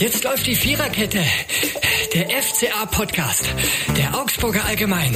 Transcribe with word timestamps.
Jetzt 0.00 0.24
läuft 0.24 0.46
die 0.46 0.54
Viererkette. 0.54 1.22
Der 2.14 2.30
FCA-Podcast. 2.30 3.54
Der 3.98 4.18
Augsburger 4.18 4.64
Allgemein. 4.64 5.12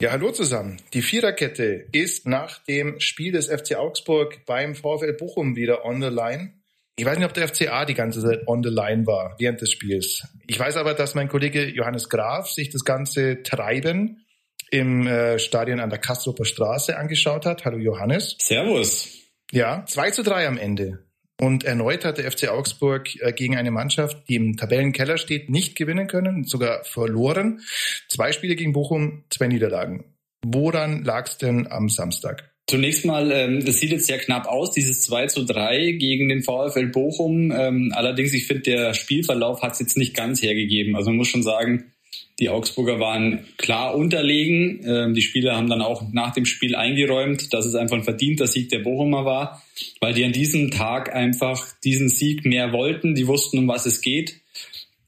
Ja, 0.00 0.10
hallo 0.10 0.32
zusammen. 0.32 0.78
Die 0.92 1.02
Viererkette 1.02 1.86
ist 1.92 2.26
nach 2.26 2.58
dem 2.64 2.98
Spiel 2.98 3.30
des 3.30 3.46
FC 3.46 3.76
Augsburg 3.76 4.44
beim 4.44 4.74
VfL 4.74 5.12
Bochum 5.12 5.54
wieder 5.54 5.84
on 5.84 6.02
the 6.02 6.08
line. 6.08 6.54
Ich 6.96 7.04
weiß 7.04 7.16
nicht, 7.16 7.26
ob 7.26 7.34
der 7.34 7.46
FCA 7.46 7.84
die 7.84 7.94
ganze 7.94 8.20
Zeit 8.20 8.40
on 8.48 8.64
the 8.64 8.70
line 8.70 9.06
war 9.06 9.36
während 9.38 9.60
des 9.60 9.70
Spiels. 9.70 10.26
Ich 10.48 10.58
weiß 10.58 10.76
aber, 10.78 10.94
dass 10.94 11.14
mein 11.14 11.28
Kollege 11.28 11.64
Johannes 11.64 12.08
Graf 12.08 12.50
sich 12.50 12.70
das 12.70 12.84
ganze 12.84 13.44
Treiben 13.44 14.26
im 14.72 15.06
äh, 15.06 15.38
Stadion 15.38 15.78
an 15.78 15.90
der 15.90 16.00
Kastroper 16.00 16.44
Straße 16.44 16.98
angeschaut 16.98 17.46
hat. 17.46 17.64
Hallo 17.64 17.78
Johannes. 17.78 18.34
Servus. 18.40 19.23
Ja, 19.54 19.84
2 19.86 20.10
zu 20.10 20.24
3 20.24 20.48
am 20.48 20.58
Ende. 20.58 21.04
Und 21.40 21.62
erneut 21.62 22.04
hat 22.04 22.18
der 22.18 22.28
FC 22.28 22.48
Augsburg 22.48 23.08
äh, 23.20 23.32
gegen 23.32 23.56
eine 23.56 23.70
Mannschaft, 23.70 24.28
die 24.28 24.34
im 24.34 24.56
Tabellenkeller 24.56 25.16
steht, 25.16 25.48
nicht 25.48 25.76
gewinnen 25.76 26.08
können, 26.08 26.42
sogar 26.42 26.82
verloren. 26.82 27.60
Zwei 28.08 28.32
Spiele 28.32 28.56
gegen 28.56 28.72
Bochum, 28.72 29.22
zwei 29.30 29.46
Niederlagen. 29.46 30.06
Woran 30.44 31.04
lag 31.04 31.28
es 31.28 31.38
denn 31.38 31.68
am 31.68 31.88
Samstag? 31.88 32.50
Zunächst 32.66 33.04
mal, 33.04 33.30
ähm, 33.30 33.64
das 33.64 33.78
sieht 33.78 33.92
jetzt 33.92 34.06
sehr 34.06 34.18
knapp 34.18 34.48
aus, 34.48 34.72
dieses 34.72 35.02
2 35.02 35.28
zu 35.28 35.44
3 35.44 35.92
gegen 35.92 36.28
den 36.28 36.42
VfL 36.42 36.86
Bochum. 36.86 37.52
Ähm, 37.52 37.92
allerdings, 37.94 38.32
ich 38.32 38.48
finde, 38.48 38.62
der 38.62 38.94
Spielverlauf 38.94 39.62
hat 39.62 39.74
es 39.74 39.78
jetzt 39.78 39.96
nicht 39.96 40.16
ganz 40.16 40.42
hergegeben. 40.42 40.96
Also 40.96 41.10
man 41.10 41.18
muss 41.18 41.28
schon 41.28 41.44
sagen, 41.44 41.93
die 42.40 42.48
Augsburger 42.48 42.98
waren 42.98 43.46
klar 43.58 43.94
unterlegen. 43.94 44.80
Ähm, 44.84 45.14
die 45.14 45.22
Spieler 45.22 45.56
haben 45.56 45.68
dann 45.68 45.82
auch 45.82 46.02
nach 46.12 46.32
dem 46.32 46.46
Spiel 46.46 46.74
eingeräumt, 46.74 47.52
dass 47.52 47.64
es 47.64 47.74
einfach 47.74 47.96
ein 47.96 48.02
verdienter 48.02 48.46
Sieg 48.46 48.70
der 48.70 48.80
Bochumer 48.80 49.24
war, 49.24 49.62
weil 50.00 50.14
die 50.14 50.24
an 50.24 50.32
diesem 50.32 50.70
Tag 50.70 51.14
einfach 51.14 51.66
diesen 51.84 52.08
Sieg 52.08 52.44
mehr 52.44 52.72
wollten. 52.72 53.14
Die 53.14 53.26
wussten, 53.28 53.58
um 53.58 53.68
was 53.68 53.86
es 53.86 54.00
geht. 54.00 54.40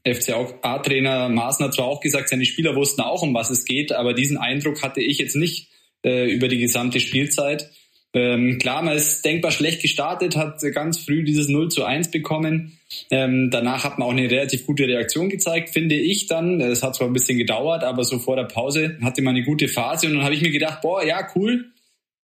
FCA-Trainer 0.04 1.28
Maaßen 1.28 1.66
hat 1.66 1.74
zwar 1.74 1.86
auch 1.86 2.00
gesagt, 2.00 2.28
seine 2.28 2.44
Spieler 2.44 2.76
wussten 2.76 3.00
auch, 3.00 3.22
um 3.22 3.34
was 3.34 3.50
es 3.50 3.64
geht, 3.64 3.90
aber 3.90 4.14
diesen 4.14 4.38
Eindruck 4.38 4.82
hatte 4.82 5.00
ich 5.00 5.18
jetzt 5.18 5.34
nicht 5.34 5.68
äh, 6.04 6.30
über 6.30 6.46
die 6.46 6.58
gesamte 6.58 7.00
Spielzeit. 7.00 7.70
Ähm, 8.16 8.56
klar, 8.58 8.82
man 8.82 8.96
ist 8.96 9.26
denkbar 9.26 9.50
schlecht 9.50 9.82
gestartet, 9.82 10.36
hat 10.36 10.62
ganz 10.72 11.00
früh 11.00 11.22
dieses 11.22 11.48
0 11.48 11.68
zu 11.68 11.84
1 11.84 12.10
bekommen. 12.10 12.78
Ähm, 13.10 13.50
danach 13.50 13.84
hat 13.84 13.98
man 13.98 14.08
auch 14.08 14.12
eine 14.12 14.30
relativ 14.30 14.64
gute 14.64 14.84
Reaktion 14.84 15.28
gezeigt, 15.28 15.68
finde 15.68 15.96
ich 15.96 16.26
dann. 16.26 16.62
Es 16.62 16.82
hat 16.82 16.94
zwar 16.94 17.08
ein 17.08 17.12
bisschen 17.12 17.36
gedauert, 17.36 17.84
aber 17.84 18.04
so 18.04 18.18
vor 18.18 18.36
der 18.36 18.44
Pause 18.44 18.96
hatte 19.02 19.20
man 19.20 19.36
eine 19.36 19.44
gute 19.44 19.68
Phase 19.68 20.06
und 20.06 20.14
dann 20.14 20.22
habe 20.24 20.34
ich 20.34 20.40
mir 20.40 20.50
gedacht, 20.50 20.80
boah, 20.80 21.04
ja, 21.04 21.28
cool. 21.34 21.66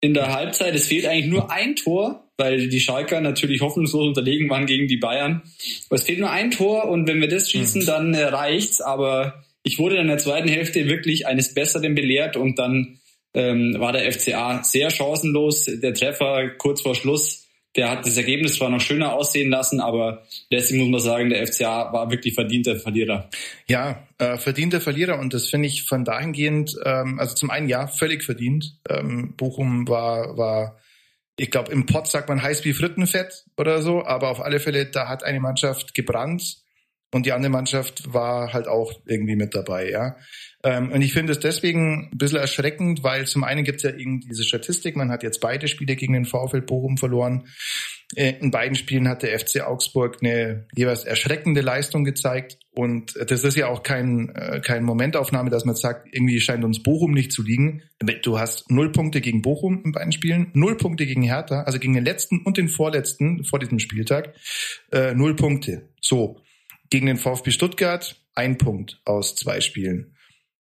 In 0.00 0.14
der 0.14 0.34
Halbzeit, 0.34 0.74
es 0.74 0.86
fehlt 0.86 1.04
eigentlich 1.04 1.30
nur 1.30 1.52
ein 1.52 1.76
Tor, 1.76 2.26
weil 2.38 2.68
die 2.68 2.80
Schalker 2.80 3.20
natürlich 3.20 3.60
hoffnungslos 3.60 4.06
unterlegen 4.06 4.48
waren 4.48 4.64
gegen 4.64 4.88
die 4.88 4.96
Bayern. 4.96 5.42
Aber 5.90 5.96
es 5.96 6.04
fehlt 6.04 6.20
nur 6.20 6.30
ein 6.30 6.50
Tor 6.50 6.88
und 6.88 7.06
wenn 7.06 7.20
wir 7.20 7.28
das 7.28 7.50
schießen, 7.50 7.82
mhm. 7.82 7.86
dann 7.86 8.14
äh, 8.14 8.24
reicht's. 8.24 8.80
Aber 8.80 9.44
ich 9.62 9.78
wurde 9.78 9.98
in 9.98 10.06
der 10.06 10.16
zweiten 10.16 10.48
Hälfte 10.48 10.88
wirklich 10.88 11.26
eines 11.26 11.52
Besseren 11.52 11.94
belehrt 11.94 12.38
und 12.38 12.58
dann 12.58 12.98
ähm, 13.34 13.76
war 13.78 13.92
der 13.92 14.10
FCA 14.12 14.62
sehr 14.62 14.90
chancenlos. 14.90 15.64
Der 15.64 15.94
Treffer 15.94 16.50
kurz 16.58 16.82
vor 16.82 16.94
Schluss, 16.94 17.48
der 17.76 17.90
hat 17.90 18.04
das 18.04 18.16
Ergebnis 18.16 18.56
zwar 18.56 18.68
noch 18.68 18.80
schöner 18.80 19.14
aussehen 19.14 19.50
lassen, 19.50 19.80
aber 19.80 20.24
letztlich 20.50 20.80
muss 20.80 20.90
man 20.90 21.00
sagen, 21.00 21.30
der 21.30 21.46
FCA 21.46 21.92
war 21.92 22.10
wirklich 22.10 22.34
verdienter 22.34 22.76
Verlierer. 22.76 23.30
Ja, 23.66 24.06
äh, 24.18 24.36
verdienter 24.36 24.80
Verlierer 24.80 25.18
und 25.18 25.32
das 25.32 25.48
finde 25.48 25.68
ich 25.68 25.84
von 25.84 26.04
dahingehend, 26.04 26.76
ähm, 26.84 27.18
also 27.18 27.34
zum 27.34 27.50
einen 27.50 27.68
ja, 27.68 27.86
völlig 27.86 28.24
verdient. 28.24 28.78
Ähm, 28.88 29.34
Bochum 29.36 29.88
war, 29.88 30.36
war 30.36 30.76
ich 31.36 31.50
glaube, 31.50 31.72
im 31.72 31.86
Pott 31.86 32.08
sagt 32.08 32.28
man 32.28 32.42
heiß 32.42 32.64
wie 32.66 32.74
Frittenfett 32.74 33.46
oder 33.56 33.80
so, 33.80 34.04
aber 34.04 34.28
auf 34.28 34.40
alle 34.40 34.60
Fälle, 34.60 34.86
da 34.86 35.08
hat 35.08 35.24
eine 35.24 35.40
Mannschaft 35.40 35.94
gebrannt 35.94 36.58
und 37.10 37.26
die 37.26 37.32
andere 37.32 37.50
Mannschaft 37.50 38.12
war 38.12 38.52
halt 38.52 38.68
auch 38.68 38.92
irgendwie 39.06 39.36
mit 39.36 39.54
dabei, 39.54 39.90
ja. 39.90 40.16
Ähm, 40.64 40.92
und 40.92 41.02
ich 41.02 41.12
finde 41.12 41.32
es 41.32 41.40
deswegen 41.40 42.10
ein 42.12 42.18
bisschen 42.18 42.38
erschreckend, 42.38 43.02
weil 43.02 43.26
zum 43.26 43.42
einen 43.42 43.64
gibt 43.64 43.78
es 43.78 43.82
ja 43.82 43.96
eben 43.96 44.20
diese 44.20 44.44
Statistik, 44.44 44.96
man 44.96 45.10
hat 45.10 45.22
jetzt 45.22 45.40
beide 45.40 45.66
Spiele 45.66 45.96
gegen 45.96 46.12
den 46.12 46.24
VfL 46.24 46.60
Bochum 46.60 46.96
verloren. 46.98 47.48
Äh, 48.14 48.34
in 48.40 48.50
beiden 48.52 48.76
Spielen 48.76 49.08
hat 49.08 49.22
der 49.22 49.38
FC 49.38 49.62
Augsburg 49.62 50.18
eine 50.20 50.66
jeweils 50.74 51.04
erschreckende 51.04 51.62
Leistung 51.62 52.04
gezeigt. 52.04 52.58
Und 52.70 53.16
das 53.28 53.42
ist 53.42 53.56
ja 53.56 53.68
auch 53.68 53.82
kein, 53.82 54.28
äh, 54.36 54.60
kein 54.60 54.84
Momentaufnahme, 54.84 55.50
dass 55.50 55.64
man 55.64 55.74
sagt, 55.74 56.08
irgendwie 56.12 56.40
scheint 56.40 56.64
uns 56.64 56.82
Bochum 56.82 57.12
nicht 57.12 57.32
zu 57.32 57.42
liegen. 57.42 57.82
Du 58.22 58.38
hast 58.38 58.70
null 58.70 58.92
Punkte 58.92 59.20
gegen 59.20 59.42
Bochum 59.42 59.82
in 59.84 59.92
beiden 59.92 60.12
Spielen, 60.12 60.50
null 60.54 60.76
Punkte 60.76 61.06
gegen 61.06 61.22
Hertha, 61.22 61.62
also 61.62 61.78
gegen 61.78 61.94
den 61.94 62.04
letzten 62.04 62.40
und 62.42 62.56
den 62.56 62.68
vorletzten 62.68 63.44
vor 63.44 63.58
diesem 63.58 63.78
Spieltag, 63.78 64.34
äh, 64.92 65.14
null 65.14 65.34
Punkte. 65.34 65.88
So. 66.00 66.40
Gegen 66.90 67.06
den 67.06 67.16
VfB 67.16 67.50
Stuttgart 67.50 68.20
ein 68.34 68.58
Punkt 68.58 69.00
aus 69.04 69.34
zwei 69.34 69.60
Spielen. 69.60 70.14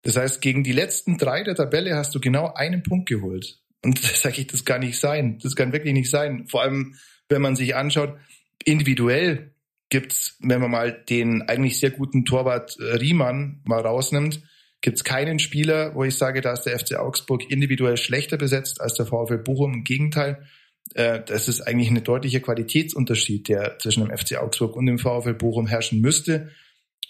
Das 0.03 0.17
heißt, 0.17 0.41
gegen 0.41 0.63
die 0.63 0.71
letzten 0.71 1.17
drei 1.17 1.43
der 1.43 1.55
Tabelle 1.55 1.95
hast 1.95 2.13
du 2.15 2.19
genau 2.19 2.53
einen 2.53 2.83
Punkt 2.83 3.07
geholt. 3.07 3.59
Und 3.83 4.03
da 4.03 4.09
sage 4.09 4.41
ich, 4.41 4.47
das 4.47 4.65
kann 4.65 4.81
nicht 4.81 4.99
sein. 4.99 5.39
Das 5.41 5.55
kann 5.55 5.73
wirklich 5.73 5.93
nicht 5.93 6.09
sein. 6.09 6.47
Vor 6.47 6.61
allem, 6.61 6.95
wenn 7.29 7.41
man 7.41 7.55
sich 7.55 7.75
anschaut, 7.75 8.17
individuell 8.65 9.53
gibt's, 9.89 10.37
wenn 10.39 10.61
man 10.61 10.71
mal 10.71 10.91
den 10.91 11.43
eigentlich 11.43 11.79
sehr 11.79 11.91
guten 11.91 12.25
Torwart 12.25 12.77
äh, 12.79 12.95
Riemann 12.95 13.61
mal 13.65 13.81
rausnimmt, 13.81 14.41
gibt's 14.81 15.03
keinen 15.03 15.37
Spieler, 15.37 15.93
wo 15.95 16.03
ich 16.03 16.15
sage, 16.15 16.41
da 16.41 16.53
ist 16.53 16.63
der 16.63 16.79
FC 16.79 16.95
Augsburg 16.95 17.51
individuell 17.51 17.97
schlechter 17.97 18.37
besetzt 18.37 18.81
als 18.81 18.95
der 18.95 19.05
VfL 19.05 19.37
Bochum. 19.37 19.73
Im 19.73 19.83
Gegenteil, 19.83 20.47
äh, 20.95 21.21
das 21.23 21.47
ist 21.47 21.61
eigentlich 21.61 21.89
ein 21.89 22.03
deutlicher 22.03 22.39
Qualitätsunterschied, 22.39 23.47
der 23.47 23.77
zwischen 23.79 24.05
dem 24.05 24.17
FC 24.17 24.37
Augsburg 24.37 24.75
und 24.75 24.87
dem 24.87 24.97
VfL 24.97 25.33
Bochum 25.33 25.67
herrschen 25.67 26.01
müsste. 26.01 26.49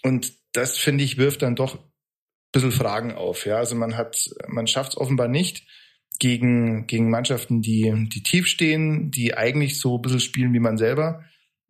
Und 0.02 0.32
das, 0.52 0.76
finde 0.76 1.04
ich, 1.04 1.16
wirft 1.16 1.42
dann 1.42 1.56
doch 1.56 1.78
bisschen 2.52 2.72
Fragen 2.72 3.12
auf. 3.12 3.46
Ja, 3.46 3.56
also 3.56 3.74
man 3.74 3.96
hat, 3.96 4.30
man 4.46 4.66
schafft 4.66 4.92
es 4.92 4.96
offenbar 4.98 5.28
nicht, 5.28 5.66
gegen, 6.18 6.86
gegen 6.86 7.10
Mannschaften, 7.10 7.62
die, 7.62 7.92
die 8.12 8.22
tief 8.22 8.46
stehen, 8.46 9.10
die 9.10 9.36
eigentlich 9.36 9.80
so 9.80 9.96
ein 9.96 10.02
bisschen 10.02 10.20
spielen 10.20 10.52
wie 10.52 10.60
man 10.60 10.78
selber, 10.78 11.24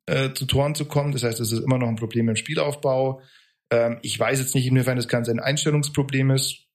äh, 0.06 0.32
zu 0.34 0.46
Toren 0.46 0.74
zu 0.74 0.84
kommen. 0.84 1.12
Das 1.12 1.22
heißt, 1.22 1.40
es 1.40 1.52
ist 1.52 1.64
immer 1.64 1.78
noch 1.78 1.88
ein 1.88 1.96
Problem 1.96 2.28
im 2.28 2.36
Spielaufbau. 2.36 3.22
Ähm, 3.70 3.98
ich 4.02 4.18
weiß 4.18 4.40
jetzt 4.40 4.54
nicht, 4.54 4.66
inwiefern 4.66 4.96
das 4.96 5.08
Ganze 5.08 5.30
ein 5.30 5.40
Einstellungsproblem 5.40 6.32
ist. 6.32 6.66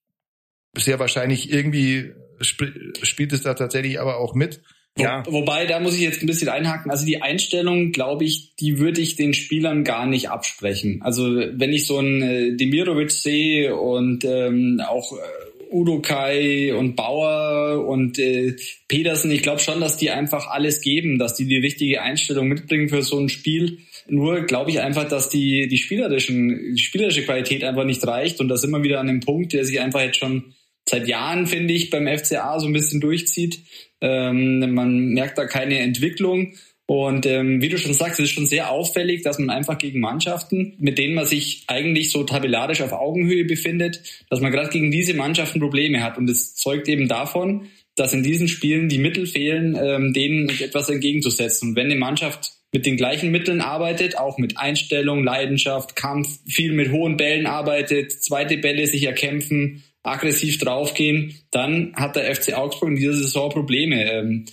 Sehr 0.76 1.00
wahrscheinlich 1.00 1.52
irgendwie 1.52 2.14
sp 2.42 2.70
spielt 3.04 3.34
es 3.34 3.44
da 3.44 3.54
tatsächlich 3.54 4.00
aber 4.00 4.18
auch 4.18 4.34
mit. 4.34 4.62
Ja. 4.98 5.24
Wo, 5.26 5.34
wobei, 5.34 5.66
da 5.66 5.80
muss 5.80 5.96
ich 5.96 6.02
jetzt 6.02 6.22
ein 6.22 6.28
bisschen 6.28 6.50
einhaken. 6.50 6.92
Also 6.92 7.06
die 7.06 7.22
Einstellung, 7.22 7.92
glaube 7.92 8.26
ich, 8.26 8.56
die 8.56 8.80
würde 8.80 9.02
ich 9.02 9.16
den 9.16 9.34
Spielern 9.34 9.84
gar 9.84 10.06
nicht 10.06 10.30
absprechen. 10.30 11.02
Also 11.02 11.36
wenn 11.36 11.74
ich 11.74 11.86
so 11.86 11.98
einen 11.98 12.22
äh, 12.22 12.56
Demirovic 12.56 13.12
sehe 13.12 13.76
und 13.76 14.24
ähm, 14.26 14.82
auch 14.88 15.14
äh, 15.14 15.48
Udo 15.72 16.02
Kai 16.02 16.74
und 16.74 16.96
Bauer 16.96 17.86
und 17.88 18.20
äh, 18.20 18.56
Petersen, 18.88 19.32
ich 19.32 19.42
glaube 19.42 19.60
schon, 19.60 19.82
dass 19.82 19.98
die 19.98 20.10
einfach 20.10 20.48
alles 20.48 20.82
geben, 20.82 21.20
dass 21.20 21.36
die 21.36 21.46
die 21.46 21.58
richtige 21.58 22.02
Einstellung 22.02 22.48
mitbringen 22.48 22.90
für 22.90 23.02
so 23.02 23.20
ein 23.20 23.30
Spiel. 23.30 23.80
Nur 24.10 24.42
glaube 24.42 24.72
ich 24.72 24.80
einfach, 24.80 25.08
dass 25.08 25.30
die, 25.30 25.68
die 25.68 25.78
spielerischen, 25.78 26.76
die 26.76 26.82
spielerische 26.82 27.24
Qualität 27.24 27.64
einfach 27.64 27.84
nicht 27.84 28.06
reicht 28.08 28.40
und 28.40 28.48
das 28.48 28.64
immer 28.64 28.84
wieder 28.84 29.00
an 29.00 29.08
dem 29.08 29.20
Punkt, 29.20 29.54
der 29.54 29.66
sich 29.66 29.80
einfach 29.82 30.02
jetzt 30.02 30.18
schon 30.18 30.54
seit 30.88 31.08
Jahren, 31.08 31.48
finde 31.48 31.74
ich, 31.74 31.90
beim 31.90 32.08
FCA 32.08 32.60
so 32.60 32.68
ein 32.68 32.74
bisschen 32.74 33.02
durchzieht. 33.02 33.60
Ähm, 34.02 34.74
man 34.74 35.10
merkt 35.10 35.38
da 35.38 35.46
keine 35.46 35.80
Entwicklung. 35.80 36.54
Und 36.90 37.26
ähm, 37.26 37.62
wie 37.62 37.68
du 37.68 37.78
schon 37.78 37.94
sagst, 37.94 38.20
es 38.20 38.28
ist 38.28 38.32
schon 38.32 38.46
sehr 38.46 38.72
auffällig, 38.72 39.22
dass 39.22 39.40
man 39.40 39.50
einfach 39.50 39.78
gegen 39.78 40.00
Mannschaften, 40.00 40.74
mit 40.78 40.98
denen 40.98 41.16
man 41.16 41.26
sich 41.26 41.66
eigentlich 41.68 42.12
so 42.12 42.24
tabellarisch 42.24 42.82
auf 42.82 42.94
Augenhöhe 42.94 43.44
befindet, 43.44 44.02
dass 44.30 44.40
man 44.40 44.54
gerade 44.54 44.70
gegen 44.70 44.90
diese 44.90 45.14
Mannschaften 45.14 45.60
Probleme 45.60 46.02
hat. 46.02 46.18
Und 46.18 46.30
es 46.30 46.56
zeugt 46.56 46.88
eben 46.88 47.10
davon, 47.10 47.68
dass 47.96 48.14
in 48.14 48.24
diesen 48.24 48.48
Spielen 48.48 48.88
die 48.88 49.00
Mittel 49.00 49.26
fehlen, 49.26 49.78
ähm, 49.80 50.14
denen 50.14 50.50
etwas 50.50 50.90
entgegenzusetzen. 50.90 51.70
Und 51.70 51.76
wenn 51.76 51.88
eine 51.88 51.96
Mannschaft 51.96 52.54
mit 52.72 52.86
den 52.86 52.96
gleichen 52.96 53.32
Mitteln 53.32 53.60
arbeitet, 53.60 54.18
auch 54.18 54.38
mit 54.38 54.58
Einstellung, 54.58 55.24
Leidenschaft, 55.24 55.96
Kampf, 55.96 56.40
viel 56.48 56.74
mit 56.74 56.92
hohen 56.92 57.18
Bällen 57.18 57.48
arbeitet, 57.48 58.12
zweite 58.24 58.58
Bälle 58.58 58.88
sich 58.88 59.04
erkämpfen, 59.04 59.84
aggressiv 60.04 60.58
draufgehen, 60.60 61.36
dann 61.52 61.94
hat 61.96 62.16
der 62.16 62.34
FC 62.34 62.54
Augsburg 62.54 62.90
in 62.90 62.96
dieser 62.96 63.14
Saison 63.14 63.50
Probleme. 63.50 64.12
Ähm, 64.12 64.46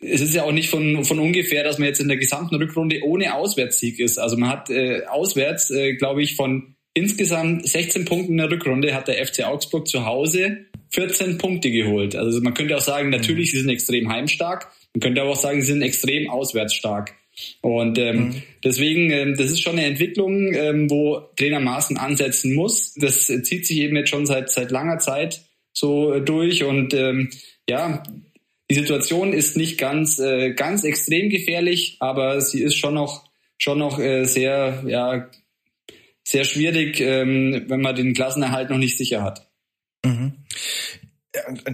es 0.00 0.20
ist 0.20 0.34
ja 0.34 0.44
auch 0.44 0.52
nicht 0.52 0.68
von, 0.68 1.04
von 1.04 1.18
ungefähr, 1.18 1.64
dass 1.64 1.78
man 1.78 1.88
jetzt 1.88 2.00
in 2.00 2.08
der 2.08 2.16
gesamten 2.16 2.56
Rückrunde 2.56 3.02
ohne 3.04 3.34
Auswärtssieg 3.34 3.98
ist. 3.98 4.18
Also 4.18 4.36
man 4.36 4.50
hat 4.50 4.70
äh, 4.70 5.04
auswärts, 5.06 5.70
äh, 5.70 5.94
glaube 5.94 6.22
ich, 6.22 6.36
von 6.36 6.74
insgesamt 6.92 7.66
16 7.66 8.04
Punkten 8.04 8.32
in 8.32 8.38
der 8.38 8.50
Rückrunde 8.50 8.94
hat 8.94 9.08
der 9.08 9.24
FC 9.24 9.44
Augsburg 9.44 9.88
zu 9.88 10.04
Hause 10.04 10.66
14 10.90 11.38
Punkte 11.38 11.70
geholt. 11.70 12.14
Also 12.14 12.40
man 12.40 12.54
könnte 12.54 12.76
auch 12.76 12.82
sagen, 12.82 13.10
natürlich, 13.10 13.50
sie 13.50 13.58
sind 13.58 13.68
extrem 13.68 14.10
heimstark. 14.10 14.70
Man 14.94 15.00
könnte 15.00 15.22
aber 15.22 15.30
auch 15.30 15.40
sagen, 15.40 15.60
sie 15.60 15.72
sind 15.72 15.82
extrem 15.82 16.30
auswärtsstark. 16.30 17.14
Und 17.60 17.98
ähm, 17.98 18.16
mhm. 18.16 18.42
deswegen, 18.62 19.10
ähm, 19.10 19.36
das 19.36 19.50
ist 19.50 19.60
schon 19.60 19.78
eine 19.78 19.86
Entwicklung, 19.86 20.54
ähm, 20.54 20.90
wo 20.90 21.20
Trainer 21.36 21.60
Maaßen 21.60 21.96
ansetzen 21.96 22.54
muss. 22.54 22.94
Das 22.94 23.26
zieht 23.26 23.66
sich 23.66 23.78
eben 23.78 23.96
jetzt 23.96 24.10
schon 24.10 24.26
seit 24.26 24.50
seit 24.50 24.70
langer 24.70 24.98
Zeit 24.98 25.42
so 25.72 26.12
äh, 26.14 26.20
durch 26.20 26.62
und 26.64 26.94
ähm, 26.94 27.30
ja, 27.68 28.02
die 28.70 28.76
Situation 28.76 29.32
ist 29.32 29.56
nicht 29.56 29.78
ganz, 29.78 30.18
äh, 30.18 30.52
ganz 30.54 30.84
extrem 30.84 31.28
gefährlich, 31.28 31.96
aber 32.00 32.40
sie 32.40 32.62
ist 32.62 32.76
schon 32.76 32.94
noch, 32.94 33.28
schon 33.58 33.78
noch 33.78 33.98
äh, 33.98 34.24
sehr, 34.24 34.84
ja, 34.86 35.30
sehr 36.22 36.44
schwierig, 36.44 37.00
ähm, 37.00 37.64
wenn 37.68 37.82
man 37.82 37.94
den 37.94 38.14
Klassenerhalt 38.14 38.70
noch 38.70 38.78
nicht 38.78 38.96
sicher 38.96 39.22
hat. 39.22 39.50
Mhm. 40.04 40.44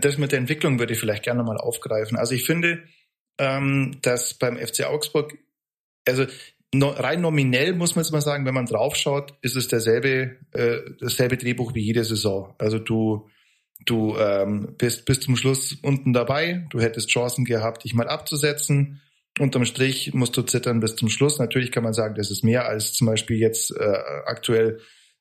Das 0.00 0.18
mit 0.18 0.32
der 0.32 0.38
Entwicklung 0.38 0.78
würde 0.78 0.94
ich 0.94 0.98
vielleicht 0.98 1.22
gerne 1.22 1.44
mal 1.44 1.58
aufgreifen. 1.58 2.16
Also 2.16 2.34
ich 2.34 2.44
finde, 2.44 2.82
ähm, 3.38 3.98
dass 4.02 4.34
beim 4.34 4.56
FC 4.56 4.84
Augsburg, 4.84 5.38
also 6.06 6.26
no, 6.72 6.88
rein 6.90 7.20
nominell 7.20 7.74
muss 7.74 7.96
man 7.96 8.04
jetzt 8.04 8.12
mal 8.12 8.20
sagen, 8.20 8.46
wenn 8.46 8.54
man 8.54 8.66
draufschaut, 8.66 9.34
ist 9.42 9.56
es 9.56 9.68
derselbe, 9.68 10.36
äh, 10.52 10.78
dasselbe 11.00 11.36
Drehbuch 11.36 11.74
wie 11.74 11.82
jede 11.82 12.04
Saison. 12.04 12.54
Also 12.58 12.78
du 12.78 13.28
Du 13.86 14.16
ähm, 14.18 14.74
bist 14.76 15.06
bis 15.06 15.20
zum 15.20 15.36
Schluss 15.36 15.78
unten 15.82 16.12
dabei. 16.12 16.66
Du 16.70 16.80
hättest 16.80 17.08
Chancen 17.08 17.44
gehabt, 17.44 17.84
dich 17.84 17.94
mal 17.94 18.08
abzusetzen. 18.08 19.00
Unterm 19.38 19.64
Strich 19.64 20.12
musst 20.12 20.36
du 20.36 20.42
zittern 20.42 20.80
bis 20.80 20.96
zum 20.96 21.08
Schluss. 21.08 21.38
Natürlich 21.38 21.72
kann 21.72 21.84
man 21.84 21.94
sagen, 21.94 22.14
das 22.14 22.30
ist 22.30 22.44
mehr 22.44 22.66
als 22.66 22.92
zum 22.92 23.06
Beispiel 23.06 23.38
jetzt 23.38 23.74
äh, 23.74 23.96
aktuell 24.26 24.80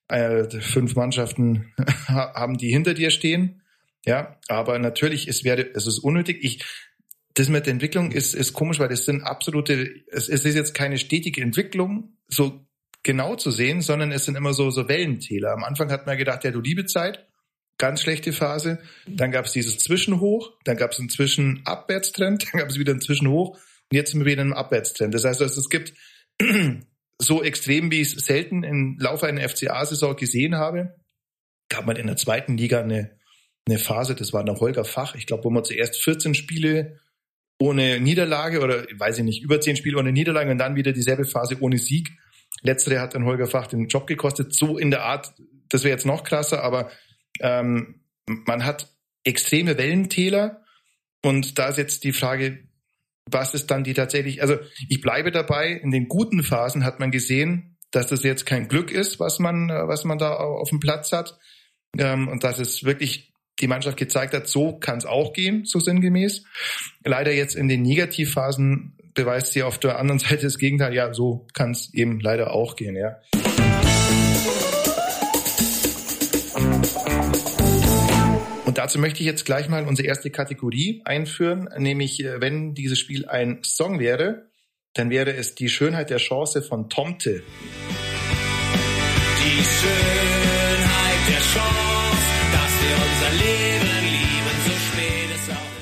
äh, 0.10 0.44
fünf 0.60 0.96
Mannschaften 0.96 1.74
haben, 2.08 2.58
die 2.58 2.70
hinter 2.70 2.94
dir 2.94 3.12
stehen. 3.12 3.62
Ja, 4.06 4.38
aber 4.48 4.80
natürlich, 4.80 5.28
es 5.28 5.44
wäre, 5.44 5.74
es 5.74 5.88
ist 5.88 6.00
unnötig. 6.00 6.40
Ich, 6.42 6.64
das 7.40 7.48
mit 7.48 7.66
der 7.66 7.74
Entwicklung 7.74 8.12
ist, 8.12 8.36
ist 8.36 8.52
komisch, 8.52 8.80
weil 8.80 8.90
das 8.90 9.06
sind 9.06 9.24
absolute, 9.24 10.04
es, 10.12 10.28
es 10.28 10.44
ist 10.44 10.56
jetzt 10.56 10.74
keine 10.74 10.98
stetige 10.98 11.42
Entwicklung, 11.42 12.18
so 12.28 12.66
genau 13.02 13.38
zu 13.38 13.50
sehen, 13.50 13.82
sondern 13.82 14.12
es 14.12 14.26
sind 14.26 14.36
immer 14.36 14.54
so, 14.54 14.70
so 14.72 14.90
Wellentäler. 14.90 15.54
Am 15.54 15.64
Anfang 15.64 15.90
hat 15.90 16.06
man 16.06 16.18
gedacht, 16.18 16.44
ja, 16.44 16.52
du 16.52 16.60
liebe 16.60 16.86
Zeit, 16.86 17.30
ganz 17.78 18.02
schlechte 18.02 18.34
Phase. 18.34 18.80
Dann 19.08 19.32
gab 19.32 19.46
es 19.46 19.54
dieses 19.54 19.78
Zwischenhoch, 19.78 20.52
dann 20.66 20.76
gab 20.76 20.92
es 20.92 21.00
einen 21.00 21.08
Zwischenabwärtstrend, 21.08 22.48
dann 22.52 22.60
gab 22.60 22.70
es 22.70 22.78
wieder 22.78 22.92
einen 22.92 23.02
Zwischenhoch 23.02 23.56
und 23.56 23.96
jetzt 23.96 24.12
sind 24.12 24.20
wir 24.20 24.26
wieder 24.26 24.42
in 24.42 24.50
einem 24.50 24.58
Abwärtstrend. 24.58 25.14
Das 25.14 25.24
heißt, 25.24 25.40
es 25.40 25.70
gibt 25.70 25.94
so 27.20 27.42
extrem, 27.42 27.90
wie 27.90 28.02
ich 28.02 28.18
es 28.18 28.26
selten 28.26 28.64
im 28.64 28.98
Laufe 29.00 29.28
einer 29.28 29.48
FCA-Saison 29.48 30.18
gesehen 30.18 30.56
habe, 30.56 30.94
gab 31.70 31.86
man 31.86 31.96
in 31.96 32.08
der 32.08 32.18
zweiten 32.18 32.58
Liga 32.58 32.82
eine, 32.82 33.18
eine 33.66 33.80
Phase, 33.80 34.14
das 34.14 34.34
war 34.34 34.44
der 34.44 34.60
Holger 34.60 34.84
Fach, 34.84 35.16
ich 35.16 35.26
glaube, 35.26 35.46
wo 35.46 35.50
man 35.50 35.64
zuerst 35.64 36.04
14 36.04 36.34
Spiele 36.36 37.00
ohne 37.60 38.00
Niederlage 38.00 38.62
oder 38.62 38.86
weiß 38.98 39.20
ich 39.20 39.24
nicht, 39.24 39.44
über 39.44 39.60
10 39.60 39.76
Spiele 39.76 39.98
ohne 39.98 40.12
Niederlage 40.12 40.50
und 40.50 40.58
dann 40.58 40.76
wieder 40.76 40.94
dieselbe 40.94 41.26
Phase 41.26 41.58
ohne 41.60 41.78
Sieg. 41.78 42.12
Letztere 42.62 43.00
hat 43.00 43.14
dann 43.14 43.26
Holger 43.26 43.48
Fach 43.48 43.68
den 43.68 43.88
Job 43.88 44.08
gekostet. 44.08 44.54
So 44.54 44.78
in 44.78 44.92
der 44.92 45.04
Art, 45.04 45.34
das 45.70 45.84
wäre 45.84 45.94
jetzt 45.94 46.06
noch 46.06 46.24
krasser, 46.24 46.64
aber 46.64 46.90
ähm, 47.42 48.02
man 48.28 48.66
hat 48.66 48.88
extreme 49.24 49.78
Wellentäler 49.78 50.64
und 51.22 51.60
da 51.60 51.68
ist 51.68 51.78
jetzt 51.78 52.04
die 52.06 52.14
Frage, 52.14 52.60
was 53.26 53.54
ist 53.54 53.68
dann 53.68 53.84
die 53.84 53.94
tatsächlich, 53.94 54.42
also 54.42 54.58
ich 54.88 55.02
bleibe 55.02 55.32
dabei, 55.32 55.72
in 55.72 55.92
den 55.92 56.08
guten 56.08 56.44
Phasen 56.44 56.84
hat 56.84 57.00
man 57.00 57.12
gesehen, 57.12 57.78
dass 57.92 58.08
das 58.08 58.24
jetzt 58.24 58.46
kein 58.46 58.68
Glück 58.68 58.92
ist, 58.92 59.20
was 59.20 59.40
man, 59.40 59.70
was 59.70 60.06
man 60.06 60.18
da 60.18 60.34
auf 60.36 60.70
dem 60.70 60.80
Platz 60.80 61.12
hat 61.12 61.38
ähm, 61.98 62.28
und 62.28 62.44
dass 62.44 62.60
es 62.60 62.84
wirklich 62.84 63.29
die 63.60 63.68
Mannschaft 63.68 63.98
gezeigt 63.98 64.34
hat, 64.34 64.48
so 64.48 64.78
kann 64.78 64.98
es 64.98 65.06
auch 65.06 65.34
gehen, 65.34 65.66
so 65.66 65.80
sinngemäß. 65.80 66.44
Leider 67.04 67.34
jetzt 67.34 67.56
in 67.56 67.68
den 67.68 67.82
Negativphasen 67.82 68.96
beweist 69.14 69.54
sie 69.54 69.64
auf 69.64 69.78
der 69.78 70.00
anderen 70.00 70.20
Seite 70.20 70.44
das 70.44 70.58
Gegenteil, 70.58 70.94
ja, 70.94 71.14
so 71.14 71.48
kann 71.54 71.72
es 71.72 71.94
eben 71.94 72.20
leider 72.20 72.54
auch 72.54 72.76
gehen, 72.76 72.96
ja. 72.96 73.18
Und 78.66 78.78
dazu 78.78 79.00
möchte 79.00 79.22
ich 79.22 79.26
jetzt 79.26 79.46
gleich 79.46 79.68
mal 79.68 79.88
unsere 79.88 80.08
erste 80.08 80.30
Kategorie 80.30 81.02
einführen, 81.04 81.70
nämlich 81.78 82.24
äh, 82.24 82.40
wenn 82.40 82.76
dieses 82.76 83.00
Spiel 83.00 83.28
ein 83.28 83.60
Song 83.64 84.00
wäre, 84.00 84.50
dann 84.94 85.10
wäre 85.10 85.34
es 85.34 85.56
die 85.56 85.70
Schönheit 85.70 86.10
der 86.12 86.18
Chance 86.18 86.62
von 86.62 86.90
Tomte. 86.90 87.42
Die 89.44 89.64
Schönheit 89.64 91.28
der 91.30 91.40
Chance, 91.40 91.89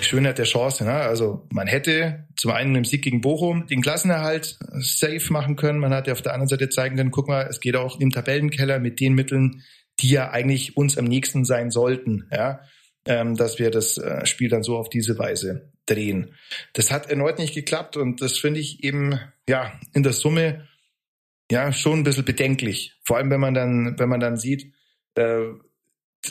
Schönheit 0.07 0.37
der 0.37 0.45
Chance, 0.45 0.85
ne? 0.85 0.93
also 0.93 1.47
man 1.51 1.67
hätte 1.67 2.27
zum 2.35 2.51
einen 2.51 2.75
im 2.75 2.85
Sieg 2.85 3.03
gegen 3.03 3.21
Bochum 3.21 3.67
den 3.67 3.81
Klassenerhalt 3.81 4.57
safe 4.79 5.31
machen 5.31 5.55
können, 5.55 5.79
man 5.79 5.93
hatte 5.93 6.11
auf 6.11 6.21
der 6.21 6.33
anderen 6.33 6.49
Seite 6.49 6.69
zeigen 6.69 6.95
können, 6.95 7.11
guck 7.11 7.27
mal, 7.27 7.47
es 7.49 7.59
geht 7.59 7.75
auch 7.75 7.99
im 7.99 8.11
Tabellenkeller 8.11 8.79
mit 8.79 8.99
den 8.99 9.13
Mitteln, 9.13 9.63
die 9.99 10.09
ja 10.09 10.31
eigentlich 10.31 10.77
uns 10.77 10.97
am 10.97 11.05
nächsten 11.05 11.45
sein 11.45 11.71
sollten. 11.71 12.27
Ja? 12.31 12.61
ähm, 13.07 13.35
dass 13.35 13.57
wir 13.57 13.71
das 13.71 13.97
äh, 13.97 14.25
Spiel 14.25 14.49
dann 14.49 14.63
so 14.63 14.77
auf 14.77 14.89
diese 14.89 15.17
Weise 15.17 15.71
drehen. 15.85 16.35
Das 16.73 16.91
hat 16.91 17.09
erneut 17.09 17.39
nicht 17.39 17.55
geklappt 17.55 17.97
und 17.97 18.21
das 18.21 18.37
finde 18.37 18.59
ich 18.59 18.83
eben 18.83 19.19
ja 19.47 19.71
in 19.93 20.03
der 20.03 20.13
Summe 20.13 20.67
ja 21.49 21.71
schon 21.71 21.99
ein 21.99 22.03
bisschen 22.03 22.25
bedenklich. 22.25 22.95
Vor 23.03 23.17
allem 23.17 23.31
wenn 23.31 23.39
man 23.39 23.53
dann 23.53 23.97
wenn 23.97 24.09
man 24.09 24.19
dann 24.19 24.37
sieht 24.37 24.73
äh, 25.15 25.45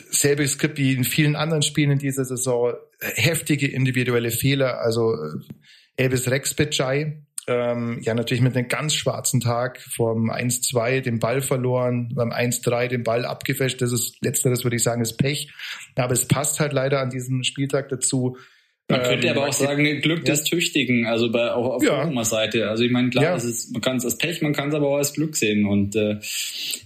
selbe 0.09 0.47
Skript 0.47 0.77
wie 0.77 0.93
in 0.93 1.03
vielen 1.03 1.35
anderen 1.35 1.61
Spielen 1.61 1.91
in 1.91 1.99
dieser 1.99 2.25
Saison 2.25 2.73
heftige 2.99 3.67
individuelle 3.67 4.31
Fehler. 4.31 4.79
Also 4.79 5.13
äh, 5.13 6.03
Elvis 6.03 6.29
Rex 6.29 6.53
Becai 6.53 7.23
ähm, 7.47 7.99
ja 8.01 8.13
natürlich 8.13 8.41
mit 8.41 8.55
einem 8.55 8.67
ganz 8.67 8.93
schwarzen 8.93 9.39
Tag 9.39 9.79
vom 9.79 10.29
1-2 10.29 11.01
den 11.01 11.19
Ball 11.19 11.41
verloren, 11.41 12.11
beim 12.13 12.31
1-3 12.31 12.87
den 12.87 13.03
Ball 13.03 13.25
abgefälscht. 13.25 13.81
Das 13.81 13.93
ist 13.93 14.17
letzteres, 14.21 14.63
würde 14.63 14.75
ich 14.75 14.83
sagen, 14.83 15.01
ist 15.01 15.17
Pech. 15.17 15.51
Aber 15.95 16.13
es 16.13 16.27
passt 16.27 16.59
halt 16.59 16.73
leider 16.73 16.99
an 16.99 17.09
diesem 17.09 17.43
Spieltag 17.43 17.89
dazu. 17.89 18.37
Man 18.89 19.03
könnte 19.03 19.27
ähm, 19.27 19.37
aber 19.37 19.49
auch 19.49 19.53
sagen, 19.53 19.83
Glück 20.01 20.19
ja. 20.19 20.33
des 20.33 20.45
Tüchtigen, 20.45 21.07
also 21.07 21.29
bei, 21.29 21.51
auch 21.51 21.75
auf 21.75 21.83
ja. 21.83 22.05
der 22.09 22.23
Seite. 22.23 22.69
Also 22.69 22.85
ich 22.85 22.91
meine, 22.91 23.09
klar, 23.09 23.23
ja. 23.23 23.35
es 23.35 23.43
ist, 23.43 23.73
man 23.73 23.81
kann 23.81 23.97
es 23.97 24.05
als 24.05 24.17
Pech, 24.17 24.41
man 24.41 24.53
kann 24.53 24.69
es 24.69 24.75
aber 24.75 24.87
auch 24.87 24.97
als 24.97 25.13
Glück 25.13 25.35
sehen. 25.35 25.65
Und 25.65 25.97
äh, 25.97 26.19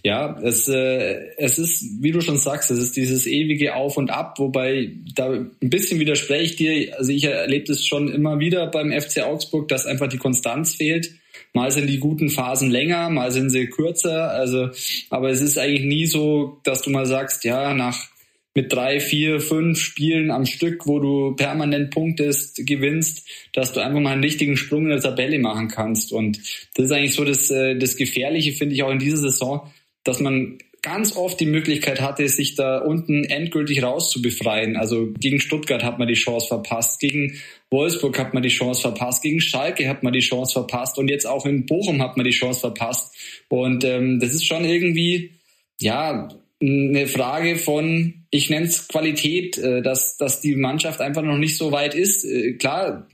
ja, 0.04 0.36
es, 0.42 0.68
äh, 0.68 1.36
es 1.38 1.60
ist, 1.60 2.02
wie 2.02 2.12
du 2.12 2.22
schon 2.22 2.38
sagst, 2.38 2.72
es 2.72 2.80
ist 2.80 2.96
dieses 2.96 3.28
ewige 3.28 3.76
Auf 3.76 3.98
und 3.98 4.10
Ab, 4.10 4.40
wobei 4.40 4.94
da 5.14 5.30
ein 5.32 5.52
bisschen 5.62 6.00
widerspreche 6.00 6.44
ich 6.44 6.56
dir. 6.56 6.98
Also 6.98 7.12
ich 7.12 7.24
erlebe 7.24 7.66
das 7.66 7.86
schon 7.86 8.12
immer 8.12 8.40
wieder 8.40 8.66
beim 8.66 8.92
FC 8.92 9.22
Augsburg, 9.22 9.68
dass 9.68 9.86
einfach 9.86 10.08
die 10.08 10.18
Konstanz 10.18 10.74
fehlt. 10.74 11.12
Mal 11.54 11.70
sind 11.70 11.88
die 11.88 12.00
guten 12.00 12.30
Phasen 12.30 12.72
länger, 12.72 13.10
mal 13.10 13.30
sind 13.32 13.52
sie 13.52 13.68
kürzer. 13.68 14.32
Also, 14.32 14.70
aber 15.10 15.30
es 15.30 15.42
ist 15.42 15.60
eigentlich 15.60 15.86
nie 15.86 16.06
so, 16.08 16.60
dass 16.64 16.82
du 16.82 16.90
mal 16.90 17.06
sagst, 17.06 17.44
ja, 17.44 17.74
nach 17.74 18.11
mit 18.54 18.74
drei, 18.74 19.00
vier, 19.00 19.40
fünf 19.40 19.80
Spielen 19.80 20.30
am 20.30 20.46
Stück, 20.46 20.86
wo 20.86 21.00
du 21.00 21.36
permanent 21.36 21.92
punktest, 21.92 22.66
gewinnst, 22.66 23.28
dass 23.54 23.74
du 23.74 23.80
einfach 23.80 24.00
mal 24.00 24.12
einen 24.12 24.24
richtigen 24.24 24.58
Sprung 24.58 24.84
in 24.84 24.90
der 24.90 25.00
Tabelle 25.00 25.40
machen 25.40 25.70
kannst. 25.70 26.12
Und 26.12 26.40
das 26.76 26.86
ist 26.86 26.92
eigentlich 26.92 27.16
so 27.16 27.24
das, 27.24 27.50
äh, 27.50 27.78
das 27.78 27.96
Gefährliche, 27.96 28.52
finde 28.52 28.76
ich, 28.76 28.84
auch 28.84 28.92
in 28.92 29.00
dieser 29.00 29.18
Saison, 29.18 29.72
dass 30.04 30.20
man 30.20 30.58
ganz 30.82 31.16
oft 31.16 31.40
die 31.40 31.46
Möglichkeit 31.46 32.02
hatte, 32.02 32.28
sich 32.28 32.56
da 32.56 32.80
unten 32.80 33.24
endgültig 33.24 33.84
rauszubefreien. 33.84 34.76
Also 34.76 35.12
gegen 35.20 35.40
Stuttgart 35.40 35.84
hat 35.84 36.00
man 36.00 36.08
die 36.08 36.16
Chance 36.16 36.48
verpasst, 36.48 37.00
gegen 37.00 37.40
Wolfsburg 37.70 38.18
hat 38.18 38.34
man 38.34 38.44
die 38.44 38.50
Chance 38.50 38.82
verpasst, 38.82 39.22
gegen 39.22 39.40
Schalke 39.40 39.88
hat 39.88 40.02
man 40.04 40.12
die 40.12 40.20
Chance 40.20 40.54
verpasst 40.54 40.98
und 40.98 41.08
jetzt 41.08 41.28
auch 41.28 41.46
in 41.46 41.66
Bochum 41.68 42.02
hat 42.02 42.18
man 42.18 42.26
die 42.26 42.32
Chance 42.32 42.62
verpasst. 42.62 43.16
Und 43.48 43.84
ähm, 43.84 44.20
das 44.20 44.34
ist 44.34 44.46
schon 44.46 44.66
irgendwie, 44.66 45.32
ja, 45.80 46.30
eine 46.62 47.08
Frage 47.08 47.56
von, 47.56 48.26
ich 48.30 48.50
nenne 48.50 48.68
es 48.68 48.88
Qualität, 48.88 49.58
äh, 49.58 49.82
dass, 49.82 50.18
dass 50.18 50.42
die 50.42 50.56
Mannschaft 50.56 51.02
einfach 51.02 51.24
noch 51.24 51.38
nicht 51.38 51.58
so 51.58 51.72
weit 51.72 51.96
ist. 51.96 52.24
Äh, 52.24 52.54
klar, 52.54 53.08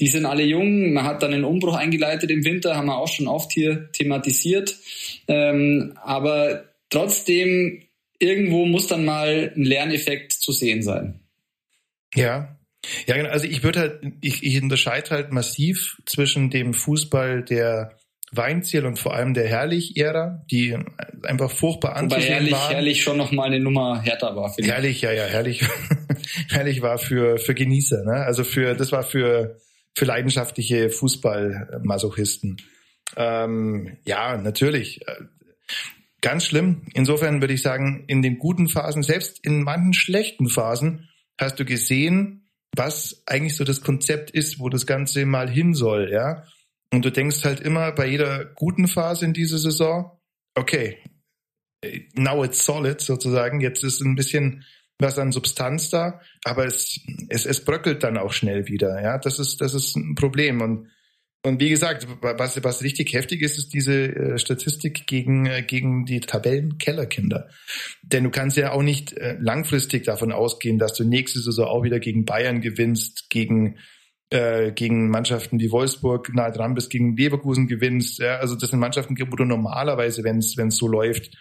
die 0.00 0.08
sind 0.08 0.26
alle 0.26 0.44
jung, 0.44 0.92
man 0.92 1.04
hat 1.04 1.22
dann 1.22 1.32
einen 1.32 1.44
Umbruch 1.44 1.74
eingeleitet 1.74 2.30
im 2.30 2.44
Winter, 2.44 2.76
haben 2.76 2.86
wir 2.86 2.98
auch 2.98 3.08
schon 3.08 3.28
oft 3.28 3.52
hier 3.52 3.90
thematisiert. 3.92 4.76
Ähm, 5.28 5.94
aber 6.02 6.64
trotzdem, 6.90 7.82
irgendwo 8.18 8.66
muss 8.66 8.88
dann 8.88 9.04
mal 9.04 9.52
ein 9.54 9.62
Lerneffekt 9.64 10.32
zu 10.32 10.52
sehen 10.52 10.82
sein. 10.82 11.20
Ja. 12.14 12.56
Ja, 13.06 13.16
genau. 13.16 13.30
Also 13.30 13.46
ich 13.46 13.62
würde 13.62 13.80
halt, 13.80 14.00
ich, 14.20 14.44
ich 14.44 14.62
unterscheide 14.62 15.10
halt 15.10 15.32
massiv 15.32 15.96
zwischen 16.06 16.50
dem 16.50 16.72
Fußball, 16.72 17.42
der 17.42 17.95
Weinziel 18.32 18.86
und 18.86 18.98
vor 18.98 19.14
allem 19.14 19.34
der 19.34 19.46
Herrlich-Ära, 19.46 20.44
die 20.50 20.76
einfach 21.22 21.50
furchtbar 21.50 21.96
anzusehen 21.96 22.24
Wobei 22.24 22.34
herrlich, 22.34 22.52
waren. 22.52 22.70
Herrlich 22.72 23.02
schon 23.02 23.16
noch 23.16 23.32
mal 23.32 23.44
eine 23.44 23.60
Nummer 23.60 24.02
härter 24.02 24.34
war. 24.34 24.52
Herrlich, 24.58 25.00
ja, 25.02 25.12
ja, 25.12 25.24
herrlich. 25.24 25.64
herrlich 26.50 26.82
war 26.82 26.98
für, 26.98 27.38
für 27.38 27.54
Genießer, 27.54 28.04
ne? 28.04 28.24
Also 28.24 28.42
für, 28.42 28.74
das 28.74 28.92
war 28.92 29.04
für, 29.04 29.58
für 29.94 30.04
leidenschaftliche 30.04 30.90
Fußballmasochisten. 30.90 32.56
Ähm, 33.16 33.96
ja, 34.04 34.36
natürlich. 34.36 35.00
Ganz 36.20 36.46
schlimm. 36.46 36.82
Insofern 36.94 37.40
würde 37.40 37.54
ich 37.54 37.62
sagen, 37.62 38.04
in 38.08 38.22
den 38.22 38.38
guten 38.38 38.68
Phasen, 38.68 39.02
selbst 39.02 39.44
in 39.44 39.62
manchen 39.62 39.94
schlechten 39.94 40.48
Phasen, 40.48 41.08
hast 41.38 41.60
du 41.60 41.64
gesehen, 41.64 42.48
was 42.74 43.22
eigentlich 43.26 43.54
so 43.56 43.64
das 43.64 43.80
Konzept 43.80 44.30
ist, 44.30 44.58
wo 44.58 44.68
das 44.68 44.86
Ganze 44.86 45.24
mal 45.24 45.48
hin 45.48 45.74
soll, 45.74 46.10
ja. 46.12 46.44
Und 46.92 47.04
du 47.04 47.10
denkst 47.10 47.44
halt 47.44 47.60
immer 47.60 47.92
bei 47.92 48.06
jeder 48.06 48.44
guten 48.44 48.88
Phase 48.88 49.24
in 49.24 49.32
dieser 49.32 49.58
Saison, 49.58 50.12
okay, 50.54 50.98
now 52.14 52.44
it's 52.44 52.64
solid 52.64 53.00
sozusagen. 53.00 53.60
Jetzt 53.60 53.84
ist 53.84 54.00
ein 54.00 54.14
bisschen 54.14 54.64
was 54.98 55.18
an 55.18 55.32
Substanz 55.32 55.90
da, 55.90 56.20
aber 56.44 56.64
es, 56.64 57.00
es, 57.28 57.44
es 57.44 57.64
bröckelt 57.64 58.02
dann 58.02 58.16
auch 58.16 58.32
schnell 58.32 58.66
wieder. 58.66 59.02
Ja, 59.02 59.18
das 59.18 59.38
ist, 59.38 59.60
das 59.60 59.74
ist 59.74 59.94
ein 59.94 60.14
Problem. 60.14 60.62
Und, 60.62 60.88
und 61.42 61.60
wie 61.60 61.68
gesagt, 61.68 62.06
was, 62.22 62.62
was 62.64 62.82
richtig 62.82 63.12
heftig 63.12 63.42
ist, 63.42 63.58
ist 63.58 63.74
diese 63.74 64.14
äh, 64.14 64.38
Statistik 64.38 65.06
gegen, 65.06 65.46
äh, 65.46 65.62
gegen 65.62 66.06
die 66.06 66.20
Tabellenkellerkinder. 66.20 67.50
Denn 68.02 68.24
du 68.24 68.30
kannst 68.30 68.56
ja 68.56 68.72
auch 68.72 68.82
nicht 68.82 69.12
äh, 69.12 69.36
langfristig 69.38 70.04
davon 70.04 70.32
ausgehen, 70.32 70.78
dass 70.78 70.94
du 70.94 71.04
nächste 71.04 71.40
Saison 71.40 71.66
auch 71.66 71.82
wieder 71.82 72.00
gegen 72.00 72.24
Bayern 72.24 72.62
gewinnst, 72.62 73.28
gegen 73.28 73.76
äh, 74.30 74.72
gegen 74.72 75.08
Mannschaften 75.08 75.60
wie 75.60 75.70
Wolfsburg 75.70 76.34
nahe 76.34 76.52
dran 76.52 76.74
bist, 76.74 76.90
gegen 76.90 77.16
Leverkusen 77.16 77.66
gewinnst. 77.66 78.18
Ja, 78.18 78.36
also 78.36 78.56
das 78.56 78.70
sind 78.70 78.80
Mannschaften, 78.80 79.16
wo 79.18 79.36
du 79.36 79.44
normalerweise, 79.44 80.24
wenn 80.24 80.38
es 80.38 80.76
so 80.76 80.88
läuft, 80.88 81.36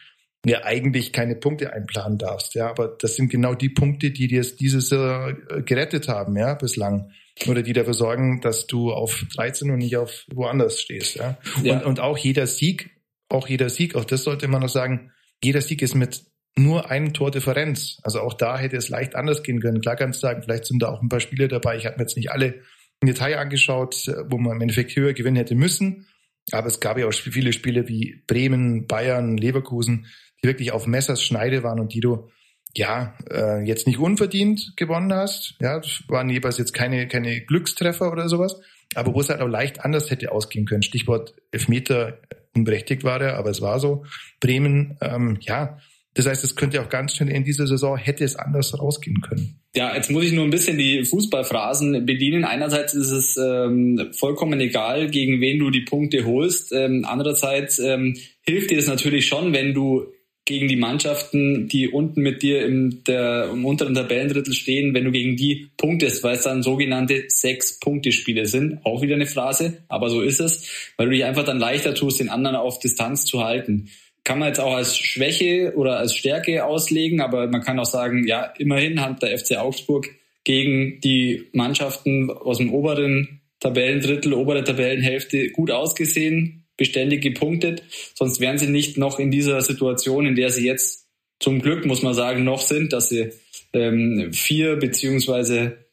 ja 0.46 0.64
eigentlich 0.64 1.12
keine 1.12 1.36
Punkte 1.36 1.74
einplanen 1.74 2.18
darfst. 2.18 2.56
Ja, 2.56 2.70
aber 2.70 2.96
das 3.00 3.16
sind 3.16 3.30
genau 3.30 3.56
die 3.56 3.70
Punkte, 3.70 4.12
die 4.12 4.28
dir 4.28 4.42
dieses 4.42 4.92
äh, 4.92 5.34
gerettet 5.66 6.08
haben, 6.08 6.38
ja, 6.38 6.54
bislang. 6.54 7.12
Oder 7.48 7.64
die 7.64 7.74
dafür 7.74 7.94
sorgen, 7.94 8.40
dass 8.42 8.66
du 8.66 8.94
auf 8.94 9.26
13 9.36 9.70
und 9.72 9.80
nicht 9.80 9.98
auf 9.98 10.26
woanders 10.34 10.80
stehst. 10.80 11.16
Ja? 11.16 11.38
ja. 11.64 11.74
Und, 11.74 11.86
und 11.86 12.00
auch 12.00 12.18
jeder 12.18 12.48
Sieg, 12.48 12.92
auch 13.28 13.48
jeder 13.48 13.70
Sieg, 13.70 13.96
auch 13.96 14.06
das 14.06 14.24
sollte 14.24 14.48
man 14.48 14.62
noch 14.62 14.70
sagen, 14.70 15.12
jeder 15.44 15.62
Sieg 15.62 15.82
ist 15.82 15.96
mit 15.96 16.24
nur 16.58 16.90
einem 16.90 17.14
Tor 17.14 17.32
Differenz. 17.32 18.00
Also 18.04 18.22
auch 18.22 18.34
da 18.34 18.58
hätte 18.58 18.78
es 18.78 18.88
leicht 18.88 19.16
anders 19.16 19.44
gehen 19.44 19.60
können. 19.60 19.82
Klar 19.82 19.98
kannst 19.98 20.24
du 20.24 20.28
sagen, 20.28 20.44
vielleicht 20.44 20.66
sind 20.66 20.82
da 20.82 20.90
auch 20.90 21.02
ein 21.02 21.10
paar 21.10 21.20
Spiele 21.20 21.50
dabei. 21.50 21.76
Ich 21.76 21.86
habe 21.86 21.98
mir 21.98 22.04
jetzt 22.04 22.16
nicht 22.16 22.32
alle 22.32 22.62
im 23.02 23.08
Detail 23.08 23.38
angeschaut, 23.38 24.08
wo 24.30 24.38
man 24.38 24.56
im 24.56 24.62
Endeffekt 24.62 24.96
höher 24.96 25.14
gewinnen 25.14 25.36
hätte 25.36 25.56
müssen. 25.56 26.08
Aber 26.52 26.68
es 26.68 26.80
gab 26.80 26.98
ja 26.98 27.08
auch 27.08 27.14
viele 27.14 27.54
Spiele 27.54 27.88
wie 27.88 28.24
Bremen, 28.28 28.88
Bayern, 28.88 29.38
Leverkusen, 29.38 30.08
die 30.42 30.48
wirklich 30.48 30.72
auf 30.72 30.88
Messers 30.88 31.24
Schneide 31.24 31.64
waren 31.64 31.80
und 31.80 31.94
die 31.94 32.02
du 32.02 32.30
ja 32.76 33.16
äh, 33.32 33.66
jetzt 33.66 33.88
nicht 33.88 34.00
unverdient 34.00 34.74
gewonnen 34.76 35.14
hast. 35.14 35.56
Ja, 35.60 35.82
waren 36.08 36.30
jeweils 36.30 36.58
jetzt 36.58 36.74
keine 36.74 37.08
keine 37.08 37.42
Glückstreffer 37.42 38.12
oder 38.12 38.30
sowas, 38.30 38.60
aber 38.96 39.14
wo 39.14 39.22
es 39.22 39.30
halt 39.30 39.42
auch 39.42 39.48
leicht 39.48 39.84
anders 39.84 40.12
hätte 40.12 40.32
ausgehen 40.32 40.66
können. 40.66 40.84
Stichwort 40.84 41.36
Elfmeter 41.52 42.20
unberechtigt 42.54 43.04
war 43.04 43.20
der, 43.20 43.38
aber 43.38 43.50
es 43.50 43.62
war 43.62 43.80
so. 43.80 44.06
Bremen, 44.40 44.98
ähm, 45.02 45.38
ja, 45.42 45.80
das 46.16 46.28
heißt, 46.28 46.46
es 46.46 46.56
könnte 46.56 46.82
auch 46.82 46.90
ganz 46.90 47.16
schnell 47.16 47.30
in 47.30 47.44
dieser 47.44 47.68
Saison 47.68 47.98
hätte 47.98 48.24
es 48.24 48.38
anders 48.38 48.80
rausgehen 48.80 49.20
können. 49.20 49.60
Ja, 49.76 49.94
jetzt 49.94 50.10
muss 50.10 50.24
ich 50.24 50.32
nur 50.32 50.46
ein 50.46 50.50
bisschen 50.50 50.78
die 50.78 51.04
Fußballphrasen 51.04 52.06
bedienen. 52.06 52.46
Einerseits 52.46 52.94
ist 52.94 53.10
es 53.10 53.38
ähm, 53.38 54.12
vollkommen 54.14 54.62
egal, 54.62 55.10
gegen 55.10 55.42
wen 55.42 55.60
du 55.60 55.70
die 55.70 55.82
Punkte 55.82 56.26
holst. 56.26 56.72
Ähm, 56.72 57.06
andererseits 57.06 57.80
ähm, 57.80 58.16
hilft 58.42 58.72
dir 58.72 58.80
es 58.80 58.88
natürlich 58.88 59.28
schon, 59.28 59.54
wenn 59.54 59.74
du 59.74 60.06
gegen 60.46 60.68
die 60.70 60.78
Mannschaften, 60.78 61.68
die 61.68 61.90
unten 61.90 62.22
mit 62.22 62.44
dir 62.44 62.64
im, 62.66 63.04
der, 63.04 63.50
im 63.52 63.66
unteren 63.66 63.96
Tabellendrittel 63.96 64.54
stehen, 64.54 64.94
wenn 64.94 65.04
du 65.04 65.12
gegen 65.12 65.36
die 65.36 65.72
punktest, 65.76 66.24
weil 66.24 66.36
es 66.36 66.44
dann 66.44 66.64
sogenannte 66.64 67.26
Sechs-Punkte-Spiele 67.28 68.46
sind. 68.46 68.86
Auch 68.86 69.02
wieder 69.02 69.16
eine 69.16 69.26
Phrase, 69.26 69.80
aber 69.90 70.10
so 70.10 70.22
ist 70.22 70.40
es, 70.40 70.94
weil 70.98 71.08
du 71.08 71.14
dich 71.14 71.26
einfach 71.26 71.44
dann 71.44 71.60
leichter 71.60 71.96
tust, 71.96 72.20
den 72.20 72.30
anderen 72.30 72.56
auf 72.56 72.80
Distanz 72.80 73.26
zu 73.26 73.44
halten 73.44 73.90
kann 74.26 74.40
man 74.40 74.50
jetzt 74.50 74.60
auch 74.60 74.74
als 74.74 74.98
Schwäche 74.98 75.74
oder 75.76 76.00
als 76.00 76.14
Stärke 76.14 76.66
auslegen, 76.66 77.22
aber 77.22 77.48
man 77.48 77.62
kann 77.62 77.80
auch 77.80 77.86
sagen, 77.86 78.28
ja, 78.28 78.54
immerhin 78.58 79.00
hat 79.00 79.22
der 79.22 79.38
FC 79.38 79.58
Augsburg 79.58 80.10
gegen 80.44 81.00
die 81.00 81.46
Mannschaften 81.54 82.30
aus 82.32 82.58
dem 82.58 82.74
oberen 82.74 83.42
Tabellendrittel, 83.60 84.34
obere 84.34 84.64
Tabellenhälfte 84.64 85.50
gut 85.52 85.72
ausgesehen, 85.72 86.66
beständig 86.76 87.22
gepunktet. 87.22 87.84
Sonst 88.16 88.42
wären 88.42 88.58
sie 88.58 88.68
nicht 88.68 88.98
noch 88.98 89.20
in 89.20 89.32
dieser 89.32 89.62
Situation, 89.62 90.26
in 90.26 90.36
der 90.36 90.50
sie 90.50 90.66
jetzt 90.66 91.08
zum 91.40 91.62
Glück, 91.62 91.86
muss 91.86 92.02
man 92.02 92.16
sagen, 92.16 92.44
noch 92.44 92.62
sind, 92.62 92.94
dass 92.94 93.10
sie 93.10 93.30
ähm, 93.74 94.34
vier 94.34 94.76
beziehungsweise 94.78 95.85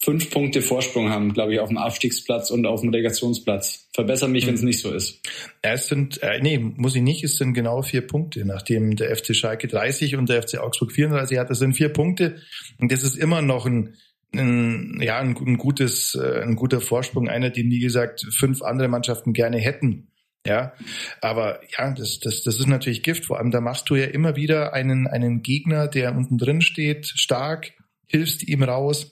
fünf 0.00 0.30
Punkte 0.30 0.62
Vorsprung 0.62 1.10
haben, 1.10 1.32
glaube 1.32 1.54
ich, 1.54 1.60
auf 1.60 1.68
dem 1.68 1.78
Abstiegsplatz 1.78 2.50
und 2.50 2.66
auf 2.66 2.80
dem 2.80 2.90
Relegationsplatz. 2.90 3.88
Verbessere 3.92 4.28
mich, 4.28 4.44
mhm. 4.44 4.48
wenn 4.48 4.54
es 4.54 4.62
nicht 4.62 4.80
so 4.80 4.92
ist. 4.92 5.20
Ja, 5.64 5.72
es 5.72 5.88
sind, 5.88 6.22
äh, 6.22 6.40
nee, 6.40 6.58
muss 6.58 6.94
ich 6.94 7.02
nicht, 7.02 7.24
es 7.24 7.36
sind 7.36 7.54
genau 7.54 7.82
vier 7.82 8.06
Punkte, 8.06 8.44
nachdem 8.44 8.94
der 8.94 9.14
FC 9.14 9.34
Schalke 9.34 9.66
30 9.66 10.16
und 10.16 10.28
der 10.28 10.42
FC 10.42 10.58
Augsburg 10.58 10.92
34 10.92 11.38
hat. 11.38 11.50
Das 11.50 11.58
sind 11.58 11.74
vier 11.74 11.88
Punkte 11.88 12.40
und 12.78 12.92
das 12.92 13.02
ist 13.02 13.16
immer 13.16 13.42
noch 13.42 13.66
ein, 13.66 13.96
ein 14.32 15.00
ja, 15.00 15.18
ein, 15.18 15.36
ein 15.36 15.58
gutes, 15.58 16.14
äh, 16.14 16.42
ein 16.42 16.54
guter 16.54 16.80
Vorsprung, 16.80 17.28
einer, 17.28 17.50
den, 17.50 17.70
wie 17.70 17.80
gesagt, 17.80 18.24
fünf 18.30 18.62
andere 18.62 18.88
Mannschaften 18.88 19.32
gerne 19.32 19.58
hätten. 19.58 20.12
Ja, 20.46 20.72
aber 21.20 21.60
ja, 21.76 21.90
das, 21.90 22.20
das, 22.20 22.44
das 22.44 22.60
ist 22.60 22.68
natürlich 22.68 23.02
Gift. 23.02 23.26
Vor 23.26 23.38
allem, 23.38 23.50
da 23.50 23.60
machst 23.60 23.90
du 23.90 23.96
ja 23.96 24.06
immer 24.06 24.36
wieder 24.36 24.72
einen, 24.72 25.08
einen 25.08 25.42
Gegner, 25.42 25.88
der 25.88 26.14
unten 26.16 26.38
drin 26.38 26.60
steht, 26.60 27.06
stark, 27.06 27.72
hilfst 28.06 28.46
ihm 28.46 28.62
raus 28.62 29.10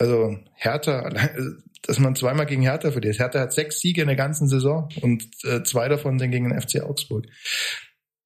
also 0.00 0.38
Hertha, 0.54 1.10
dass 1.82 1.98
man 1.98 2.16
zweimal 2.16 2.46
gegen 2.46 2.62
Hertha 2.62 2.90
verliert. 2.90 3.18
Hertha 3.18 3.40
hat 3.40 3.52
sechs 3.52 3.80
Siege 3.80 4.00
in 4.00 4.08
der 4.08 4.16
ganzen 4.16 4.48
Saison 4.48 4.88
und 5.00 5.24
äh, 5.44 5.62
zwei 5.62 5.88
davon 5.88 6.18
dann 6.18 6.30
gegen 6.30 6.48
den 6.48 6.60
FC 6.60 6.82
Augsburg. 6.82 7.26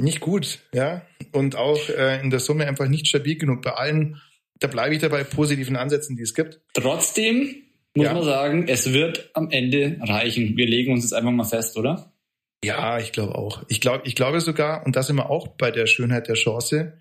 Nicht 0.01 0.21
gut, 0.21 0.61
ja. 0.73 1.03
Und 1.33 1.57
auch 1.57 1.89
äh, 1.89 2.21
in 2.21 2.31
der 2.31 2.41
Summe 2.41 2.67
einfach 2.67 2.89
nicht 2.89 3.07
stabil 3.07 3.37
genug. 3.37 3.63
Bei 3.63 3.73
allen, 3.73 4.21
da 4.59 4.67
bleibe 4.67 4.95
ich 4.95 5.01
dabei, 5.01 5.25
positiven 5.25 5.77
Ansätzen, 5.77 6.17
die 6.17 6.23
es 6.23 6.35
gibt. 6.35 6.61
Trotzdem 6.75 7.63
muss 7.95 8.07
ja. 8.07 8.15
man 8.15 8.25
sagen, 8.25 8.69
es 8.69 8.93
wird 8.93 9.31
am 9.35 9.51
Ende 9.51 9.99
reichen. 10.01 10.57
Wir 10.57 10.67
legen 10.67 10.93
uns 10.93 11.05
jetzt 11.05 11.15
einfach 11.15 11.31
mal 11.31 11.45
fest, 11.45 11.77
oder? 11.77 12.13
Ja, 12.65 12.99
ich 12.99 13.13
glaube 13.13 13.37
auch. 13.37 13.63
Ich 13.69 13.81
glaube, 13.81 14.03
ich 14.07 14.15
glaube 14.15 14.41
sogar, 14.41 14.85
und 14.85 14.97
das 14.97 15.07
sind 15.07 15.17
wir 15.17 15.31
auch 15.31 15.49
bei 15.49 15.71
der 15.71 15.87
Schönheit 15.87 16.29
der 16.29 16.35
Chance, 16.35 16.99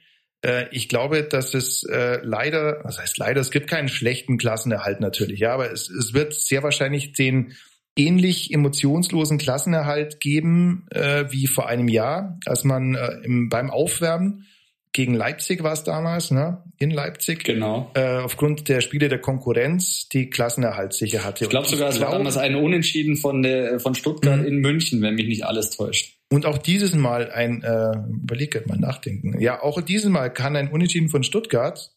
ich 0.72 0.90
glaube, 0.90 1.24
dass 1.24 1.54
es 1.54 1.84
äh, 1.84 2.20
leider, 2.22 2.82
was 2.84 3.00
heißt 3.00 3.18
leider, 3.18 3.40
es 3.40 3.50
gibt 3.50 3.68
keinen 3.68 3.88
schlechten 3.88 4.38
Klassenerhalt 4.38 5.00
natürlich, 5.00 5.40
ja, 5.40 5.54
aber 5.54 5.72
es, 5.72 5.90
es 5.90 6.14
wird 6.14 6.34
sehr 6.34 6.64
wahrscheinlich 6.64 7.14
den 7.14 7.54
ähnlich 7.96 8.54
emotionslosen 8.54 9.38
Klassenerhalt 9.38 10.20
geben 10.20 10.86
äh, 10.92 11.26
wie 11.30 11.48
vor 11.48 11.68
einem 11.68 11.88
Jahr, 11.88 12.40
als 12.46 12.64
man 12.64 12.96
äh, 12.96 13.20
im, 13.24 13.50
beim 13.50 13.70
Aufwärmen 13.70 14.46
gegen 14.94 15.16
Leipzig 15.16 15.64
war 15.64 15.74
es 15.74 15.84
damals, 15.84 16.30
ne? 16.30 16.64
In 16.78 16.92
Leipzig. 16.92 17.44
Genau. 17.44 17.92
Äh, 17.96 18.18
aufgrund 18.18 18.70
der 18.70 18.80
Spiele 18.80 19.10
der 19.10 19.20
Konkurrenz 19.20 20.08
die 20.08 20.30
Klassenerhalt 20.30 20.94
sicher 20.94 21.24
hatte. 21.24 21.46
Ich 21.46 21.50
glaube 21.50 21.68
sogar, 21.68 21.90
es 21.90 22.00
war 22.00 22.12
damals 22.12 22.38
ein 22.38 22.56
Unentschieden 22.56 23.18
von, 23.18 23.42
der, 23.42 23.80
von 23.80 23.96
Stuttgart 23.96 24.40
mhm. 24.40 24.46
in 24.46 24.58
München, 24.58 25.02
wenn 25.02 25.16
mich 25.16 25.26
nicht 25.26 25.46
alles 25.46 25.72
täuscht. 25.72 26.20
Und 26.34 26.48
auch 26.48 26.58
dieses 26.58 26.96
Mal 26.96 27.30
ein, 27.30 27.62
äh, 27.62 27.92
überleg 28.10 28.68
mal 28.68 28.80
nachdenken. 28.80 29.40
Ja, 29.40 29.62
auch 29.62 29.80
dieses 29.82 30.10
Mal 30.10 30.34
kann 30.34 30.56
ein 30.56 30.72
Unentschieden 30.72 31.10
von 31.10 31.22
Stuttgart, 31.22 31.92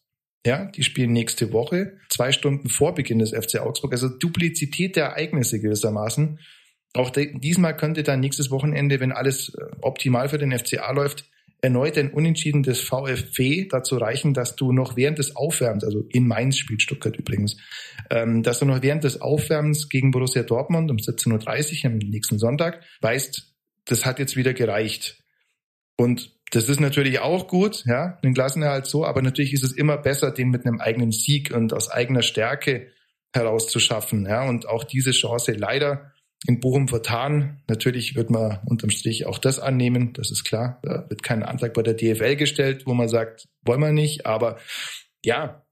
ja, 0.45 0.65
die 0.65 0.83
spielen 0.83 1.11
nächste 1.11 1.51
Woche, 1.53 1.93
zwei 2.09 2.31
Stunden 2.31 2.69
vor 2.69 2.93
Beginn 2.93 3.17
des 3.17 3.31
FC 3.31 3.59
Augsburg, 3.59 3.93
also 3.93 4.09
Duplizität 4.09 4.95
der 4.95 5.05
Ereignisse 5.05 5.59
gewissermaßen. 5.59 6.37
Auch 6.93 7.09
diesmal 7.09 7.75
könnte 7.75 8.03
dann 8.03 8.19
nächstes 8.19 8.51
Wochenende, 8.51 8.99
wenn 8.99 9.11
alles 9.11 9.55
äh, 9.55 9.63
optimal 9.81 10.29
für 10.29 10.37
den 10.37 10.55
FCA 10.55 10.91
läuft, 10.91 11.25
erneut 11.61 11.97
ein 11.97 12.11
Unentschieden 12.11 12.61
des 12.61 12.79
VfB 12.81 13.67
dazu 13.67 13.97
reichen, 13.97 14.35
dass 14.35 14.55
du 14.55 14.71
noch 14.71 14.95
während 14.95 15.17
des 15.17 15.35
Aufwärms, 15.35 15.83
also 15.83 16.05
in 16.09 16.27
Mainz 16.27 16.59
spielt 16.59 16.83
Stuttgart 16.83 17.17
übrigens, 17.17 17.57
ähm, 18.11 18.43
dass 18.43 18.59
du 18.59 18.65
noch 18.65 18.83
während 18.83 19.03
des 19.03 19.19
Aufwärms 19.19 19.89
gegen 19.89 20.11
Borussia 20.11 20.43
Dortmund 20.43 20.91
um 20.91 20.97
17.30 20.97 21.85
Uhr 21.85 21.91
am 21.91 21.97
nächsten 21.97 22.37
Sonntag 22.37 22.83
weißt, 23.01 23.46
das 23.87 24.05
hat 24.05 24.19
jetzt 24.19 24.35
wieder 24.35 24.53
gereicht. 24.53 25.23
Und 25.97 26.37
das 26.51 26.69
ist 26.69 26.79
natürlich 26.79 27.19
auch 27.19 27.47
gut, 27.47 27.83
ja, 27.85 28.19
den 28.23 28.33
Klassenerhalt 28.33 28.85
so, 28.85 29.05
aber 29.05 29.21
natürlich 29.21 29.53
ist 29.53 29.63
es 29.63 29.73
immer 29.73 29.97
besser, 29.97 30.31
den 30.31 30.49
mit 30.49 30.65
einem 30.65 30.79
eigenen 30.79 31.11
Sieg 31.11 31.51
und 31.51 31.73
aus 31.73 31.89
eigener 31.89 32.21
Stärke 32.21 32.87
herauszuschaffen, 33.33 34.25
ja, 34.25 34.47
und 34.47 34.67
auch 34.67 34.83
diese 34.83 35.11
Chance 35.11 35.53
leider 35.53 36.13
in 36.45 36.59
Bochum 36.59 36.87
vertan. 36.87 37.61
Natürlich 37.67 38.15
wird 38.15 38.29
man 38.29 38.59
unterm 38.65 38.91
Strich 38.91 39.25
auch 39.25 39.39
das 39.39 39.59
annehmen, 39.59 40.13
das 40.13 40.31
ist 40.31 40.43
klar. 40.43 40.79
Da 40.83 41.09
wird 41.09 41.23
kein 41.23 41.43
Antrag 41.43 41.73
bei 41.73 41.81
der 41.81 41.95
DFL 41.95 42.35
gestellt, 42.35 42.83
wo 42.85 42.93
man 42.93 43.09
sagt, 43.09 43.47
wollen 43.63 43.81
wir 43.81 43.91
nicht, 43.91 44.25
aber 44.25 44.57
ja, 45.25 45.66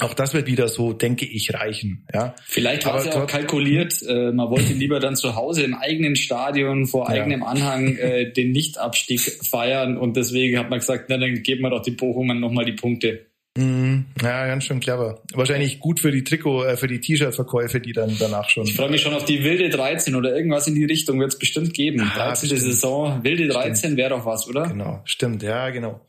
auch 0.00 0.14
das 0.14 0.34
wird 0.34 0.48
wieder 0.48 0.66
so, 0.66 0.92
denke 0.92 1.24
ich, 1.24 1.54
reichen. 1.54 2.06
Ja. 2.12 2.34
Vielleicht 2.44 2.84
war 2.84 2.96
es 2.96 3.06
ja 3.06 3.22
auch 3.22 3.26
kalkuliert. 3.28 4.02
Äh, 4.02 4.32
man 4.32 4.50
wollte 4.50 4.72
lieber 4.72 4.98
dann 4.98 5.14
zu 5.14 5.36
Hause 5.36 5.62
im 5.62 5.74
eigenen 5.74 6.16
Stadion 6.16 6.86
vor 6.86 7.08
ja. 7.08 7.22
eigenem 7.22 7.44
Anhang 7.44 7.96
äh, 7.96 8.32
den 8.32 8.50
Nichtabstieg 8.50 9.20
feiern 9.20 9.96
und 9.96 10.16
deswegen 10.16 10.58
hat 10.58 10.68
man 10.68 10.80
gesagt, 10.80 11.06
na 11.10 11.16
dann 11.16 11.42
geben 11.42 11.62
wir 11.62 11.70
doch 11.70 11.82
die 11.82 11.92
Bochumern 11.92 12.40
nochmal 12.40 12.64
die 12.64 12.72
Punkte. 12.72 13.26
Mm, 13.56 14.06
ja, 14.20 14.48
ganz 14.48 14.64
schön 14.64 14.80
clever. 14.80 15.22
Wahrscheinlich 15.32 15.78
gut 15.78 16.00
für 16.00 16.10
die 16.10 16.24
Trikot, 16.24 16.64
äh, 16.64 16.76
für 16.76 16.88
die 16.88 16.98
T-Shirt-Verkäufe, 16.98 17.80
die 17.80 17.92
dann 17.92 18.16
danach 18.18 18.48
schon. 18.48 18.64
Ich 18.64 18.74
freue 18.74 18.90
mich 18.90 19.02
schon 19.02 19.14
auf 19.14 19.24
die 19.24 19.44
wilde 19.44 19.68
13 19.68 20.16
oder 20.16 20.34
irgendwas 20.34 20.66
in 20.66 20.74
die 20.74 20.84
Richtung 20.84 21.20
wird 21.20 21.34
es 21.34 21.38
bestimmt 21.38 21.72
geben. 21.72 22.00
Ah, 22.00 22.16
13. 22.16 22.48
Bestimmt. 22.48 22.72
Saison, 22.72 23.22
wilde 23.22 23.46
13 23.46 23.96
wäre 23.96 24.10
doch 24.10 24.26
was, 24.26 24.48
oder? 24.48 24.66
Genau, 24.66 25.02
stimmt, 25.04 25.44
ja, 25.44 25.70
genau. 25.70 26.00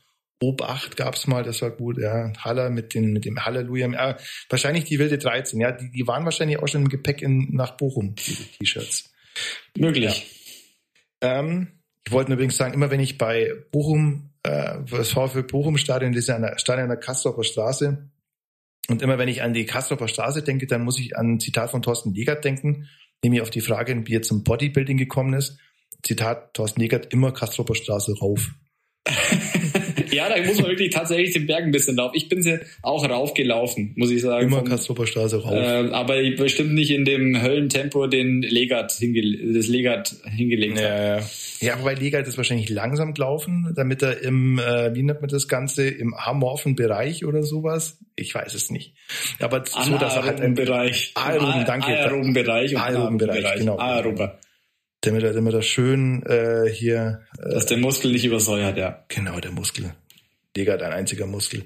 Obacht 0.42 0.98
gab's 0.98 1.28
mal, 1.28 1.44
das 1.44 1.62
war 1.62 1.72
gut, 1.72 1.98
ja. 1.98 2.34
Haller 2.38 2.70
mit, 2.70 2.94
den, 2.94 3.14
mit 3.14 3.26
dem 3.26 3.46
Halleluja. 3.46 3.90
Ja, 3.90 4.18
wahrscheinlich 4.50 4.84
die 4.84 5.00
wilde 5.00 5.18
13, 5.18 5.60
ja. 5.60 5.72
Die, 5.72 5.92
die 5.92 6.08
waren 6.08 6.26
wahrscheinlich 6.26 6.60
auch 6.60 6.68
schon 6.68 6.84
im 6.84 6.90
Gepäck 6.90 7.22
in, 7.22 7.56
nach 7.56 7.78
Bochum, 7.78 8.16
diese 8.16 8.44
T-Shirts. 8.44 9.14
Möglich. 9.78 10.28
Ja. 11.24 11.40
Ähm, 11.40 11.80
ich 12.06 12.12
wollte 12.12 12.34
übrigens 12.34 12.58
sagen, 12.58 12.74
immer 12.74 12.92
wenn 12.92 13.00
ich 13.00 13.18
bei 13.18 13.52
Bochum 13.72 14.32
äh, 14.44 14.76
das 14.90 15.12
VfL 15.12 15.44
Bochum 15.44 15.78
Stadion, 15.78 16.12
das 16.12 16.24
ist 16.24 16.28
ja 16.28 16.36
ein 16.36 16.60
Stadion 16.60 16.84
an 16.84 16.90
der 16.90 17.00
Kastroper 17.00 17.44
Straße. 17.44 18.10
Und 18.88 19.02
immer 19.02 19.18
wenn 19.18 19.28
ich 19.28 19.42
an 19.42 19.54
die 19.54 19.66
Kastroper 19.66 20.08
Straße 20.08 20.44
denke, 20.44 20.68
dann 20.68 20.84
muss 20.84 21.00
ich 21.00 21.18
an 21.18 21.34
ein 21.34 21.40
Zitat 21.40 21.72
von 21.72 21.82
Thorsten 21.82 22.14
Legert 22.14 22.46
denken, 22.46 22.88
nämlich 23.24 23.42
auf 23.42 23.50
die 23.50 23.62
Frage, 23.62 24.06
wie 24.06 24.16
er 24.16 24.22
zum 24.22 24.44
Bodybuilding 24.44 24.98
gekommen 24.98 25.34
ist. 25.34 25.58
Zitat 26.04 26.54
Thorsten 26.54 26.82
Legert, 26.82 27.12
immer 27.12 27.32
Kastroper 27.32 27.74
Straße 27.74 28.14
rauf. 28.20 28.52
ja, 30.12 30.30
da 30.30 30.42
muss 30.44 30.60
man 30.62 30.70
wirklich 30.70 30.92
tatsächlich 30.92 31.34
den 31.34 31.48
Berg 31.48 31.64
ein 31.64 31.72
bisschen 31.72 31.96
laufen. 31.96 32.16
Ich 32.16 32.30
bin 32.30 32.42
sie 32.42 32.60
auch 32.82 33.08
raufgelaufen, 33.08 33.94
muss 33.96 34.12
ich 34.12 34.22
sagen. 34.22 34.48
Immer 34.48 34.64
Kastroper 34.64 35.08
Straße 35.08 35.42
rauf. 35.42 35.54
Äh, 35.54 35.92
aber 35.92 36.16
bestimmt 36.38 36.74
nicht 36.74 36.92
in 36.92 37.06
dem 37.06 37.42
Höllentempo, 37.42 38.08
den 38.08 38.42
Legat 38.42 38.92
hinge 38.94 39.22
das 39.54 39.68
Legat 39.68 40.16
hingelegt 40.26 40.80
ja, 40.80 40.90
hat. 40.90 41.24
Ja, 41.60 41.68
ja, 41.68 41.80
wobei 41.80 41.94
Legat 41.94 42.28
ist 42.28 42.38
wahrscheinlich 42.38 42.70
langsam 42.70 43.14
gelaufen, 43.14 43.74
damit 43.76 44.02
er 44.02 44.22
im, 44.22 44.60
äh, 44.60 44.94
wie 44.94 45.04
nennt 45.04 45.22
man 45.22 45.30
das 45.30 45.48
Ganze, 45.48 45.88
im 45.88 46.14
amorphen 46.14 46.76
Bereich 46.76 47.26
oder 47.26 47.44
sowas. 47.44 47.98
Ich 48.16 48.34
weiß 48.34 48.54
es 48.54 48.72
nicht. 48.72 48.94
Aber 49.40 49.64
so, 49.66 49.98
dass 49.98 50.16
er 50.16 50.24
halt 50.24 50.40
im 50.40 50.54
Bereich. 50.54 51.12
Aeroben, 51.16 51.66
danke. 51.66 51.88
Aeroben 51.88 52.34
Bereich. 52.34 52.78
Aeroben 52.78 53.18
Bereich, 53.18 53.56
genau. 53.56 53.78
Aerober 53.78 54.40
damit 55.06 55.24
er, 55.24 55.34
damit 55.34 55.54
er 55.54 55.62
schön 55.62 56.24
äh, 56.24 56.70
hier. 56.70 57.22
Äh, 57.40 57.54
Dass 57.54 57.66
der 57.66 57.78
Muskel 57.78 58.12
nicht 58.12 58.26
übersäuert, 58.26 58.78
ja. 58.78 59.06
Genau, 59.08 59.40
der 59.40 59.52
Muskel. 59.52 59.94
Digga, 60.56 60.78
dein 60.78 60.92
einziger 60.92 61.28
Muskel. 61.28 61.64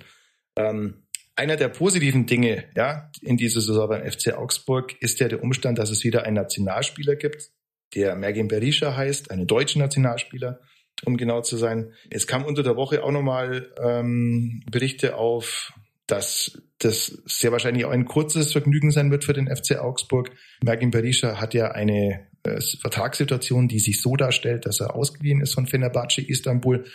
Ähm, 0.56 1.04
einer 1.36 1.56
der 1.56 1.70
positiven 1.70 2.26
Dinge, 2.26 2.66
ja, 2.76 3.12
in 3.22 3.38
dieser 3.38 3.62
Saison 3.62 3.88
beim 3.88 4.10
FC 4.10 4.34
Augsburg 4.34 5.02
ist 5.02 5.20
ja 5.20 5.28
der 5.30 5.42
Umstand, 5.42 5.78
dass 5.78 5.90
es 5.90 6.04
wieder 6.04 6.24
einen 6.24 6.36
Nationalspieler 6.36 7.16
gibt, 7.16 7.52
der 7.96 8.16
Mergin 8.16 8.48
Berisha 8.48 8.96
heißt, 8.96 9.32
einen 9.32 9.48
deutschen 9.48 9.82
Nationalspieler, 9.82 10.60
um 11.06 11.18
genau 11.18 11.42
zu 11.42 11.58
sein. 11.58 11.94
Es 12.10 12.28
kam 12.28 12.44
unter 12.46 12.62
der 12.62 12.76
Woche 12.76 13.04
auch 13.04 13.12
nochmal 13.12 13.74
ähm, 13.82 14.64
Berichte 14.70 15.16
auf, 15.16 15.74
dass 16.12 16.62
das 16.80 17.22
sehr 17.26 17.52
wahrscheinlich 17.52 17.86
auch 17.86 17.92
ein 17.92 18.06
kurzes 18.06 18.52
Vergnügen 18.52 18.92
sein 18.92 19.12
wird 19.12 19.26
für 19.26 19.34
den 19.34 19.54
FC 19.54 19.78
Augsburg. 19.80 20.32
Mergin 20.64 20.92
Berisha 20.92 21.40
hat 21.40 21.54
ja 21.54 21.72
eine 21.72 22.28
äh, 22.44 22.60
Vertragssituation, 22.82 23.68
die 23.68 23.80
sich 23.80 24.02
so 24.02 24.16
darstellt, 24.16 24.66
dass 24.66 24.80
er 24.80 24.96
ausgeliehen 24.96 25.42
ist 25.42 25.54
von 25.54 25.68
Fenerbahce 25.68 26.22
Istanbul 26.22 26.86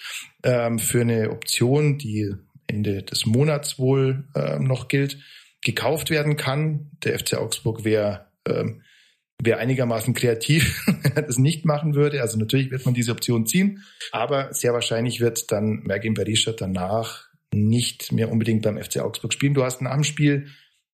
ähm, 0.42 0.78
für 0.78 1.02
eine 1.02 1.30
Option, 1.30 1.98
die 1.98 2.34
Ende 2.66 3.02
des 3.02 3.26
Monats 3.26 3.78
wohl 3.78 4.24
ähm, 4.34 4.64
noch 4.64 4.88
gilt, 4.88 5.18
gekauft 5.60 6.10
werden 6.10 6.36
kann. 6.36 6.90
Der 7.04 7.18
FC 7.18 7.34
Augsburg 7.34 7.84
wäre 7.84 8.26
ähm, 8.46 8.82
wäre 9.42 9.58
einigermaßen 9.58 10.14
kreativ, 10.14 10.86
wenn 11.02 11.12
er 11.12 11.22
das 11.22 11.38
nicht 11.38 11.64
machen 11.64 11.94
würde. 11.94 12.22
Also 12.22 12.38
natürlich 12.38 12.70
wird 12.70 12.84
man 12.84 12.94
diese 12.94 13.12
Option 13.12 13.46
ziehen, 13.46 13.84
aber 14.12 14.52
sehr 14.54 14.72
wahrscheinlich 14.72 15.20
wird 15.20 15.52
dann 15.52 15.82
Mergin 15.84 16.14
Berisha 16.14 16.52
danach 16.52 17.28
nicht 17.54 18.12
mehr 18.12 18.30
unbedingt 18.30 18.62
beim 18.62 18.82
FC 18.82 18.98
Augsburg 18.98 19.32
spielen. 19.32 19.54
Du 19.54 19.64
hast 19.64 19.80
nach 19.82 19.94
dem 19.94 20.04
Spiel 20.04 20.48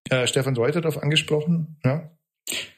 äh, 0.08 0.26
Stefan 0.26 0.56
Reuter 0.56 0.80
darauf 0.80 1.02
angesprochen. 1.02 1.76
Ja? 1.84 2.10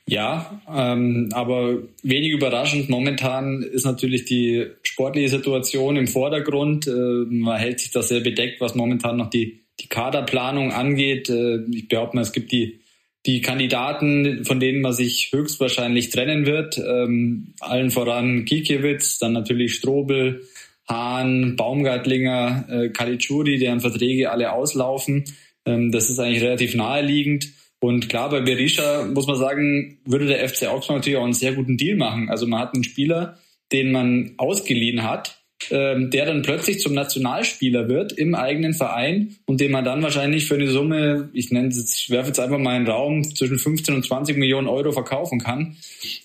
Ja, 0.06 0.60
ähm, 0.68 1.28
aber 1.32 1.78
wenig 2.02 2.32
überraschend. 2.32 2.90
Momentan 2.90 3.62
ist 3.62 3.84
natürlich 3.84 4.24
die 4.24 4.66
sportliche 4.82 5.28
Situation 5.28 5.96
im 5.96 6.08
Vordergrund. 6.08 6.86
Äh, 6.86 6.90
man 6.90 7.58
hält 7.58 7.80
sich 7.80 7.92
da 7.92 8.02
sehr 8.02 8.20
bedeckt, 8.20 8.60
was 8.60 8.74
momentan 8.74 9.16
noch 9.16 9.30
die, 9.30 9.64
die 9.80 9.88
Kaderplanung 9.88 10.72
angeht. 10.72 11.30
Äh, 11.30 11.64
ich 11.70 11.88
behaupte 11.88 12.16
mal, 12.16 12.22
es 12.22 12.32
gibt 12.32 12.52
die, 12.52 12.80
die 13.24 13.40
Kandidaten, 13.40 14.44
von 14.44 14.58
denen 14.58 14.82
man 14.82 14.92
sich 14.92 15.30
höchstwahrscheinlich 15.32 16.10
trennen 16.10 16.46
wird. 16.46 16.78
Ähm, 16.78 17.54
allen 17.60 17.90
voran 17.90 18.44
Kikiewicz, 18.44 19.18
dann 19.18 19.32
natürlich 19.32 19.74
Strobel, 19.74 20.42
Hahn, 20.88 21.56
Baumgartlinger, 21.56 22.66
äh, 22.68 22.88
Kalitschuri, 22.88 23.58
deren 23.58 23.80
Verträge 23.80 24.30
alle 24.30 24.52
auslaufen. 24.52 25.24
Ähm, 25.64 25.92
das 25.92 26.10
ist 26.10 26.18
eigentlich 26.18 26.42
relativ 26.42 26.74
naheliegend. 26.74 27.48
Und 27.80 28.08
klar, 28.08 28.30
bei 28.30 28.40
Berisha 28.40 29.04
muss 29.12 29.26
man 29.26 29.36
sagen, 29.36 29.98
würde 30.04 30.26
der 30.26 30.48
FC 30.48 30.68
Augsburg 30.68 30.98
natürlich 30.98 31.18
auch 31.18 31.24
einen 31.24 31.32
sehr 31.32 31.52
guten 31.52 31.76
Deal 31.76 31.96
machen. 31.96 32.28
Also 32.30 32.46
man 32.46 32.60
hat 32.60 32.74
einen 32.74 32.84
Spieler, 32.84 33.38
den 33.72 33.90
man 33.90 34.34
ausgeliehen 34.36 35.02
hat, 35.02 35.42
ähm, 35.70 36.10
der 36.10 36.26
dann 36.26 36.42
plötzlich 36.42 36.80
zum 36.80 36.94
Nationalspieler 36.94 37.88
wird 37.88 38.12
im 38.12 38.34
eigenen 38.34 38.74
Verein 38.74 39.36
und 39.46 39.60
den 39.60 39.72
man 39.72 39.84
dann 39.84 40.02
wahrscheinlich 40.02 40.46
für 40.46 40.54
eine 40.54 40.68
Summe, 40.68 41.30
ich 41.32 41.50
nenne 41.50 41.68
es, 41.68 42.02
ich 42.02 42.10
werfe 42.10 42.28
jetzt 42.28 42.40
einfach 42.40 42.58
mal 42.58 42.74
einen 42.74 42.86
Raum, 42.86 43.24
zwischen 43.34 43.58
15 43.58 43.94
und 43.94 44.04
20 44.04 44.36
Millionen 44.36 44.68
Euro 44.68 44.92
verkaufen 44.92 45.40
kann. 45.40 45.76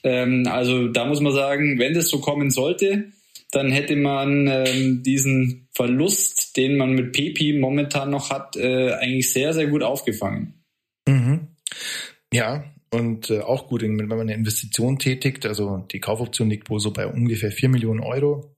Ähm, 0.03 0.47
also 0.47 0.87
da 0.87 1.05
muss 1.05 1.21
man 1.21 1.33
sagen, 1.33 1.79
wenn 1.79 1.93
das 1.93 2.09
so 2.09 2.19
kommen 2.19 2.49
sollte, 2.49 3.05
dann 3.51 3.71
hätte 3.71 3.95
man 3.95 4.47
ähm, 4.47 5.03
diesen 5.03 5.69
Verlust, 5.73 6.57
den 6.57 6.77
man 6.77 6.93
mit 6.93 7.13
Pepi 7.13 7.53
momentan 7.53 8.09
noch 8.09 8.29
hat, 8.29 8.55
äh, 8.57 8.93
eigentlich 8.93 9.31
sehr, 9.31 9.53
sehr 9.53 9.67
gut 9.67 9.83
aufgefangen. 9.83 10.63
Mhm. 11.07 11.47
Ja, 12.33 12.65
und 12.91 13.29
äh, 13.29 13.39
auch 13.39 13.67
gut, 13.67 13.81
wenn 13.81 13.95
man 13.95 14.19
eine 14.19 14.33
Investition 14.33 14.99
tätigt, 14.99 15.45
also 15.45 15.85
die 15.91 15.99
Kaufoption 15.99 16.49
liegt 16.49 16.69
wohl 16.69 16.79
so 16.79 16.91
bei 16.91 17.07
ungefähr 17.07 17.51
vier 17.51 17.69
Millionen 17.69 18.01
Euro, 18.01 18.55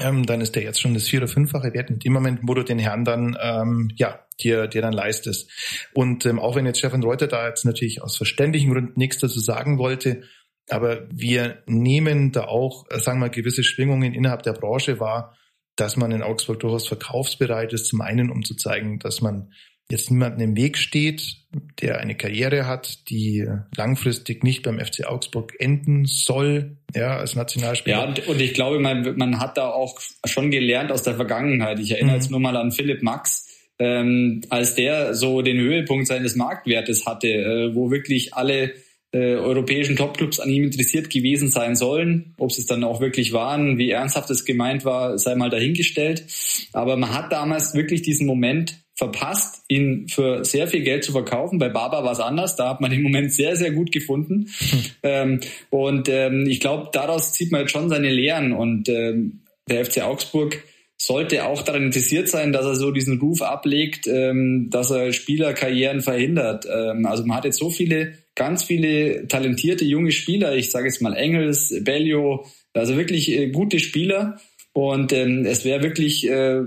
ähm, 0.00 0.24
dann 0.24 0.40
ist 0.40 0.56
der 0.56 0.62
jetzt 0.62 0.80
schon 0.80 0.94
das 0.94 1.08
vier- 1.08 1.20
oder 1.20 1.28
fünffache 1.28 1.74
Wert 1.74 1.90
in 1.90 1.98
dem 1.98 2.12
Moment, 2.12 2.40
wo 2.42 2.54
du 2.54 2.62
den 2.62 2.78
Herrn 2.78 3.04
dann, 3.04 3.36
ähm, 3.40 3.90
ja, 3.96 4.26
dir, 4.40 4.66
dir 4.66 4.82
dann 4.82 4.92
leistest. 4.92 5.50
Und 5.92 6.24
ähm, 6.26 6.38
auch 6.38 6.56
wenn 6.56 6.66
jetzt 6.66 6.78
Stefan 6.78 7.02
Reuter 7.02 7.26
da 7.28 7.46
jetzt 7.46 7.64
natürlich 7.64 8.02
aus 8.02 8.16
verständlichen 8.16 8.72
Gründen 8.72 8.98
nichts 8.98 9.18
dazu 9.18 9.38
sagen 9.38 9.78
wollte, 9.78 10.22
aber 10.68 11.06
wir 11.10 11.62
nehmen 11.66 12.32
da 12.32 12.44
auch, 12.44 12.86
sagen 12.90 13.18
wir 13.18 13.26
mal, 13.26 13.30
gewisse 13.30 13.64
Schwingungen 13.64 14.14
innerhalb 14.14 14.42
der 14.42 14.52
Branche 14.52 15.00
wahr, 15.00 15.36
dass 15.76 15.96
man 15.96 16.12
in 16.12 16.22
Augsburg 16.22 16.60
durchaus 16.60 16.86
verkaufsbereit 16.86 17.72
ist. 17.72 17.86
Zum 17.86 18.00
einen, 18.00 18.30
um 18.30 18.44
zu 18.44 18.54
zeigen, 18.54 18.98
dass 18.98 19.20
man 19.20 19.52
jetzt 19.90 20.10
niemanden 20.10 20.40
im 20.40 20.56
Weg 20.56 20.78
steht, 20.78 21.36
der 21.80 21.98
eine 21.98 22.14
Karriere 22.14 22.66
hat, 22.66 23.10
die 23.10 23.46
langfristig 23.76 24.42
nicht 24.42 24.62
beim 24.62 24.78
FC 24.78 25.04
Augsburg 25.06 25.52
enden 25.58 26.06
soll, 26.06 26.78
ja, 26.94 27.16
als 27.18 27.34
Nationalspieler. 27.34 27.98
Ja, 27.98 28.04
und, 28.04 28.26
und 28.26 28.40
ich 28.40 28.54
glaube, 28.54 28.78
man, 28.78 29.16
man 29.18 29.38
hat 29.38 29.58
da 29.58 29.68
auch 29.68 30.00
schon 30.24 30.50
gelernt 30.50 30.90
aus 30.92 31.02
der 31.02 31.14
Vergangenheit. 31.16 31.78
Ich 31.78 31.90
erinnere 31.90 32.16
mhm. 32.16 32.20
jetzt 32.20 32.30
nur 32.30 32.40
mal 32.40 32.56
an 32.56 32.72
Philipp 32.72 33.02
Max, 33.02 33.48
ähm, 33.78 34.42
als 34.48 34.74
der 34.74 35.14
so 35.14 35.42
den 35.42 35.58
Höhepunkt 35.58 36.06
seines 36.06 36.36
Marktwertes 36.36 37.04
hatte, 37.04 37.28
äh, 37.28 37.74
wo 37.74 37.90
wirklich 37.90 38.34
alle 38.34 38.72
äh, 39.12 39.34
europäischen 39.34 39.96
Topclubs 39.96 40.40
an 40.40 40.48
ihm 40.48 40.64
interessiert 40.64 41.10
gewesen 41.10 41.50
sein 41.50 41.76
sollen. 41.76 42.34
Ob 42.38 42.50
sie 42.50 42.62
es 42.62 42.66
dann 42.66 42.82
auch 42.82 43.00
wirklich 43.00 43.32
waren, 43.32 43.78
wie 43.78 43.90
ernsthaft 43.90 44.30
es 44.30 44.44
gemeint 44.44 44.84
war, 44.84 45.18
sei 45.18 45.34
mal 45.34 45.50
dahingestellt. 45.50 46.24
Aber 46.72 46.96
man 46.96 47.14
hat 47.14 47.30
damals 47.30 47.74
wirklich 47.74 48.02
diesen 48.02 48.26
Moment 48.26 48.76
verpasst, 48.94 49.64
ihn 49.68 50.08
für 50.08 50.44
sehr 50.44 50.66
viel 50.66 50.82
Geld 50.82 51.04
zu 51.04 51.12
verkaufen. 51.12 51.58
Bei 51.58 51.68
Baba 51.68 52.04
war 52.04 52.12
es 52.12 52.20
anders. 52.20 52.56
Da 52.56 52.68
hat 52.68 52.80
man 52.80 52.90
den 52.90 53.02
Moment 53.02 53.32
sehr, 53.32 53.56
sehr 53.56 53.72
gut 53.72 53.92
gefunden. 53.92 54.48
Hm. 54.58 54.80
Ähm, 55.02 55.40
und 55.70 56.08
ähm, 56.08 56.46
ich 56.46 56.60
glaube, 56.60 56.88
daraus 56.92 57.32
zieht 57.32 57.52
man 57.52 57.62
jetzt 57.62 57.72
schon 57.72 57.88
seine 57.88 58.10
Lehren. 58.10 58.52
Und 58.52 58.88
ähm, 58.88 59.42
der 59.68 59.84
FC 59.84 60.02
Augsburg 60.02 60.62
sollte 60.96 61.46
auch 61.46 61.62
daran 61.62 61.86
interessiert 61.86 62.28
sein, 62.28 62.52
dass 62.52 62.64
er 62.64 62.76
so 62.76 62.92
diesen 62.92 63.18
Ruf 63.18 63.42
ablegt, 63.42 64.06
ähm, 64.06 64.68
dass 64.70 64.90
er 64.90 65.12
Spielerkarrieren 65.12 66.00
verhindert. 66.00 66.66
Ähm, 66.72 67.06
also 67.06 67.24
man 67.24 67.38
hat 67.38 67.44
jetzt 67.44 67.58
so 67.58 67.70
viele, 67.70 68.14
ganz 68.34 68.64
viele 68.64 69.26
talentierte 69.28 69.84
junge 69.84 70.12
Spieler. 70.12 70.54
Ich 70.54 70.70
sage 70.70 70.86
jetzt 70.86 71.02
mal 71.02 71.14
Engels, 71.14 71.74
Bellio, 71.84 72.46
also 72.72 72.96
wirklich 72.96 73.30
äh, 73.30 73.48
gute 73.50 73.78
Spieler. 73.78 74.40
Und 74.72 75.12
ähm, 75.12 75.44
es 75.44 75.64
wäre 75.64 75.82
wirklich 75.82 76.28
äh, 76.28 76.62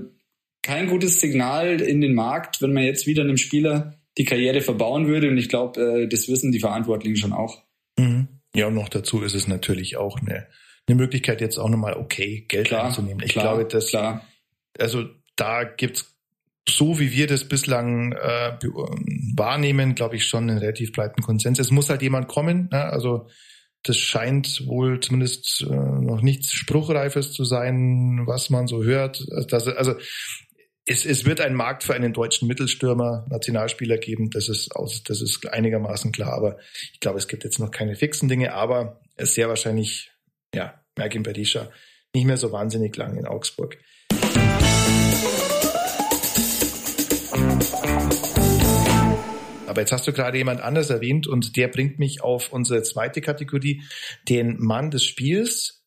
kein 0.62 0.88
gutes 0.88 1.20
Signal 1.20 1.82
in 1.82 2.02
den 2.02 2.14
Markt, 2.14 2.62
wenn 2.62 2.74
man 2.74 2.84
jetzt 2.84 3.08
wieder 3.08 3.24
einem 3.24 3.38
Spieler 3.38 4.00
die 4.18 4.26
Karriere 4.26 4.62
verbauen 4.62 5.08
würde. 5.08 5.30
Und 5.30 5.38
ich 5.38 5.50
glaube, 5.50 5.82
äh, 5.82 6.08
das 6.08 6.28
wissen 6.28 6.52
die 6.52 6.60
Verantwortlichen 6.60 7.18
schon 7.18 7.34
auch. 7.34 7.64
Mhm. 7.98 8.28
Ja, 8.56 8.68
und 8.68 8.76
noch 8.76 8.90
dazu 8.90 9.22
ist 9.22 9.36
es 9.36 9.48
natürlich 9.48 9.98
auch 9.98 10.20
eine, 10.20 10.48
eine 10.88 10.96
Möglichkeit, 10.96 11.42
jetzt 11.42 11.58
auch 11.58 11.70
nochmal 11.70 11.98
okay 11.98 12.46
Geld 12.48 12.68
klar, 12.68 12.86
einzunehmen. 12.86 13.24
Ich 13.26 13.32
klar, 13.32 13.56
glaube, 13.56 13.66
dass 13.66 13.90
klar. 13.90 14.26
also 14.78 15.06
da 15.36 15.64
gibt's 15.64 16.15
so 16.68 17.00
wie 17.00 17.12
wir 17.12 17.28
das 17.28 17.46
bislang 17.46 18.14
äh, 18.14 18.58
wahrnehmen, 19.36 19.96
glaube 19.96 20.16
ich, 20.16 20.26
schon 20.26 20.50
einen 20.50 20.58
relativ 20.58 20.92
breiten 20.94 21.22
Konsens. 21.22 21.60
Es 21.60 21.72
muss 21.72 21.90
halt 21.90 22.02
jemand 22.02 22.28
kommen. 22.28 22.70
Ne? 22.72 22.84
Also 22.84 23.28
das 23.84 23.98
scheint 23.98 24.66
wohl 24.66 25.00
zumindest 25.00 25.66
äh, 25.70 25.76
noch 25.76 26.22
nichts 26.22 26.54
Spruchreifes 26.54 27.34
zu 27.34 27.46
sein, 27.46 28.24
was 28.26 28.50
man 28.50 28.68
so 28.68 28.84
hört. 28.84 29.24
Dass, 29.50 29.68
also 29.68 29.94
es, 30.88 31.06
es 31.06 31.26
wird 31.26 31.40
einen 31.40 31.56
Markt 31.56 31.84
für 31.84 31.94
einen 31.94 32.14
deutschen 32.14 32.48
Mittelstürmer, 32.48 33.28
Nationalspieler 33.30 33.98
geben, 33.98 34.32
das 34.32 34.50
ist, 34.50 34.76
aus, 34.76 35.04
das 35.04 35.22
ist 35.22 35.48
einigermaßen 35.48 36.12
klar, 36.12 36.34
aber 36.34 36.58
ich 36.94 37.00
glaube, 37.00 37.20
es 37.20 37.28
gibt 37.28 37.44
jetzt 37.44 37.60
noch 37.60 37.72
keine 37.72 37.96
fixen 37.96 38.28
Dinge, 38.28 38.54
aber 38.54 39.02
es 39.16 39.36
sehr 39.36 39.50
wahrscheinlich, 39.50 40.12
ja, 40.54 40.82
Merkin 40.98 41.24
Berisha 41.24 41.70
nicht 42.14 42.26
mehr 42.26 42.38
so 42.38 42.52
wahnsinnig 42.52 42.96
lang 42.96 43.18
in 43.18 43.26
Augsburg. 43.26 43.78
Aber 49.68 49.82
jetzt 49.82 49.92
hast 49.92 50.08
du 50.08 50.14
gerade 50.14 50.38
jemand 50.38 50.62
anders 50.62 50.90
erwähnt 50.90 51.28
und 51.28 51.58
der 51.58 51.68
bringt 51.68 52.00
mich 52.00 52.22
auf 52.22 52.54
unsere 52.54 52.84
zweite 52.84 53.22
Kategorie. 53.22 53.84
Den 54.30 54.58
Mann 54.60 54.92
des 54.92 55.04
Spiels 55.04 55.86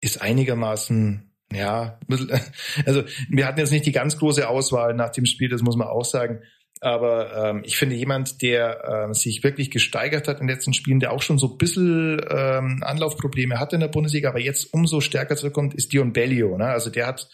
ist 0.00 0.20
einigermaßen 0.20 1.30
ja, 1.52 1.98
also 2.86 3.02
wir 3.28 3.46
hatten 3.46 3.58
jetzt 3.58 3.72
nicht 3.72 3.86
die 3.86 3.92
ganz 3.92 4.18
große 4.18 4.48
Auswahl 4.48 4.94
nach 4.94 5.10
dem 5.10 5.26
Spiel, 5.26 5.48
das 5.48 5.62
muss 5.62 5.76
man 5.76 5.88
auch 5.88 6.04
sagen. 6.04 6.42
Aber 6.80 7.50
ähm, 7.50 7.62
ich 7.64 7.76
finde 7.76 7.94
jemand, 7.94 8.40
der 8.40 9.04
ähm, 9.06 9.14
sich 9.14 9.44
wirklich 9.44 9.70
gesteigert 9.70 10.28
hat 10.28 10.40
in 10.40 10.46
den 10.46 10.54
letzten 10.54 10.72
Spielen, 10.72 10.98
der 10.98 11.12
auch 11.12 11.20
schon 11.20 11.38
so 11.38 11.48
ein 11.48 11.58
bisschen 11.58 12.20
ähm, 12.30 12.82
Anlaufprobleme 12.82 13.60
hatte 13.60 13.76
in 13.76 13.80
der 13.80 13.88
Bundesliga, 13.88 14.30
aber 14.30 14.40
jetzt 14.40 14.72
umso 14.72 15.02
stärker 15.02 15.36
zurückkommt, 15.36 15.74
ist 15.74 15.92
Dion 15.92 16.14
Bellio. 16.14 16.56
Ne? 16.56 16.66
Also 16.66 16.88
der 16.88 17.06
hat 17.06 17.28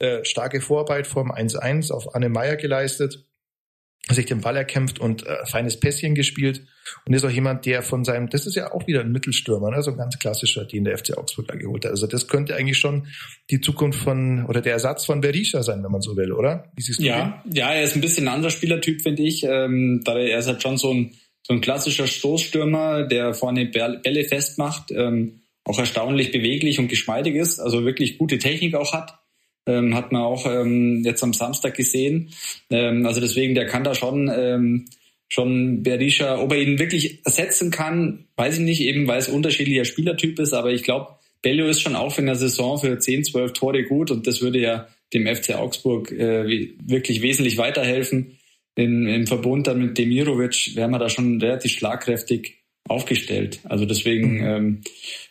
äh, 0.00 0.22
starke 0.24 0.60
Vorarbeit 0.60 1.06
vom 1.06 1.32
1-1 1.32 1.92
auf 1.92 2.14
Anne 2.14 2.28
Meyer 2.28 2.56
geleistet 2.56 3.24
sich 4.08 4.26
den 4.26 4.40
Ball 4.40 4.56
erkämpft 4.56 4.98
und 4.98 5.26
äh, 5.26 5.46
feines 5.46 5.78
Pässchen 5.78 6.14
gespielt 6.14 6.66
und 7.04 7.14
ist 7.14 7.24
auch 7.24 7.30
jemand, 7.30 7.66
der 7.66 7.82
von 7.82 8.04
seinem, 8.04 8.28
das 8.28 8.46
ist 8.46 8.56
ja 8.56 8.72
auch 8.72 8.86
wieder 8.86 9.00
ein 9.00 9.12
Mittelstürmer, 9.12 9.70
ne, 9.70 9.82
so 9.82 9.90
ein 9.90 9.96
ganz 9.96 10.18
klassischer, 10.18 10.64
den 10.64 10.84
der 10.84 10.98
FC 10.98 11.16
Augsburg 11.16 11.48
da 11.48 11.54
geholt 11.54 11.84
hat. 11.84 11.92
Also 11.92 12.06
das 12.06 12.28
könnte 12.28 12.56
eigentlich 12.56 12.78
schon 12.78 13.06
die 13.50 13.60
Zukunft 13.60 14.00
von 14.00 14.46
oder 14.46 14.60
der 14.60 14.74
Ersatz 14.74 15.04
von 15.04 15.20
Berisha 15.20 15.62
sein, 15.62 15.82
wenn 15.82 15.92
man 15.92 16.02
so 16.02 16.16
will, 16.16 16.32
oder? 16.32 16.70
Wie 16.76 16.82
siehst 16.82 17.00
du 17.00 17.04
ja, 17.04 17.42
den? 17.44 17.56
ja, 17.56 17.72
er 17.72 17.82
ist 17.82 17.94
ein 17.94 18.00
bisschen 18.00 18.28
ein 18.28 18.34
anderer 18.34 18.50
Spielertyp, 18.50 19.02
finde 19.02 19.22
ich. 19.22 19.44
Ähm, 19.44 20.02
da 20.04 20.18
er 20.18 20.38
ist 20.38 20.46
halt 20.46 20.62
schon 20.62 20.76
so 20.76 20.92
ein 20.92 21.14
so 21.42 21.54
ein 21.54 21.62
klassischer 21.62 22.06
Stoßstürmer, 22.06 23.06
der 23.06 23.32
vorne 23.32 23.66
Bälle 23.66 24.24
festmacht, 24.24 24.92
ähm, 24.92 25.40
auch 25.64 25.78
erstaunlich 25.78 26.32
beweglich 26.32 26.78
und 26.78 26.88
geschmeidig 26.88 27.34
ist, 27.34 27.58
also 27.58 27.84
wirklich 27.84 28.18
gute 28.18 28.38
Technik 28.38 28.74
auch 28.74 28.92
hat 28.92 29.20
ähm, 29.66 29.94
hat 29.94 30.12
man 30.12 30.22
auch 30.22 30.46
ähm, 30.46 31.02
jetzt 31.04 31.22
am 31.22 31.32
Samstag 31.32 31.74
gesehen. 31.74 32.30
Ähm, 32.70 33.06
also 33.06 33.20
deswegen, 33.20 33.54
der 33.54 33.66
kann 33.66 33.84
da 33.84 33.94
schon 33.94 34.30
ähm, 34.34 34.86
schon 35.30 35.82
Berisha, 35.82 36.38
ob 36.40 36.52
er 36.52 36.60
ihn 36.60 36.78
wirklich 36.78 37.24
ersetzen 37.24 37.70
kann, 37.70 38.26
weiß 38.36 38.54
ich 38.58 38.60
nicht, 38.60 38.80
eben 38.82 39.06
weil 39.06 39.18
es 39.18 39.28
unterschiedlicher 39.28 39.84
Spielertyp 39.84 40.38
ist, 40.38 40.52
aber 40.52 40.72
ich 40.72 40.82
glaube, 40.82 41.14
Bello 41.40 41.66
ist 41.66 41.80
schon 41.80 41.96
auch 41.96 42.18
in 42.18 42.26
der 42.26 42.34
Saison 42.34 42.78
für 42.78 42.98
10, 42.98 43.24
12 43.24 43.52
Tore 43.52 43.84
gut 43.84 44.10
und 44.10 44.26
das 44.26 44.42
würde 44.42 44.58
ja 44.58 44.88
dem 45.14 45.26
FC 45.26 45.54
Augsburg 45.54 46.12
äh, 46.12 46.68
wirklich 46.84 47.22
wesentlich 47.22 47.56
weiterhelfen. 47.56 48.38
In, 48.74 49.06
Im 49.06 49.26
Verbund 49.26 49.66
dann 49.66 49.80
mit 49.80 49.98
Demirovic 49.98 50.74
wären 50.74 50.90
wir 50.90 50.98
da 50.98 51.08
schon 51.08 51.40
relativ 51.40 51.72
schlagkräftig 51.72 52.58
aufgestellt. 52.88 53.60
Also 53.64 53.84
deswegen, 53.84 54.38
mhm. 54.38 54.46
ähm, 54.46 54.80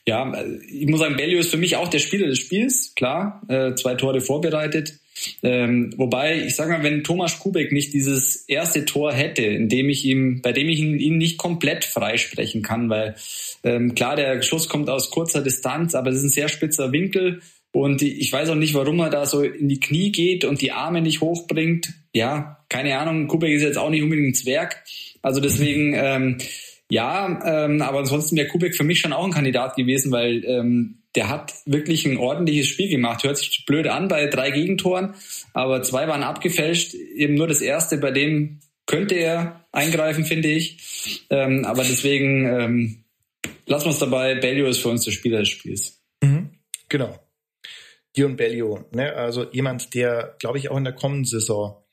ja, 0.06 0.46
ich 0.70 0.88
muss 0.88 1.00
sagen, 1.00 1.16
Bellio 1.16 1.40
ist 1.40 1.52
für 1.52 1.58
mich 1.58 1.76
auch 1.76 1.88
der 1.90 2.00
Spieler 2.00 2.28
des 2.28 2.40
Spiels, 2.40 2.94
klar, 2.96 3.42
äh, 3.48 3.76
zwei 3.76 3.96
Tore 3.96 4.22
vorbereitet. 4.22 5.00
Ähm, 5.44 5.94
wobei, 5.98 6.44
ich 6.44 6.56
sage 6.56 6.72
mal, 6.72 6.84
wenn 6.84 7.04
Thomas 7.04 7.40
Kubek 7.40 7.72
nicht 7.72 7.94
dieses 7.94 8.48
erste 8.48 8.86
Tor 8.86 9.14
hätte, 9.14 9.44
in 9.44 9.70
dem 9.70 9.90
ich 9.90 10.06
ihm, 10.06 10.42
bei 10.42 10.52
dem 10.52 10.70
ich 10.70 10.80
ihn, 10.80 11.00
ihn 11.00 11.18
nicht 11.18 11.38
komplett 11.38 11.86
freisprechen 11.86 12.62
kann, 12.62 12.90
weil 12.90 13.16
ähm, 13.64 13.96
klar, 13.96 14.16
der 14.16 14.42
Schuss 14.42 14.70
kommt 14.70 14.90
aus 14.90 15.12
kurzer 15.12 15.42
Distanz, 15.42 15.96
aber 15.96 16.10
es 16.10 16.18
ist 16.18 16.24
ein 16.24 16.30
sehr 16.30 16.50
spitzer 16.50 16.92
Winkel 16.92 17.42
und 17.72 18.02
ich 18.02 18.32
weiß 18.32 18.50
auch 18.50 18.56
nicht, 18.56 18.74
warum 18.74 19.00
er 19.00 19.10
da 19.10 19.26
so 19.26 19.42
in 19.42 19.70
die 19.70 19.80
Knie 19.80 20.12
geht 20.12 20.46
und 20.46 20.62
die 20.62 20.72
Arme 20.72 21.02
nicht 21.02 21.22
hochbringt. 21.22 21.94
Ja, 22.14 22.64
keine 22.70 22.98
Ahnung, 22.98 23.28
Kubek 23.28 23.52
ist 23.52 23.64
jetzt 23.64 23.78
auch 23.78 23.90
nicht 23.90 24.04
unbedingt 24.04 24.30
ein 24.30 24.34
Zwerg, 24.34 24.84
also 25.22 25.40
deswegen 25.40 25.94
ähm, 25.96 26.38
ja, 26.92 27.66
ähm, 27.66 27.82
aber 27.84 28.00
ansonsten 28.00 28.36
wäre 28.36 28.48
Kubek 28.48 28.76
für 28.76 28.84
mich 28.84 29.00
schon 29.00 29.14
auch 29.14 29.24
ein 29.24 29.32
Kandidat 29.32 29.76
gewesen, 29.76 30.12
weil 30.12 30.44
ähm, 30.46 30.99
der 31.16 31.30
hat 31.30 31.54
wirklich 31.66 32.06
ein 32.06 32.18
ordentliches 32.18 32.68
Spiel 32.68 32.90
gemacht. 32.90 33.24
Hört 33.24 33.38
sich 33.38 33.66
blöd 33.66 33.88
an 33.88 34.08
bei 34.08 34.28
drei 34.28 34.52
Gegentoren, 34.52 35.16
aber 35.54 35.82
zwei 35.82 36.08
waren 36.08 36.24
abgefälscht. 36.24 36.94
Eben 36.94 37.36
nur 37.36 37.48
das 37.48 37.62
erste, 37.62 37.98
bei 37.98 38.12
dem 38.12 38.60
könnte 38.86 39.16
er 39.16 39.66
eingreifen, 39.72 40.26
finde 40.26 40.50
ich. 40.50 41.26
Ähm, 41.30 41.66
aber 41.66 41.84
deswegen 41.84 42.46
ähm, 42.46 43.04
lassen 43.66 43.86
wir 43.86 43.92
uns 43.92 44.00
dabei. 44.00 44.36
Bellio 44.36 44.68
ist 44.68 44.80
für 44.80 44.90
uns 44.90 45.06
der 45.06 45.12
Spieler 45.12 45.40
des 45.40 45.50
Spiels. 45.50 46.02
Mhm, 46.24 46.52
genau. 46.90 47.18
Dion 48.16 48.36
Bellio, 48.36 48.86
ne? 48.92 49.14
also 49.14 49.46
jemand, 49.52 49.94
der, 49.94 50.36
glaube 50.40 50.58
ich, 50.58 50.70
auch 50.70 50.78
in 50.78 50.84
der 50.84 50.94
kommenden 50.94 51.26
Saison 51.26 51.84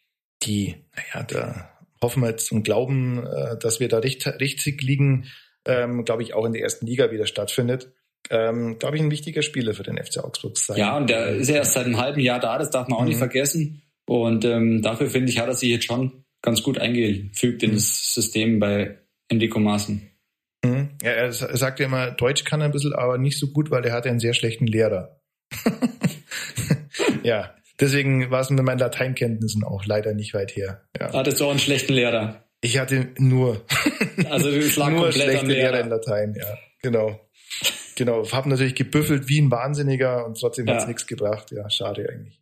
die, 0.42 0.74
naja, 0.94 1.24
da 1.24 1.70
hoffen 2.02 2.22
wir 2.22 2.30
jetzt 2.30 2.52
und 2.52 2.62
glauben, 2.62 3.26
äh, 3.26 3.58
dass 3.58 3.80
wir 3.80 3.88
da 3.88 3.98
richtig, 3.98 4.40
richtig 4.40 4.82
liegen, 4.82 5.26
ähm, 5.66 6.04
glaube 6.04 6.22
ich, 6.22 6.34
auch 6.34 6.44
in 6.44 6.52
der 6.52 6.62
ersten 6.62 6.86
Liga 6.86 7.10
wieder 7.10 7.26
stattfindet. 7.26 7.92
Ähm, 8.30 8.78
glaube 8.78 8.96
ich, 8.96 9.02
ein 9.02 9.10
wichtiger 9.10 9.42
Spieler 9.42 9.74
für 9.74 9.82
den 9.82 10.02
FC 10.02 10.18
Augsburg 10.18 10.58
sein. 10.58 10.76
Ja, 10.76 10.96
und 10.96 11.08
der 11.08 11.28
ist 11.28 11.48
ja 11.48 11.56
erst 11.56 11.74
seit 11.74 11.86
einem 11.86 11.98
halben 11.98 12.20
Jahr 12.20 12.40
da, 12.40 12.58
das 12.58 12.70
darf 12.70 12.88
man 12.88 12.98
auch 12.98 13.02
mhm. 13.02 13.08
nicht 13.08 13.18
vergessen. 13.18 13.82
Und 14.06 14.44
ähm, 14.44 14.82
dafür 14.82 15.08
finde 15.08 15.30
ich, 15.30 15.38
hat 15.38 15.48
er 15.48 15.54
sich 15.54 15.70
jetzt 15.70 15.84
schon 15.84 16.24
ganz 16.42 16.62
gut 16.62 16.78
eingefügt 16.78 17.62
in 17.62 17.70
mhm. 17.70 17.74
das 17.74 18.14
System 18.14 18.58
bei 18.58 18.98
Enrico 19.28 19.58
Maaßen. 19.58 20.10
Mhm. 20.64 20.90
Ja, 21.02 21.10
er 21.10 21.32
sagt 21.32 21.80
ja 21.80 21.86
immer, 21.86 22.10
Deutsch 22.10 22.44
kann 22.44 22.60
er 22.60 22.66
ein 22.66 22.72
bisschen, 22.72 22.94
aber 22.94 23.18
nicht 23.18 23.38
so 23.38 23.48
gut, 23.48 23.70
weil 23.70 23.84
er 23.84 23.92
hat 23.92 24.06
einen 24.06 24.20
sehr 24.20 24.34
schlechten 24.34 24.66
Lehrer. 24.66 25.20
ja, 27.22 27.56
Deswegen 27.78 28.30
war 28.30 28.40
es 28.40 28.50
mit 28.50 28.62
meinen 28.64 28.78
Lateinkenntnissen 28.78 29.62
auch 29.62 29.84
leider 29.84 30.14
nicht 30.14 30.32
weit 30.34 30.56
her. 30.56 30.82
Ja. 30.98 31.12
Hattest 31.12 31.40
du 31.40 31.46
auch 31.46 31.50
einen 31.50 31.58
schlechten 31.58 31.92
Lehrer? 31.92 32.42
Ich 32.62 32.78
hatte 32.78 33.08
nur, 33.18 33.64
also 34.30 34.50
du 34.50 34.60
lag 34.80 34.90
nur 34.90 35.12
schlechte 35.12 35.46
Lehrer. 35.46 35.72
Lehrer 35.72 35.80
in 35.80 35.88
Latein, 35.90 36.34
ja, 36.38 36.58
genau. 36.80 37.20
Genau, 37.96 38.30
habe 38.30 38.48
natürlich 38.48 38.74
gebüffelt 38.74 39.28
wie 39.28 39.40
ein 39.40 39.50
Wahnsinniger 39.50 40.26
und 40.26 40.38
trotzdem 40.38 40.66
ja. 40.66 40.74
hat's 40.74 40.86
nichts 40.86 41.06
gebracht. 41.06 41.50
Ja, 41.50 41.68
schade 41.70 42.06
eigentlich. 42.08 42.38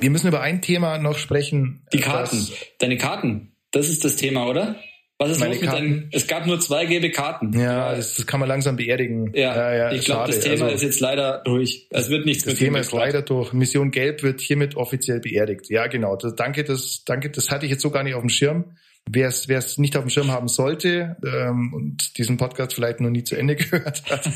Wir 0.00 0.10
müssen 0.10 0.28
über 0.28 0.42
ein 0.42 0.60
Thema 0.60 0.98
noch 0.98 1.16
sprechen. 1.16 1.86
Die 1.92 1.98
Karten. 1.98 2.46
Deine 2.78 2.98
Karten. 2.98 3.56
Das 3.70 3.88
ist 3.88 4.04
das 4.04 4.16
Thema, 4.16 4.46
oder? 4.48 4.76
Was 5.18 5.30
ist 5.30 5.40
los 5.40 5.60
mit 5.60 5.70
deinen, 5.70 6.08
es 6.10 6.26
gab 6.26 6.46
nur 6.46 6.58
zwei 6.58 6.84
gelbe 6.84 7.10
Karten. 7.10 7.58
Ja, 7.58 7.94
das, 7.94 8.16
das 8.16 8.26
kann 8.26 8.40
man 8.40 8.48
langsam 8.48 8.76
beerdigen. 8.76 9.32
Ja, 9.34 9.54
ja, 9.54 9.74
ja 9.76 9.92
ich 9.92 10.04
glaube, 10.04 10.26
das 10.26 10.40
Thema 10.40 10.64
also, 10.64 10.74
ist 10.74 10.82
jetzt 10.82 11.00
leider 11.00 11.42
durch. 11.44 11.86
Es 11.90 12.10
wird 12.10 12.26
nichts 12.26 12.44
Das 12.44 12.56
Thema 12.56 12.80
ist 12.80 12.92
leider 12.92 13.22
durch. 13.22 13.52
Mission 13.52 13.92
Gelb 13.92 14.22
wird 14.24 14.40
hiermit 14.40 14.74
offiziell 14.76 15.20
beerdigt. 15.20 15.70
Ja, 15.70 15.86
genau. 15.86 16.16
Das, 16.16 16.34
danke, 16.34 16.64
das, 16.64 17.04
danke, 17.06 17.30
das 17.30 17.50
hatte 17.50 17.66
ich 17.66 17.70
jetzt 17.70 17.82
so 17.82 17.90
gar 17.90 18.02
nicht 18.02 18.14
auf 18.14 18.22
dem 18.22 18.30
Schirm. 18.30 18.76
Wer 19.10 19.28
es, 19.28 19.78
nicht 19.78 19.96
auf 19.96 20.04
dem 20.04 20.10
Schirm 20.10 20.30
haben 20.30 20.46
sollte 20.46 21.16
ähm, 21.26 21.74
und 21.74 22.16
diesen 22.18 22.36
Podcast 22.36 22.74
vielleicht 22.74 23.00
noch 23.00 23.10
nie 23.10 23.24
zu 23.24 23.34
Ende 23.36 23.56
gehört 23.56 24.08
hat, 24.10 24.30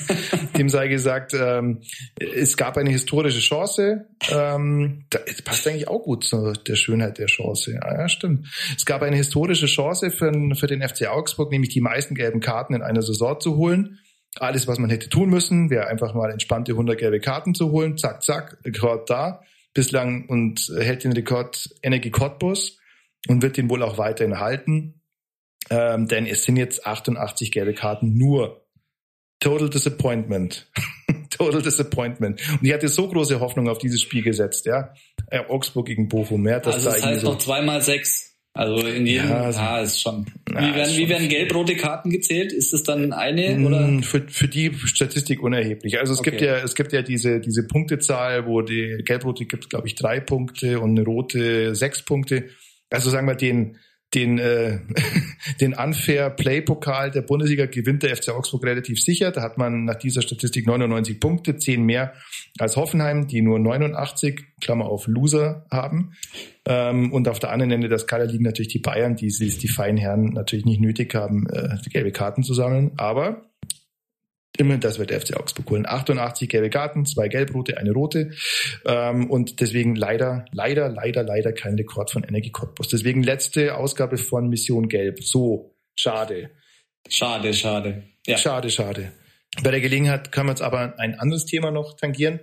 dem 0.59 0.68
sei 0.68 0.88
gesagt, 0.88 1.35
ähm, 1.35 1.83
es 2.18 2.57
gab 2.57 2.76
eine 2.76 2.90
historische 2.90 3.38
Chance. 3.38 4.07
Ähm, 4.29 5.05
das 5.11 5.40
passt 5.42 5.68
eigentlich 5.68 5.87
auch 5.87 6.02
gut 6.02 6.24
zu 6.24 6.52
der 6.52 6.74
Schönheit 6.74 7.18
der 7.18 7.26
Chance. 7.26 7.74
Ja, 7.74 8.00
ja, 8.00 8.09
stimmt. 8.09 8.48
Es 8.76 8.85
gab 8.85 9.02
eine 9.02 9.16
historische 9.16 9.66
Chance 9.66 10.11
für, 10.11 10.33
für 10.57 10.66
den 10.66 10.87
FC 10.87 11.07
Augsburg, 11.07 11.52
nämlich 11.52 11.70
die 11.70 11.81
meisten 11.81 12.16
gelben 12.16 12.40
Karten 12.40 12.74
in 12.74 12.83
einer 12.83 13.02
Saison 13.02 13.38
zu 13.38 13.57
holen. 13.57 14.00
Alles, 14.38 14.66
was 14.66 14.79
man 14.79 14.90
hätte 14.90 15.09
tun 15.09 15.31
müssen, 15.31 15.70
wäre 15.70 15.87
einfach 15.87 16.12
mal 16.12 16.31
entspannte 16.31 16.72
100 16.72 16.98
gelbe 16.98 17.20
Karten 17.20 17.55
zu 17.55 17.70
holen. 17.70 17.96
Zack, 17.96 18.22
zack, 18.22 18.59
Rekord 18.64 19.09
da. 19.09 19.42
Bislang 19.72 20.26
und 20.26 20.72
hält 20.76 21.05
den 21.05 21.12
Rekord 21.12 21.70
Energie 21.83 22.11
Cottbus 22.11 22.79
und 23.29 23.43
wird 23.43 23.57
den 23.57 23.71
wohl 23.71 23.83
auch 23.83 23.99
weiterhin 23.99 24.41
halten. 24.41 25.01
Ähm, 25.71 26.07
denn 26.07 26.27
es 26.27 26.45
sind 26.45 26.57
jetzt 26.57 26.87
88 26.87 27.51
gelbe 27.51 27.75
Karten 27.75 28.17
nur. 28.17 28.67
Total 29.41 29.69
Disappointment. 29.69 30.71
Total 31.31 31.61
Disappointment. 31.61 32.41
Und 32.53 32.67
ich 32.67 32.73
hatte 32.73 32.89
so 32.89 33.09
große 33.09 33.41
Hoffnung 33.41 33.69
auf 33.69 33.79
dieses 33.79 34.01
Spiel 34.01 34.23
gesetzt, 34.23 34.67
ja. 34.67 34.95
Äh, 35.29 35.41
Augsburg 35.41 35.87
gegen 35.87 36.09
Bochum, 36.09 36.47
ja. 36.47 36.61
Das 36.61 36.77
also 36.77 36.91
das 36.91 37.05
heißt 37.05 37.21
so 37.23 37.33
noch 37.33 37.39
zweimal 37.39 37.83
sechs. 37.83 38.37
Also 38.57 38.87
in 38.87 39.07
jedem, 39.07 39.29
ja, 39.29 39.43
also, 39.43 39.61
ah, 39.61 39.81
ist 39.81 40.01
schon. 40.01 40.25
Wie 40.49 40.55
werden, 40.55 40.97
wie 40.97 41.09
werden 41.11 41.29
gelb-rote 41.29 41.77
Karten 41.77 42.09
gezählt? 42.09 42.55
Ist 42.55 42.73
das 42.73 42.85
dann 42.85 43.12
eine 43.12 43.55
mm, 43.55 43.67
oder? 43.67 44.03
Für, 44.03 44.27
für 44.29 44.49
die 44.49 44.73
Statistik 44.73 45.43
unerheblich. 45.43 45.99
Also 46.01 46.15
es 46.15 46.21
okay. 46.21 46.31
gibt 46.31 46.43
ja, 46.43 46.57
es 46.57 46.75
gibt 46.75 46.95
ja 46.95 47.03
diese, 47.03 47.39
diese 47.41 47.67
Punktezahl, 47.67 48.47
wo 48.47 48.62
die 48.62 49.03
gelb-rote 49.05 49.45
gibt, 49.45 49.69
glaube 49.69 49.87
ich, 49.89 49.95
drei 49.95 50.21
Punkte 50.21 50.81
und 50.81 50.93
eine 50.93 51.05
rote 51.05 51.75
sechs 51.75 52.03
Punkte 52.03 52.47
also 52.90 53.11
sagen 53.11 53.27
wir 53.27 53.35
den, 53.35 53.77
den, 54.14 54.38
äh, 54.38 54.79
den 55.61 55.75
Unfair 55.75 56.31
Play 56.31 56.61
Pokal 56.61 57.11
der 57.11 57.22
Bundesliga 57.22 57.66
gewinnt 57.66 58.03
der 58.03 58.16
FC 58.16 58.31
Augsburg 58.31 58.64
relativ 58.64 59.01
sicher. 59.01 59.31
Da 59.33 59.42
hat 59.42 59.59
man 59.59 59.85
nach 59.85 59.96
dieser 59.96 60.22
Statistik 60.22 60.66
99 60.66 61.20
Punkte, 61.20 61.57
10 61.57 61.83
mehr 61.83 62.14
als 62.59 62.77
Hoffenheim, 62.77 63.27
die 63.27 63.42
nur 63.42 63.59
89, 63.59 64.40
Klammer 64.61 64.87
auf 64.87 65.07
Loser 65.07 65.66
haben. 65.70 66.12
Ähm, 66.66 67.12
und 67.12 67.29
auf 67.29 67.38
der 67.38 67.51
anderen 67.51 67.72
Ende 67.72 67.88
der 67.88 67.99
Skala 67.99 68.25
liegen 68.25 68.44
natürlich 68.44 68.72
die 68.72 68.79
Bayern, 68.79 69.16
die 69.16 69.29
die, 69.29 69.51
die 69.51 69.68
feinen 69.68 69.99
Herren 69.99 70.31
natürlich 70.31 70.64
nicht 70.64 70.81
nötig 70.81 71.14
haben, 71.14 71.46
äh, 71.49 71.77
gelbe 71.90 72.12
Karten 72.12 72.42
zu 72.42 72.55
sammeln. 72.55 72.92
Aber 72.96 73.42
Immerhin, 74.59 74.81
das 74.81 74.99
wird 74.99 75.11
der 75.11 75.21
FC 75.21 75.37
Augsburg 75.37 75.71
holen. 75.71 75.87
88 75.87 76.49
gelbe 76.49 76.71
Karten, 76.71 77.05
zwei 77.07 77.29
gelb-rote, 77.29 77.77
eine 77.79 77.92
rote. 77.92 78.33
Ähm, 78.85 79.31
und 79.31 79.61
deswegen 79.61 79.97
leider, 79.97 80.45
leider, 80.53 80.88
leider, 80.88 81.23
leider 81.23 81.53
kein 81.53 81.75
Rekord 81.75 82.11
von 82.11 82.25
Energie 82.25 82.51
Cottbus. 82.51 82.88
Deswegen 82.88 83.23
letzte 83.23 83.77
Ausgabe 83.77 84.16
von 84.16 84.49
Mission 84.49 84.88
Gelb. 84.88 85.23
So, 85.23 85.77
schade. 85.95 86.51
Schade, 87.09 87.53
schade. 87.53 88.05
Ja. 88.27 88.37
Schade, 88.38 88.71
schade. 88.71 89.12
Bei 89.62 89.71
der 89.71 89.81
Gelegenheit 89.81 90.33
können 90.33 90.49
wir 90.49 90.53
jetzt 90.53 90.62
aber 90.62 90.99
ein 90.99 91.19
anderes 91.19 91.47
Thema 91.47 91.71
noch 91.71 91.97
tangieren. 91.97 92.40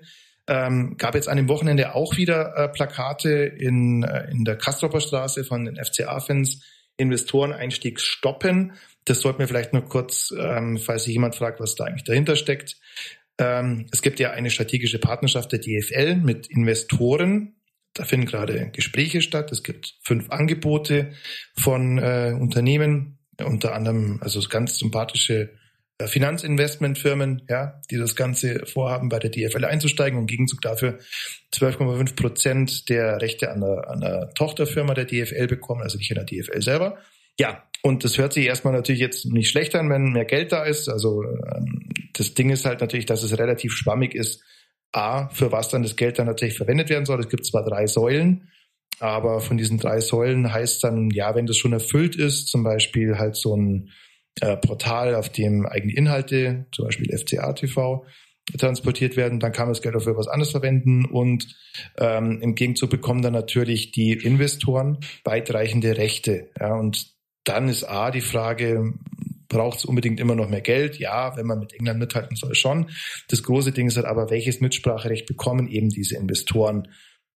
Ähm, 0.47 0.95
gab 0.97 1.15
jetzt 1.15 1.29
an 1.29 1.37
dem 1.37 1.47
Wochenende 1.47 1.95
auch 1.95 2.17
wieder 2.17 2.55
äh, 2.57 2.67
Plakate 2.67 3.29
in, 3.29 4.03
äh, 4.03 4.29
in 4.29 4.43
der 4.43 4.57
Kastropper 4.57 4.99
Straße 4.99 5.43
von 5.45 5.65
den 5.65 5.77
FCA-Fans 5.77 6.61
Investoreneinstieg 6.97 7.99
stoppen. 7.99 8.73
Das 9.05 9.21
sollte 9.21 9.41
mir 9.41 9.47
vielleicht 9.47 9.73
nur 9.73 9.83
kurz, 9.85 10.33
ähm, 10.37 10.77
falls 10.77 11.03
sich 11.05 11.13
jemand 11.13 11.35
fragt, 11.35 11.59
was 11.59 11.75
da 11.75 11.85
eigentlich 11.85 12.03
dahinter 12.03 12.35
steckt. 12.35 12.77
Ähm, 13.37 13.87
es 13.91 14.01
gibt 14.01 14.19
ja 14.19 14.31
eine 14.31 14.49
strategische 14.49 14.99
Partnerschaft 14.99 15.51
der 15.51 15.59
DFL 15.59 16.15
mit 16.15 16.47
Investoren. 16.47 17.55
Da 17.93 18.05
finden 18.05 18.25
gerade 18.25 18.69
Gespräche 18.71 19.21
statt. 19.21 19.51
Es 19.51 19.63
gibt 19.63 19.95
fünf 20.01 20.29
Angebote 20.29 21.13
von 21.55 21.97
äh, 21.97 22.35
Unternehmen, 22.39 23.19
unter 23.43 23.73
anderem 23.75 24.19
also 24.21 24.39
ganz 24.47 24.77
sympathische 24.77 25.51
äh, 25.99 26.07
Finanzinvestmentfirmen, 26.07 27.43
ja, 27.49 27.81
die 27.91 27.97
das 27.97 28.15
Ganze 28.15 28.65
vorhaben, 28.65 29.09
bei 29.09 29.19
der 29.19 29.29
DFL 29.29 29.65
einzusteigen 29.65 30.17
und 30.17 30.23
im 30.23 30.27
Gegenzug 30.27 30.61
dafür 30.61 30.97
12,5 31.53 32.15
Prozent 32.15 32.89
der 32.89 33.21
Rechte 33.21 33.51
an 33.51 33.61
der, 33.61 33.89
an 33.89 34.01
der 34.01 34.33
Tochterfirma 34.33 34.93
der 34.93 35.05
DFL 35.05 35.47
bekommen, 35.47 35.81
also 35.81 35.97
nicht 35.97 36.09
in 36.09 36.15
der 36.15 36.25
DFL 36.25 36.61
selber. 36.61 36.97
Ja, 37.39 37.63
und 37.81 38.03
das 38.03 38.17
hört 38.17 38.33
sich 38.33 38.45
erstmal 38.45 38.73
natürlich 38.73 39.01
jetzt 39.01 39.25
nicht 39.25 39.49
schlecht 39.49 39.75
an, 39.75 39.89
wenn 39.89 40.13
mehr 40.13 40.25
Geld 40.25 40.51
da 40.51 40.63
ist. 40.63 40.87
Also 40.87 41.23
ähm, 41.23 41.89
das 42.13 42.33
Ding 42.33 42.49
ist 42.49 42.65
halt 42.65 42.81
natürlich, 42.81 43.05
dass 43.05 43.23
es 43.23 43.37
relativ 43.37 43.73
schwammig 43.73 44.15
ist, 44.15 44.43
A, 44.93 45.27
für 45.29 45.51
was 45.51 45.69
dann 45.69 45.83
das 45.83 45.95
Geld 45.95 46.19
dann 46.19 46.27
tatsächlich 46.27 46.57
verwendet 46.57 46.89
werden 46.89 47.05
soll. 47.05 47.19
Es 47.19 47.29
gibt 47.29 47.45
zwar 47.45 47.65
drei 47.65 47.87
Säulen, 47.87 48.49
aber 48.99 49.41
von 49.41 49.57
diesen 49.57 49.79
drei 49.79 49.99
Säulen 49.99 50.53
heißt 50.53 50.83
dann, 50.83 51.09
ja, 51.09 51.35
wenn 51.35 51.47
das 51.47 51.57
schon 51.57 51.73
erfüllt 51.73 52.15
ist, 52.15 52.47
zum 52.47 52.63
Beispiel 52.63 53.17
halt 53.17 53.35
so 53.35 53.55
ein 53.57 53.89
äh, 54.39 54.55
Portal, 54.55 55.15
auf 55.15 55.29
dem 55.29 55.65
eigene 55.65 55.93
Inhalte, 55.93 56.67
zum 56.71 56.85
Beispiel 56.85 57.17
FCA 57.17 57.53
TV, 57.53 58.05
transportiert 58.57 59.15
werden, 59.15 59.39
dann 59.39 59.51
kann 59.51 59.65
man 59.65 59.73
das 59.73 59.81
Geld 59.81 59.95
auch 59.95 60.03
für 60.03 60.17
was 60.17 60.27
anderes 60.27 60.51
verwenden 60.51 61.05
und 61.05 61.55
ähm, 61.97 62.39
im 62.41 62.55
Gegenzug 62.55 62.89
bekommen 62.89 63.21
dann 63.21 63.33
natürlich 63.33 63.91
die 63.91 64.13
Investoren 64.13 64.99
weitreichende 65.23 65.97
Rechte. 65.97 66.49
Ja, 66.59 66.75
und 66.75 67.12
dann 67.43 67.67
ist 67.67 67.83
A 67.83 68.11
die 68.11 68.21
Frage, 68.21 68.93
braucht 69.53 69.79
es 69.79 69.85
unbedingt 69.85 70.19
immer 70.19 70.35
noch 70.35 70.49
mehr 70.49 70.61
Geld? 70.61 70.97
Ja, 70.97 71.37
wenn 71.37 71.45
man 71.45 71.59
mit 71.59 71.73
England 71.73 71.99
mithalten 71.99 72.35
soll, 72.35 72.55
schon. 72.55 72.89
Das 73.29 73.43
große 73.43 73.71
Ding 73.71 73.87
ist 73.87 73.95
halt 73.95 74.05
aber, 74.05 74.29
welches 74.29 74.59
Mitspracherecht 74.59 75.27
bekommen 75.27 75.67
eben 75.67 75.89
diese 75.89 76.17
Investoren 76.17 76.89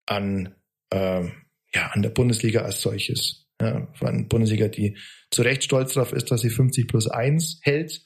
an, 0.05 0.55
äh, 0.91 1.25
ja, 1.73 1.87
an 1.91 2.01
der 2.01 2.09
Bundesliga 2.09 2.61
als 2.61 2.81
solches? 2.81 3.45
Ja, 3.61 3.87
von 3.93 4.27
Bundesliga, 4.27 4.67
die 4.67 4.97
zu 5.31 5.41
Recht 5.41 5.63
stolz 5.63 5.93
darauf 5.93 6.11
ist, 6.11 6.29
dass 6.29 6.41
sie 6.41 6.49
50 6.49 6.87
plus 6.87 7.07
1 7.07 7.59
hält. 7.61 8.03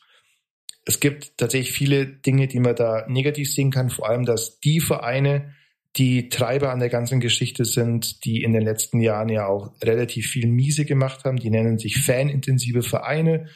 Es 0.85 0.99
gibt 0.99 1.37
tatsächlich 1.37 1.71
viele 1.71 2.05
Dinge, 2.05 2.47
die 2.47 2.59
man 2.59 2.75
da 2.75 3.05
negativ 3.07 3.51
sehen 3.51 3.71
kann, 3.71 3.89
vor 3.89 4.07
allem, 4.07 4.25
dass 4.25 4.59
die 4.59 4.79
Vereine, 4.79 5.55
die 5.97 6.29
Treiber 6.29 6.71
an 6.71 6.79
der 6.79 6.89
ganzen 6.89 7.19
Geschichte 7.19 7.65
sind, 7.65 8.23
die 8.23 8.43
in 8.43 8.53
den 8.53 8.61
letzten 8.61 9.01
Jahren 9.01 9.27
ja 9.27 9.47
auch 9.47 9.71
relativ 9.83 10.27
viel 10.27 10.47
Miese 10.47 10.85
gemacht 10.85 11.25
haben. 11.25 11.37
Die 11.37 11.49
nennen 11.49 11.79
sich 11.79 11.97
fanintensive 12.03 12.83
Vereine. 12.83 13.47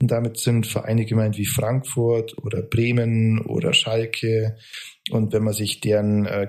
Und 0.00 0.10
damit 0.10 0.38
sind 0.38 0.66
Vereine 0.66 1.04
gemeint 1.04 1.36
wie 1.36 1.46
Frankfurt 1.46 2.36
oder 2.38 2.62
Bremen 2.62 3.40
oder 3.42 3.74
Schalke. 3.74 4.56
Und 5.10 5.32
wenn 5.32 5.42
man 5.42 5.52
sich 5.52 5.80
deren 5.80 6.26
äh, 6.26 6.46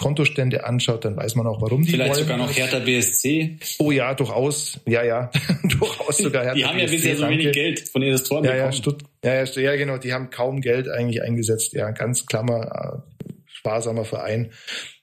Kontostände 0.00 0.64
anschaut, 0.64 1.04
dann 1.04 1.16
weiß 1.16 1.36
man 1.36 1.46
auch, 1.46 1.62
warum 1.62 1.82
die 1.82 1.92
Vielleicht 1.92 2.14
wollen. 2.14 2.22
sogar 2.22 2.36
noch 2.38 2.52
Hertha 2.52 2.78
BSC. 2.80 3.58
Oh 3.78 3.92
ja, 3.92 4.14
durchaus. 4.14 4.80
Ja, 4.86 5.04
ja. 5.04 5.30
durchaus 5.62 6.18
sogar 6.18 6.44
Hertha 6.44 6.56
Die 6.56 6.64
haben 6.64 6.78
BSC, 6.78 6.94
ja 6.94 6.96
bisher 6.96 7.16
so 7.16 7.28
wenig 7.28 7.52
Geld 7.52 7.88
von 7.88 8.02
ihren 8.02 8.24
Toren 8.24 8.44
ja, 8.44 8.56
Ja, 8.56 8.72
Stutt 8.72 9.04
ja, 9.24 9.44
ja, 9.44 9.60
ja, 9.60 9.76
genau. 9.76 9.98
Die 9.98 10.12
haben 10.12 10.30
kaum 10.30 10.60
Geld 10.60 10.88
eigentlich 10.88 11.22
eingesetzt. 11.22 11.74
Ja, 11.74 11.90
ganz 11.90 12.26
Klammer 12.26 13.04
sparsamer 13.60 14.04
Verein. 14.04 14.52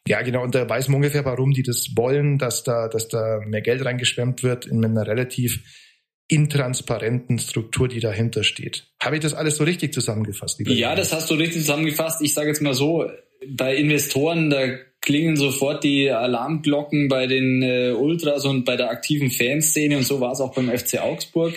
Ja, 0.08 0.22
genau. 0.22 0.44
Und 0.44 0.56
da 0.56 0.68
weiß 0.68 0.88
man 0.88 0.98
ungefähr, 0.98 1.26
warum 1.26 1.52
die 1.52 1.64
das 1.64 1.90
wollen, 1.96 2.38
dass 2.38 2.64
da, 2.64 2.88
dass 2.88 3.08
da 3.08 3.40
mehr 3.46 3.62
Geld 3.62 3.86
reingeschwemmt 3.86 4.42
wird 4.44 4.66
in 4.66 4.84
einer 4.84 5.06
relativ 5.06 5.64
intransparenten 6.28 7.40
Struktur, 7.40 7.88
die 7.88 8.00
dahinter 8.00 8.44
steht. 8.44 8.88
Habe 9.02 9.16
ich 9.16 9.22
das 9.22 9.34
alles 9.34 9.58
so 9.58 9.64
richtig 9.64 9.94
zusammengefasst? 9.94 10.60
Ja, 10.66 10.96
das 10.96 11.14
hast 11.14 11.30
du 11.30 11.36
richtig 11.36 11.62
zusammengefasst. 11.62 12.22
Ich 12.22 12.34
sage 12.34 12.50
jetzt 12.50 12.62
mal 12.62 12.74
so, 12.74 13.10
bei 13.48 13.76
Investoren, 13.76 14.50
da 14.50 14.76
klingen 15.02 15.38
sofort 15.38 15.84
die 15.84 16.10
Alarmglocken 16.10 17.08
bei 17.08 17.28
den 17.28 17.62
äh, 17.62 17.92
Ultras 17.92 18.44
und 18.46 18.66
bei 18.66 18.76
der 18.76 18.90
aktiven 18.90 19.30
Fanszene 19.30 19.98
und 19.98 20.04
so 20.04 20.20
war 20.20 20.32
es 20.32 20.42
auch 20.42 20.54
beim 20.54 20.76
FC 20.76 21.00
Augsburg. 21.00 21.54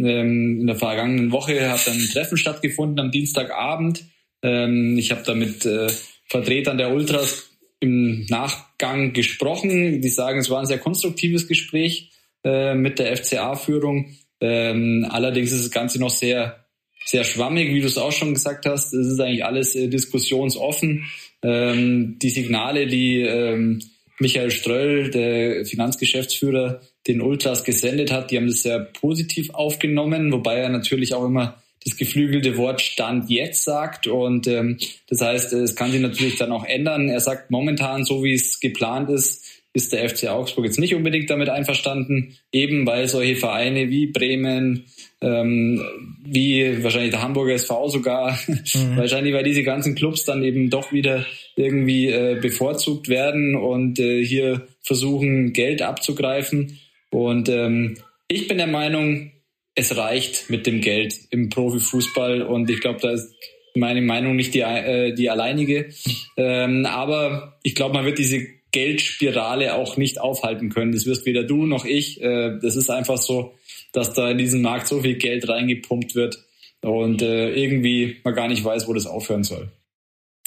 Ähm, 0.00 0.60
in 0.60 0.66
der 0.66 0.76
vergangenen 0.76 1.30
Woche 1.30 1.70
hat 1.70 1.86
dann 1.86 1.94
ein 1.94 2.08
Treffen 2.08 2.38
stattgefunden 2.38 2.98
am 2.98 3.10
Dienstagabend. 3.10 4.04
Ähm, 4.42 4.96
ich 4.96 5.10
habe 5.10 5.22
da 5.24 5.34
mit 5.34 5.64
äh, 5.66 5.88
Vertretern 6.28 6.78
der 6.78 6.92
Ultras 6.92 7.50
im 7.80 8.26
Nachgang 8.26 9.12
gesprochen. 9.12 10.00
Die 10.00 10.08
sagen, 10.08 10.40
es 10.40 10.50
war 10.50 10.60
ein 10.60 10.66
sehr 10.66 10.78
konstruktives 10.78 11.48
Gespräch 11.48 12.10
äh, 12.44 12.74
mit 12.74 12.98
der 12.98 13.16
FCA-Führung. 13.16 14.16
Ähm, 14.40 15.06
allerdings 15.10 15.52
ist 15.52 15.64
das 15.64 15.70
Ganze 15.70 15.98
noch 15.98 16.10
sehr, 16.10 16.64
sehr 17.04 17.24
schwammig, 17.24 17.72
wie 17.72 17.80
du 17.80 17.86
es 17.86 17.98
auch 17.98 18.12
schon 18.12 18.34
gesagt 18.34 18.66
hast. 18.66 18.92
Es 18.92 19.06
ist 19.06 19.20
eigentlich 19.20 19.44
alles 19.44 19.74
äh, 19.74 19.88
diskussionsoffen. 19.88 21.04
Ähm, 21.42 22.18
die 22.20 22.30
Signale, 22.30 22.86
die 22.86 23.20
ähm, 23.22 23.80
Michael 24.18 24.50
Ströll, 24.50 25.10
der 25.10 25.64
Finanzgeschäftsführer, 25.64 26.80
den 27.06 27.20
Ultras 27.22 27.64
gesendet 27.64 28.12
hat, 28.12 28.30
die 28.30 28.36
haben 28.36 28.48
das 28.48 28.62
sehr 28.62 28.80
positiv 28.80 29.50
aufgenommen, 29.50 30.32
wobei 30.32 30.56
er 30.56 30.68
natürlich 30.68 31.14
auch 31.14 31.24
immer 31.24 31.62
das 31.84 31.96
geflügelte 31.96 32.56
Wort 32.56 32.80
Stand 32.80 33.30
jetzt 33.30 33.64
sagt. 33.64 34.06
Und 34.06 34.46
ähm, 34.46 34.78
das 35.08 35.20
heißt, 35.20 35.52
es 35.52 35.76
kann 35.76 35.92
sich 35.92 36.00
natürlich 36.00 36.36
dann 36.36 36.52
auch 36.52 36.64
ändern. 36.64 37.08
Er 37.08 37.20
sagt 37.20 37.50
momentan, 37.50 38.04
so 38.04 38.24
wie 38.24 38.34
es 38.34 38.60
geplant 38.60 39.10
ist, 39.10 39.44
ist 39.72 39.92
der 39.92 40.08
FC 40.08 40.28
Augsburg 40.28 40.64
jetzt 40.64 40.78
nicht 40.78 40.94
unbedingt 40.94 41.30
damit 41.30 41.48
einverstanden, 41.48 42.36
eben 42.52 42.86
weil 42.86 43.06
solche 43.06 43.36
Vereine 43.36 43.90
wie 43.90 44.06
Bremen, 44.06 44.86
ähm, 45.20 45.82
wie 46.24 46.82
wahrscheinlich 46.82 47.12
der 47.12 47.22
Hamburger 47.22 47.54
SV 47.54 47.88
sogar, 47.88 48.38
mhm. 48.48 48.96
wahrscheinlich 48.96 49.34
weil 49.34 49.44
diese 49.44 49.62
ganzen 49.62 49.94
Clubs 49.94 50.24
dann 50.24 50.42
eben 50.42 50.70
doch 50.70 50.92
wieder 50.92 51.26
irgendwie 51.54 52.08
äh, 52.08 52.38
bevorzugt 52.40 53.08
werden 53.08 53.54
und 53.54 53.98
äh, 54.00 54.24
hier 54.24 54.66
versuchen, 54.82 55.52
Geld 55.52 55.82
abzugreifen. 55.82 56.78
Und 57.10 57.48
ähm, 57.48 57.98
ich 58.26 58.48
bin 58.48 58.58
der 58.58 58.66
Meinung, 58.66 59.32
es 59.78 59.96
reicht 59.96 60.50
mit 60.50 60.66
dem 60.66 60.80
Geld 60.80 61.14
im 61.30 61.50
Profifußball 61.50 62.42
und 62.42 62.68
ich 62.68 62.80
glaube, 62.80 62.98
da 63.00 63.12
ist 63.12 63.32
meine 63.76 64.02
Meinung 64.02 64.34
nicht 64.34 64.52
die, 64.52 64.60
äh, 64.60 65.14
die 65.14 65.30
alleinige. 65.30 65.90
Ähm, 66.36 66.84
aber 66.84 67.60
ich 67.62 67.76
glaube, 67.76 67.94
man 67.94 68.04
wird 68.04 68.18
diese 68.18 68.44
Geldspirale 68.72 69.76
auch 69.76 69.96
nicht 69.96 70.20
aufhalten 70.20 70.70
können. 70.70 70.90
Das 70.90 71.06
wirst 71.06 71.26
weder 71.26 71.44
du 71.44 71.64
noch 71.64 71.84
ich. 71.84 72.20
Äh, 72.20 72.58
das 72.60 72.74
ist 72.74 72.90
einfach 72.90 73.18
so, 73.18 73.54
dass 73.92 74.14
da 74.14 74.32
in 74.32 74.38
diesen 74.38 74.62
Markt 74.62 74.88
so 74.88 75.00
viel 75.00 75.14
Geld 75.14 75.48
reingepumpt 75.48 76.16
wird 76.16 76.44
und 76.82 77.22
äh, 77.22 77.54
irgendwie 77.54 78.16
man 78.24 78.34
gar 78.34 78.48
nicht 78.48 78.64
weiß, 78.64 78.88
wo 78.88 78.94
das 78.94 79.06
aufhören 79.06 79.44
soll. 79.44 79.68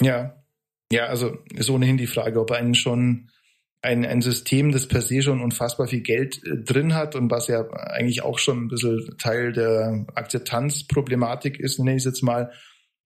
Ja, 0.02 0.44
ja, 0.92 1.06
also 1.06 1.38
ist 1.54 1.70
ohnehin 1.70 1.96
die 1.96 2.06
Frage, 2.06 2.38
ob 2.38 2.50
einen 2.50 2.74
schon 2.74 3.30
ein, 3.82 4.06
ein 4.06 4.22
System, 4.22 4.70
das 4.70 4.86
per 4.86 5.02
se 5.02 5.22
schon 5.22 5.40
unfassbar 5.40 5.88
viel 5.88 6.00
Geld 6.02 6.40
äh, 6.46 6.62
drin 6.62 6.94
hat 6.94 7.16
und 7.16 7.30
was 7.30 7.48
ja 7.48 7.68
eigentlich 7.70 8.22
auch 8.22 8.38
schon 8.38 8.64
ein 8.64 8.68
bisschen 8.68 9.16
Teil 9.18 9.52
der 9.52 10.06
Akzeptanzproblematik 10.14 11.58
ist, 11.58 11.78
nenne 11.78 11.96
ich 11.96 12.02
es 12.02 12.04
jetzt 12.04 12.22
mal, 12.22 12.52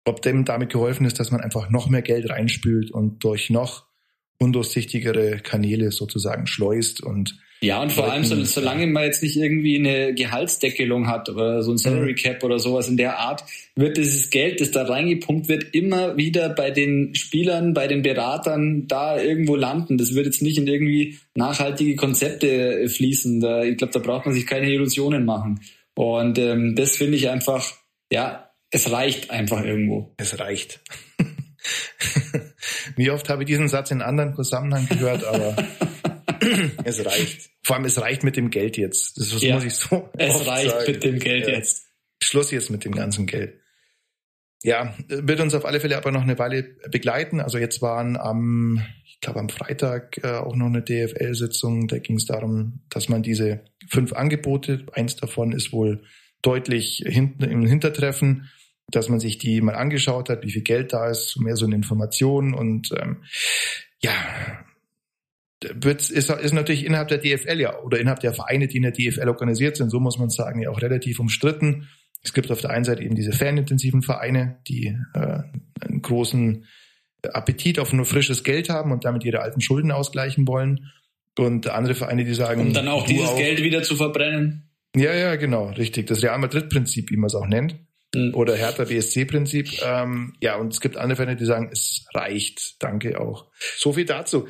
ob 0.04 0.20
dem 0.20 0.44
damit 0.44 0.72
geholfen 0.72 1.06
ist, 1.06 1.18
dass 1.18 1.30
man 1.30 1.40
einfach 1.40 1.70
noch 1.70 1.88
mehr 1.88 2.02
Geld 2.02 2.28
reinspült 2.28 2.90
und 2.90 3.24
durch 3.24 3.50
noch 3.50 3.86
undurchsichtigere 4.38 5.38
Kanäle 5.38 5.92
sozusagen 5.92 6.46
schleust 6.46 7.02
und 7.02 7.38
ja, 7.60 7.80
und 7.80 7.92
vor 7.92 8.10
allem, 8.12 8.24
so, 8.24 8.42
solange 8.44 8.86
man 8.86 9.04
jetzt 9.04 9.22
nicht 9.22 9.36
irgendwie 9.36 9.78
eine 9.78 10.12
Gehaltsdeckelung 10.12 11.06
hat 11.08 11.28
oder 11.30 11.62
so 11.62 11.72
ein 11.72 11.78
Salary 11.78 12.12
mhm. 12.12 12.16
Cap 12.16 12.44
oder 12.44 12.58
sowas 12.58 12.88
in 12.88 12.96
der 12.96 13.18
Art, 13.18 13.44
wird 13.74 13.96
dieses 13.96 14.28
Geld, 14.30 14.60
das 14.60 14.70
da 14.70 14.84
reingepumpt 14.84 15.48
wird, 15.48 15.74
immer 15.74 16.16
wieder 16.16 16.50
bei 16.50 16.70
den 16.70 17.14
Spielern, 17.14 17.72
bei 17.72 17.86
den 17.86 18.02
Beratern 18.02 18.86
da 18.86 19.20
irgendwo 19.20 19.56
landen. 19.56 19.96
Das 19.96 20.14
wird 20.14 20.26
jetzt 20.26 20.42
nicht 20.42 20.58
in 20.58 20.66
irgendwie 20.66 21.18
nachhaltige 21.34 21.96
Konzepte 21.96 22.88
fließen. 22.88 23.40
Da, 23.40 23.64
ich 23.64 23.78
glaube, 23.78 23.92
da 23.94 24.00
braucht 24.00 24.26
man 24.26 24.34
sich 24.34 24.46
keine 24.46 24.70
Illusionen 24.70 25.24
machen. 25.24 25.60
Und 25.94 26.38
ähm, 26.38 26.74
das 26.74 26.96
finde 26.96 27.16
ich 27.16 27.30
einfach, 27.30 27.72
ja, 28.12 28.50
es 28.70 28.90
reicht 28.90 29.30
einfach 29.30 29.64
irgendwo. 29.64 30.12
Es 30.16 30.38
reicht. 30.38 30.80
Wie 32.96 33.10
oft 33.10 33.28
habe 33.28 33.42
ich 33.42 33.46
diesen 33.46 33.68
Satz 33.68 33.90
in 33.90 34.02
anderen 34.02 34.34
Zusammenhang 34.34 34.86
gehört, 34.88 35.24
aber 35.24 35.56
es 36.84 37.04
reicht. 37.04 37.50
Vor 37.62 37.76
allem, 37.76 37.84
es 37.84 38.00
reicht 38.00 38.24
mit 38.24 38.36
dem 38.36 38.50
Geld 38.50 38.76
jetzt. 38.76 39.18
Das 39.18 39.40
ja, 39.42 39.54
muss 39.54 39.64
ich 39.64 39.74
so. 39.74 40.08
Es 40.16 40.46
reicht 40.46 40.70
sagen. 40.70 40.92
mit 40.92 41.04
dem 41.04 41.18
Geld 41.18 41.46
ja. 41.46 41.54
jetzt. 41.54 41.86
Schluss 42.22 42.50
jetzt 42.50 42.70
mit 42.70 42.84
dem 42.84 42.92
ganzen 42.92 43.26
Geld. 43.26 43.60
Ja, 44.62 44.94
wird 45.08 45.40
uns 45.40 45.54
auf 45.54 45.66
alle 45.66 45.78
Fälle 45.78 45.96
aber 45.98 46.10
noch 46.10 46.22
eine 46.22 46.38
Weile 46.38 46.62
begleiten. 46.90 47.40
Also 47.40 47.58
jetzt 47.58 47.82
waren 47.82 48.16
am, 48.16 48.82
ich 49.04 49.20
glaube 49.20 49.40
am 49.40 49.50
Freitag 49.50 50.18
äh, 50.24 50.38
auch 50.38 50.56
noch 50.56 50.66
eine 50.66 50.82
DFL-Sitzung. 50.82 51.86
Da 51.86 51.98
ging 51.98 52.16
es 52.16 52.24
darum, 52.24 52.80
dass 52.88 53.10
man 53.10 53.22
diese 53.22 53.64
fünf 53.90 54.14
Angebote, 54.14 54.86
eins 54.92 55.16
davon 55.16 55.52
ist 55.52 55.72
wohl 55.72 56.02
deutlich 56.40 57.02
hinten 57.06 57.44
im 57.44 57.66
Hintertreffen, 57.66 58.50
dass 58.88 59.10
man 59.10 59.20
sich 59.20 59.36
die 59.36 59.60
mal 59.60 59.74
angeschaut 59.74 60.30
hat, 60.30 60.44
wie 60.44 60.50
viel 60.50 60.62
Geld 60.62 60.94
da 60.94 61.10
ist, 61.10 61.38
mehr 61.38 61.56
so 61.56 61.66
eine 61.66 61.74
Information 61.74 62.54
und 62.54 62.90
ähm, 62.98 63.24
ja, 64.00 64.12
wird, 65.74 66.10
ist, 66.10 66.30
ist 66.30 66.52
natürlich 66.52 66.84
innerhalb 66.84 67.08
der 67.08 67.18
DFL 67.18 67.60
ja 67.60 67.80
oder 67.80 67.98
innerhalb 67.98 68.20
der 68.20 68.34
Vereine, 68.34 68.66
die 68.66 68.76
in 68.76 68.82
der 68.82 68.92
DFL 68.92 69.28
organisiert 69.28 69.76
sind, 69.76 69.90
so 69.90 70.00
muss 70.00 70.18
man 70.18 70.30
sagen, 70.30 70.60
ja 70.60 70.70
auch 70.70 70.80
relativ 70.80 71.20
umstritten. 71.20 71.88
Es 72.22 72.32
gibt 72.32 72.50
auf 72.50 72.60
der 72.60 72.70
einen 72.70 72.84
Seite 72.84 73.02
eben 73.02 73.14
diese 73.14 73.32
fanintensiven 73.32 74.02
Vereine, 74.02 74.58
die 74.66 74.96
äh, 75.14 75.42
einen 75.80 76.02
großen 76.02 76.64
Appetit 77.32 77.78
auf 77.78 77.92
nur 77.92 78.04
frisches 78.04 78.44
Geld 78.44 78.68
haben 78.68 78.92
und 78.92 79.04
damit 79.04 79.24
ihre 79.24 79.40
alten 79.40 79.60
Schulden 79.60 79.90
ausgleichen 79.90 80.46
wollen. 80.46 80.90
Und 81.38 81.68
andere 81.68 81.94
Vereine, 81.94 82.24
die 82.24 82.34
sagen. 82.34 82.60
Um 82.60 82.72
dann 82.72 82.88
auch 82.88 83.04
dieses 83.06 83.28
auch, 83.28 83.36
Geld 83.36 83.62
wieder 83.62 83.82
zu 83.82 83.96
verbrennen. 83.96 84.70
Ja, 84.96 85.12
ja, 85.14 85.34
genau, 85.36 85.70
richtig. 85.70 86.06
Das 86.06 86.22
Real 86.22 86.38
Madrid-Prinzip, 86.38 87.10
wie 87.10 87.16
man 87.16 87.26
es 87.26 87.34
auch 87.34 87.46
nennt. 87.46 87.76
Mhm. 88.14 88.34
Oder 88.34 88.54
Hertha 88.54 88.84
BSC-Prinzip. 88.84 89.82
Ähm, 89.84 90.34
ja, 90.40 90.56
und 90.56 90.72
es 90.72 90.80
gibt 90.80 90.96
andere 90.96 91.16
Vereine, 91.16 91.36
die 91.36 91.44
sagen, 91.44 91.70
es 91.72 92.06
reicht. 92.14 92.82
Danke 92.82 93.20
auch. 93.20 93.50
So 93.76 93.92
viel 93.92 94.04
dazu. 94.04 94.46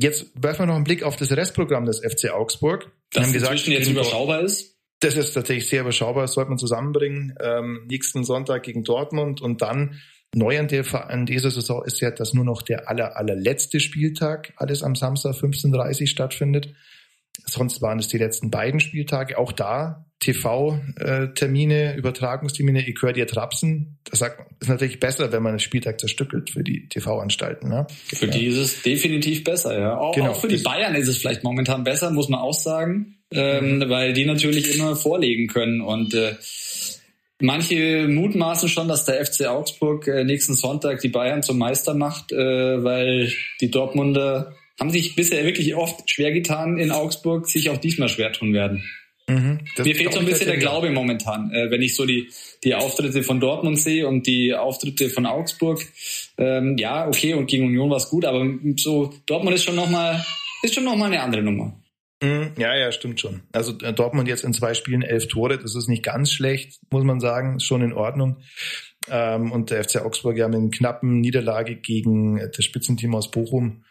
Jetzt 0.00 0.30
werfen 0.40 0.60
wir 0.60 0.66
noch 0.66 0.76
einen 0.76 0.84
Blick 0.84 1.02
auf 1.02 1.16
das 1.16 1.32
Restprogramm 1.32 1.84
des 1.84 2.00
FC 2.00 2.30
Augsburg. 2.30 2.92
Das 3.12 3.24
haben 3.24 3.32
gesagt, 3.32 3.66
jetzt 3.66 3.88
überschaubar 3.88 4.42
ist. 4.42 4.76
Das 5.00 5.16
ist 5.16 5.32
tatsächlich 5.32 5.68
sehr 5.68 5.82
überschaubar, 5.82 6.22
das 6.24 6.34
sollte 6.34 6.50
man 6.50 6.58
zusammenbringen. 6.58 7.34
Ähm, 7.40 7.86
nächsten 7.88 8.24
Sonntag 8.24 8.64
gegen 8.64 8.82
Dortmund 8.82 9.40
und 9.40 9.62
dann 9.62 10.00
neu 10.34 10.58
an, 10.58 10.68
der, 10.68 10.84
an 11.10 11.24
dieser 11.24 11.50
Saison 11.50 11.84
ist 11.84 12.00
ja, 12.00 12.10
dass 12.10 12.34
nur 12.34 12.44
noch 12.44 12.62
der 12.62 12.88
aller, 12.88 13.16
allerletzte 13.16 13.80
Spieltag 13.80 14.52
alles 14.56 14.82
am 14.82 14.94
Samstag 14.94 15.34
15.30 15.34 16.06
stattfindet. 16.06 16.74
Sonst 17.48 17.82
waren 17.82 17.98
es 17.98 18.08
die 18.08 18.18
letzten 18.18 18.50
beiden 18.50 18.80
Spieltage. 18.80 19.38
Auch 19.38 19.52
da 19.52 20.04
TV-Termine, 20.20 21.96
Übertragungstermine, 21.96 22.88
ich 22.88 23.00
höre 23.00 23.12
dir 23.12 23.26
Trapsen. 23.26 23.98
Das 24.04 24.18
sagt, 24.18 24.40
ist 24.60 24.68
natürlich 24.68 24.98
besser, 24.98 25.30
wenn 25.30 25.42
man 25.42 25.54
den 25.54 25.60
Spieltag 25.60 26.00
zerstückelt 26.00 26.50
für 26.50 26.64
die 26.64 26.88
TV-Anstalten. 26.88 27.68
Ne? 27.68 27.86
Für 28.06 28.26
ja. 28.26 28.32
die 28.32 28.46
ist 28.46 28.56
es 28.56 28.82
definitiv 28.82 29.44
besser, 29.44 29.78
ja. 29.78 29.96
Auch, 29.96 30.14
genau. 30.14 30.30
auch 30.30 30.40
für 30.40 30.48
die 30.48 30.58
Bayern 30.58 30.96
ist 30.96 31.08
es 31.08 31.18
vielleicht 31.18 31.44
momentan 31.44 31.84
besser, 31.84 32.10
muss 32.10 32.28
man 32.28 32.40
auch 32.40 32.54
sagen, 32.54 33.18
ähm, 33.30 33.76
mhm. 33.76 33.88
weil 33.88 34.12
die 34.12 34.24
natürlich 34.24 34.74
immer 34.74 34.96
vorlegen 34.96 35.46
können 35.46 35.80
und 35.80 36.14
äh, 36.14 36.34
Manche 37.40 38.08
mutmaßen 38.08 38.68
schon, 38.68 38.88
dass 38.88 39.04
der 39.04 39.24
FC 39.24 39.46
Augsburg 39.46 40.08
äh, 40.08 40.24
nächsten 40.24 40.54
Sonntag 40.54 41.00
die 41.00 41.08
Bayern 41.08 41.44
zum 41.44 41.56
Meister 41.56 41.94
macht, 41.94 42.32
äh, 42.32 42.82
weil 42.82 43.32
die 43.60 43.70
Dortmunder 43.70 44.56
haben 44.78 44.90
sich 44.90 45.16
bisher 45.16 45.44
wirklich 45.44 45.74
oft 45.74 46.08
schwer 46.10 46.32
getan 46.32 46.78
in 46.78 46.90
Augsburg, 46.90 47.48
sich 47.48 47.70
auch 47.70 47.78
diesmal 47.78 48.08
schwer 48.08 48.32
tun 48.32 48.52
werden. 48.52 48.84
Mhm, 49.28 49.60
Mir 49.84 49.94
fehlt 49.94 50.12
so 50.14 50.20
ein 50.20 50.24
bisschen 50.24 50.46
der 50.46 50.56
Glaube 50.56 50.90
momentan, 50.90 51.52
äh, 51.52 51.70
wenn 51.70 51.82
ich 51.82 51.94
so 51.94 52.06
die, 52.06 52.30
die 52.64 52.74
Auftritte 52.74 53.22
von 53.22 53.40
Dortmund 53.40 53.78
sehe 53.78 54.08
und 54.08 54.26
die 54.26 54.54
Auftritte 54.54 55.10
von 55.10 55.26
Augsburg. 55.26 55.84
Ähm, 56.38 56.78
ja, 56.78 57.06
okay, 57.06 57.34
und 57.34 57.46
gegen 57.46 57.66
Union 57.66 57.90
war 57.90 57.98
es 57.98 58.08
gut, 58.08 58.24
aber 58.24 58.46
so 58.76 59.12
Dortmund 59.26 59.54
ist 59.54 59.64
schon 59.64 59.76
nochmal 59.76 60.24
ist 60.62 60.74
schon 60.74 60.84
noch 60.84 60.96
mal 60.96 61.06
eine 61.06 61.20
andere 61.20 61.42
Nummer. 61.42 61.78
Mhm, 62.22 62.52
ja, 62.58 62.74
ja, 62.74 62.90
stimmt 62.90 63.20
schon. 63.20 63.42
Also 63.52 63.78
äh, 63.82 63.92
Dortmund 63.92 64.28
jetzt 64.28 64.44
in 64.44 64.54
zwei 64.54 64.72
Spielen 64.72 65.02
elf 65.02 65.28
Tore, 65.28 65.58
das 65.58 65.74
ist 65.74 65.88
nicht 65.88 66.02
ganz 66.02 66.32
schlecht, 66.32 66.80
muss 66.90 67.04
man 67.04 67.20
sagen, 67.20 67.56
ist 67.56 67.64
schon 67.64 67.82
in 67.82 67.92
Ordnung. 67.92 68.38
Ähm, 69.10 69.52
und 69.52 69.70
der 69.70 69.84
FC 69.84 69.96
Augsburg 69.96 70.38
ja 70.38 70.48
mit 70.48 70.58
einer 70.58 70.70
knappen 70.70 71.20
Niederlage 71.20 71.76
gegen 71.76 72.38
das 72.38 72.64
Spitzenteam 72.64 73.14
aus 73.14 73.30
Bochum 73.30 73.84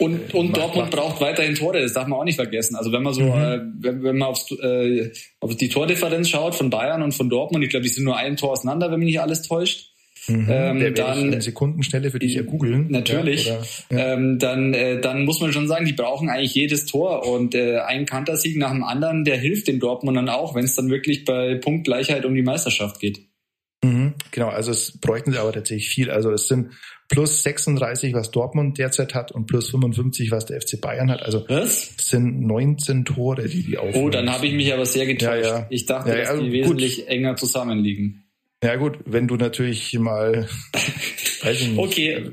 und, 0.00 0.32
und 0.32 0.56
Dortmund 0.56 0.92
braucht 0.92 1.20
weiterhin 1.20 1.56
Tore, 1.56 1.80
das 1.80 1.92
darf 1.92 2.06
man 2.06 2.20
auch 2.20 2.24
nicht 2.24 2.36
vergessen. 2.36 2.76
Also 2.76 2.92
wenn 2.92 3.02
man 3.02 3.14
so, 3.14 3.22
mhm. 3.22 3.32
äh, 3.32 3.60
wenn, 3.80 4.02
wenn 4.04 4.18
man 4.18 4.28
aufs, 4.28 4.50
äh, 4.52 5.10
auf 5.40 5.56
die 5.56 5.68
Tordifferenz 5.68 6.28
schaut 6.28 6.54
von 6.54 6.70
Bayern 6.70 7.02
und 7.02 7.12
von 7.12 7.28
Dortmund, 7.28 7.64
ich 7.64 7.70
glaube, 7.70 7.82
die 7.82 7.88
sind 7.88 8.04
nur 8.04 8.16
ein 8.16 8.36
Tor 8.36 8.52
auseinander, 8.52 8.92
wenn 8.92 9.00
mich 9.00 9.08
nicht 9.08 9.20
alles 9.20 9.42
täuscht. 9.42 9.92
Mhm, 10.28 10.46
ähm, 10.50 10.94
dann 10.94 11.18
eine 11.18 11.40
Sekundenstelle 11.40 12.10
für 12.10 12.18
dich 12.18 12.34
ja 12.34 12.42
googeln. 12.42 12.90
Natürlich. 12.90 13.46
Ja, 13.46 13.56
oder, 13.56 13.98
ja. 13.98 14.12
Ähm, 14.12 14.38
dann, 14.38 14.74
äh, 14.74 15.00
dann 15.00 15.24
muss 15.24 15.40
man 15.40 15.52
schon 15.52 15.66
sagen, 15.66 15.86
die 15.86 15.94
brauchen 15.94 16.28
eigentlich 16.28 16.54
jedes 16.54 16.86
Tor 16.86 17.26
und 17.26 17.54
äh, 17.54 17.78
ein 17.78 18.04
Kantersieg 18.04 18.56
nach 18.58 18.70
dem 18.70 18.84
anderen, 18.84 19.24
der 19.24 19.38
hilft 19.38 19.68
den 19.68 19.80
Dortmundern 19.80 20.28
auch, 20.28 20.54
wenn 20.54 20.64
es 20.64 20.76
dann 20.76 20.90
wirklich 20.90 21.24
bei 21.24 21.54
Punktgleichheit 21.54 22.24
um 22.26 22.34
die 22.34 22.42
Meisterschaft 22.42 23.00
geht. 23.00 23.20
Mhm, 23.82 24.14
genau, 24.30 24.48
also 24.48 24.70
es 24.70 24.98
bräuchten 25.00 25.32
sie 25.32 25.38
aber 25.38 25.52
tatsächlich 25.52 25.88
viel. 25.88 26.10
Also 26.10 26.30
es 26.30 26.46
sind 26.46 26.72
plus 27.08 27.42
36, 27.42 28.14
was 28.14 28.30
Dortmund 28.30 28.78
derzeit 28.78 29.14
hat 29.14 29.32
und 29.32 29.46
plus 29.46 29.70
55, 29.70 30.30
was 30.30 30.46
der 30.46 30.60
FC 30.60 30.80
Bayern 30.80 31.10
hat. 31.10 31.22
Also 31.22 31.44
was? 31.48 31.90
sind 31.98 32.40
19 32.42 33.04
Tore, 33.04 33.48
die 33.48 33.62
die 33.62 33.78
aufnehmen. 33.78 34.04
Oh, 34.04 34.10
dann 34.10 34.30
habe 34.30 34.46
ich 34.46 34.52
mich 34.52 34.72
aber 34.72 34.86
sehr 34.86 35.06
getäuscht. 35.06 35.44
Ja, 35.44 35.58
ja. 35.60 35.66
Ich 35.70 35.86
dachte, 35.86 36.10
ja, 36.10 36.16
dass 36.16 36.28
also 36.28 36.42
die 36.42 36.52
wesentlich 36.52 36.96
gut. 36.98 37.08
enger 37.08 37.36
zusammenliegen. 37.36 38.24
Ja 38.62 38.76
gut, 38.76 38.98
wenn 39.06 39.28
du 39.28 39.36
natürlich 39.36 39.96
mal, 39.98 40.48
ich. 41.50 41.78
Okay, 41.78 42.24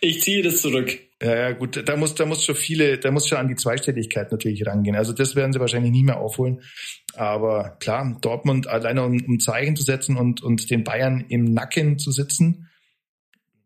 ich 0.00 0.20
ziehe 0.20 0.42
das 0.42 0.60
zurück. 0.60 0.98
Ja, 1.22 1.34
ja, 1.34 1.52
gut, 1.52 1.82
da 1.86 1.96
muss, 1.96 2.14
da 2.14 2.24
muss 2.24 2.44
schon 2.44 2.54
viele, 2.54 2.98
da 2.98 3.10
muss 3.10 3.28
schon 3.28 3.38
an 3.38 3.48
die 3.48 3.56
Zweistelligkeit 3.56 4.32
natürlich 4.32 4.66
rangehen. 4.66 4.96
Also 4.96 5.12
das 5.12 5.36
werden 5.36 5.52
sie 5.52 5.60
wahrscheinlich 5.60 5.92
nie 5.92 6.02
mehr 6.02 6.18
aufholen. 6.18 6.62
Aber 7.14 7.76
klar, 7.80 8.16
Dortmund 8.22 8.68
alleine 8.68 9.04
um, 9.04 9.22
um 9.26 9.38
Zeichen 9.38 9.76
zu 9.76 9.82
setzen 9.82 10.16
und, 10.16 10.42
und 10.42 10.70
den 10.70 10.84
Bayern 10.84 11.24
im 11.28 11.44
Nacken 11.44 11.98
zu 11.98 12.10
sitzen, 12.10 12.69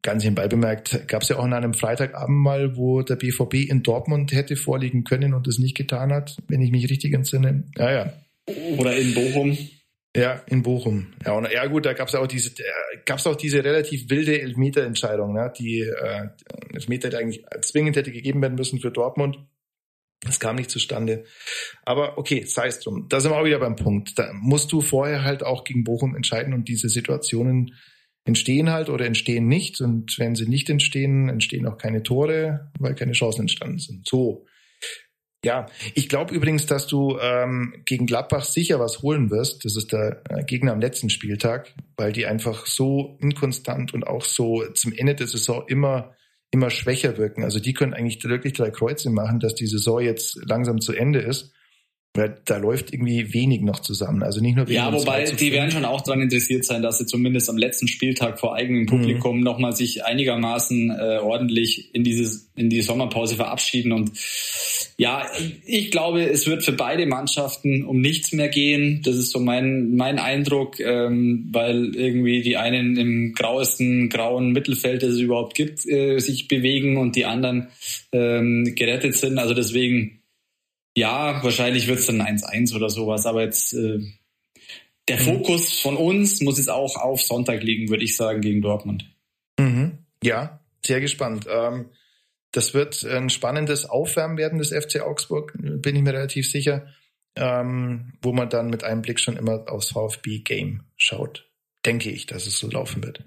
ganz 0.05 0.23
nebenbei 0.23 0.47
bemerkt, 0.47 1.09
gab 1.09 1.23
es 1.23 1.31
ja 1.31 1.37
auch 1.37 1.45
an 1.45 1.55
einem 1.55 1.75
Freitagabend 1.75 2.38
mal, 2.38 2.77
wo 2.77 3.03
der 3.03 3.17
BVB 3.17 3.55
in 3.69 3.83
Dortmund 3.83 4.33
hätte 4.33 4.55
vorliegen 4.55 5.03
können 5.03 5.35
und 5.35 5.49
es 5.49 5.59
nicht 5.59 5.77
getan 5.77 6.12
hat, 6.12 6.37
wenn 6.47 6.61
ich 6.61 6.71
mich 6.71 6.88
richtig 6.88 7.12
entsinne. 7.14 7.64
Ja, 7.77 7.90
ja. 7.90 8.12
Oder 8.77 8.97
in 8.97 9.14
Bochum. 9.14 9.59
Ja, 10.14 10.43
in 10.47 10.62
Bochum. 10.62 11.14
Ja, 11.25 11.33
und, 11.33 11.51
ja 11.51 11.67
gut, 11.67 11.87
da 11.87 11.95
gab 11.95 12.09
es 12.09 12.14
auch 12.14 12.27
diese, 12.27 12.51
äh, 12.51 12.99
gab's 13.05 13.27
auch 13.27 13.35
diese 13.35 13.64
relativ 13.64 14.11
wilde 14.11 14.40
Elfmeter-Entscheidung, 14.40 15.33
ne? 15.33 15.53
die 15.59 15.81
äh, 15.81 16.29
Elfmeter 16.73 17.09
die 17.09 17.17
eigentlich 17.17 17.45
zwingend 17.62 17.97
hätte 17.97 18.12
gegeben 18.12 18.40
werden 18.43 18.55
müssen 18.55 18.79
für 18.79 18.93
Dortmund. 18.93 19.38
Das 20.21 20.38
kam 20.38 20.57
nicht 20.57 20.71
zustande. 20.71 21.25
Aber 21.85 22.19
okay, 22.19 22.45
sei 22.45 22.69
es 22.69 22.81
drum. 22.81 23.09
Da 23.09 23.21
sind 23.21 23.33
wir 23.33 23.38
auch 23.38 23.45
wieder 23.45 23.59
beim 23.59 23.77
Punkt. 23.77 24.19
Da 24.19 24.33
musst 24.33 24.71
du 24.71 24.81
vorher 24.81 25.25
halt 25.25 25.43
auch 25.43 25.64
gegen 25.64 25.83
Bochum 25.83 26.14
entscheiden 26.14 26.55
und 26.55 26.69
diese 26.69 26.88
Situationen 26.88 27.75
entstehen 28.24 28.70
halt 28.70 28.88
oder 28.88 29.06
entstehen 29.06 29.46
nicht. 29.48 29.80
Und 29.80 30.18
wenn 30.18 30.34
sie 30.34 30.48
nicht 30.48 30.70
entstehen, 30.70 31.28
entstehen 31.28 31.66
auch 31.66 31.78
keine 31.78 32.02
Tore, 32.02 32.70
weil 32.78 32.94
keine 32.94 33.12
Chancen 33.12 33.42
entstanden 33.42 33.78
sind. 33.78 34.08
So. 34.08 34.46
Ja, 35.44 35.66
ich 35.94 36.08
glaube 36.08 36.34
übrigens, 36.34 36.64
dass 36.64 36.87
du 36.87 37.18
ähm, 37.20 37.82
gegen 37.84 38.06
Gladbach 38.06 38.44
sicher 38.44 38.80
was 38.80 39.02
holen 39.02 39.30
wirst. 39.30 39.66
Das 39.66 39.76
ist 39.76 39.92
der 39.92 40.22
äh, 40.30 40.42
Gegner 40.44 40.72
am 40.72 40.80
letzten 40.80 41.10
Spieltag, 41.10 41.74
weil 41.98 42.12
die 42.12 42.24
einfach 42.24 42.64
so 42.64 43.18
inkonstant 43.20 43.92
und 43.92 44.06
auch 44.06 44.24
so 44.24 44.64
zum 44.72 44.92
Ende 44.94 45.14
der 45.14 45.26
Saison 45.26 45.64
immer 45.68 46.14
immer 46.54 46.70
schwächer 46.70 47.18
wirken. 47.18 47.42
Also 47.42 47.58
die 47.58 47.74
können 47.74 47.94
eigentlich 47.94 48.22
wirklich 48.22 48.52
drei 48.52 48.70
Kreuze 48.70 49.10
machen, 49.10 49.40
dass 49.40 49.56
die 49.56 49.66
Saison 49.66 50.00
jetzt 50.00 50.38
langsam 50.46 50.80
zu 50.80 50.92
Ende 50.92 51.18
ist. 51.18 51.52
Weil 52.16 52.37
da 52.44 52.59
läuft 52.59 52.92
irgendwie 52.92 53.35
wenig 53.35 53.61
noch 53.62 53.81
zusammen. 53.81 54.22
Also 54.22 54.40
nicht 54.40 54.55
nur 54.55 54.70
Ja, 54.70 54.92
wobei 54.92 55.24
die 55.24 55.50
werden 55.50 55.72
schon 55.72 55.85
auch 55.85 56.00
daran 56.00 56.20
interessiert 56.20 56.64
sein, 56.64 56.81
dass 56.81 56.98
sie 56.98 57.07
zumindest 57.07 57.50
am 57.50 57.59
letzten 57.59 57.88
Spieltag 57.88 58.38
vor 58.38 58.55
eigenem 58.55 58.87
Publikum 58.87 59.38
mhm. 59.38 59.42
nochmal 59.42 59.74
sich 59.74 60.05
einigermaßen 60.05 60.90
äh, 60.90 61.18
ordentlich 61.18 61.92
in 61.92 62.05
dieses 62.05 62.53
in 62.55 62.70
die 62.70 62.83
Sommerpause 62.83 63.35
verabschieden. 63.35 63.90
Und 63.90 64.12
ja, 64.96 65.27
ich 65.66 65.90
glaube, 65.90 66.22
es 66.22 66.46
wird 66.46 66.62
für 66.62 66.70
beide 66.70 67.05
Mannschaften 67.07 67.85
um 67.85 68.00
nichts 68.00 68.33
mehr 68.33 68.48
gehen. 68.48 69.03
Das 69.05 69.16
ist 69.16 69.33
so 69.33 69.40
mein 69.40 69.96
mein 69.96 70.20
Eindruck, 70.20 70.79
ähm, 70.79 71.48
weil 71.50 71.96
irgendwie 71.96 72.42
die 72.42 72.57
einen 72.57 72.96
im 72.96 73.33
grauesten 73.35 74.09
grauen 74.09 74.53
Mittelfeld, 74.53 75.03
das 75.03 75.11
es 75.11 75.18
überhaupt 75.18 75.57
gibt, 75.57 75.85
äh, 75.88 76.20
sich 76.20 76.46
bewegen 76.46 76.96
und 76.96 77.16
die 77.16 77.24
anderen 77.24 77.70
ähm, 78.12 78.72
gerettet 78.77 79.16
sind. 79.16 79.38
Also 79.38 79.53
deswegen 79.53 80.20
ja, 80.96 81.42
wahrscheinlich 81.42 81.87
wird 81.87 81.98
es 81.98 82.07
dann 82.07 82.22
1-1 82.22 82.74
oder 82.74 82.88
sowas, 82.88 83.26
aber 83.26 83.42
jetzt 83.42 83.72
äh, 83.74 83.98
der 85.09 85.18
mhm. 85.18 85.24
Fokus 85.24 85.80
von 85.80 85.96
uns 85.96 86.40
muss 86.40 86.59
jetzt 86.59 86.70
auch 86.70 86.96
auf 86.96 87.20
Sonntag 87.22 87.62
liegen, 87.62 87.88
würde 87.88 88.04
ich 88.04 88.16
sagen, 88.16 88.40
gegen 88.40 88.62
Dortmund. 88.62 89.11
Mhm. 89.59 89.98
Ja, 90.22 90.61
sehr 90.85 91.00
gespannt. 91.00 91.46
Ähm, 91.48 91.90
das 92.52 92.72
wird 92.72 93.04
ein 93.04 93.30
spannendes 93.30 93.85
Aufwärmen 93.85 94.38
werden 94.38 94.59
des 94.59 94.70
FC 94.70 95.00
Augsburg, 95.00 95.52
bin 95.59 95.96
ich 95.96 96.02
mir 96.02 96.12
relativ 96.12 96.48
sicher, 96.48 96.87
ähm, 97.37 98.12
wo 98.22 98.33
man 98.33 98.48
dann 98.48 98.70
mit 98.70 98.85
einem 98.85 99.02
Blick 99.02 99.18
schon 99.18 99.37
immer 99.37 99.64
aufs 99.68 99.90
VfB-Game 99.90 100.85
schaut. 100.96 101.50
Denke 101.85 102.11
ich, 102.11 102.26
dass 102.26 102.46
es 102.46 102.59
so 102.59 102.70
laufen 102.70 103.02
wird. 103.02 103.24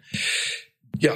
Ja, 0.98 1.14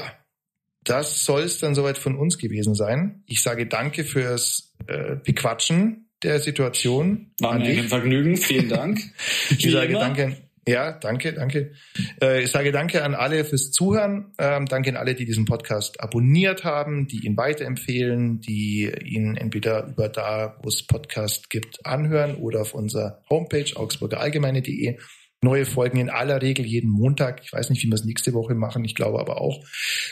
das 0.84 1.24
soll 1.26 1.44
es 1.44 1.60
dann 1.60 1.74
soweit 1.74 1.98
von 1.98 2.18
uns 2.18 2.38
gewesen 2.38 2.76
sein. 2.76 3.24
Ich 3.28 3.42
sage 3.42 3.66
danke 3.66 4.04
fürs 4.04 4.76
äh, 4.88 5.16
Bequatschen 5.16 6.01
der 6.24 6.40
Situation. 6.40 7.32
War 7.40 7.58
mir 7.58 7.66
ein 7.66 7.88
Vergnügen, 7.88 8.38
vielen 8.38 8.70
Dank. 8.70 9.00
ich 9.50 9.72
sage 9.72 9.92
immer. 9.92 10.00
danke. 10.00 10.38
Ja, 10.68 10.92
danke, 10.92 11.34
danke. 11.34 11.74
Äh, 12.22 12.44
ich 12.44 12.52
sage 12.52 12.72
danke 12.72 13.04
an 13.04 13.16
alle 13.16 13.44
fürs 13.46 13.72
Zuhören. 13.72 14.34
Ähm, 14.38 14.68
danke 14.68 14.92
an 14.92 14.98
alle, 14.98 15.16
die 15.16 15.26
diesen 15.26 15.46
Podcast 15.46 16.00
abonniert 16.00 16.64
haben, 16.64 17.08
die 17.08 17.26
ihn 17.26 17.36
weiterempfehlen, 17.36 18.42
die 18.42 18.92
ihn 19.04 19.36
entweder 19.38 19.88
über 19.88 20.08
da, 20.08 20.60
wo 20.62 20.70
es 20.70 20.86
Podcast 20.86 21.50
gibt, 21.50 21.84
anhören 21.86 22.36
oder 22.36 22.62
auf 22.62 22.76
unserer 22.76 23.24
Homepage 23.30 23.76
augsburgerallgemeine.de. 23.76 25.00
Neue 25.42 25.66
Folgen 25.66 25.98
in 25.98 26.12
aller 26.12 26.44
Regel 26.44 26.68
jeden 26.68 26.92
Montag. 26.92 27.42
Ich 27.44 27.52
weiß 27.52 27.72
nicht, 27.72 27.82
wie 27.82 27.88
wir 27.88 27.96
es 27.96 28.06
nächste 28.06 28.34
Woche 28.34 28.54
machen. 28.54 28.86
Ich 28.86 28.94
glaube 28.94 29.20
aber 29.20 29.42
auch. 29.42 29.66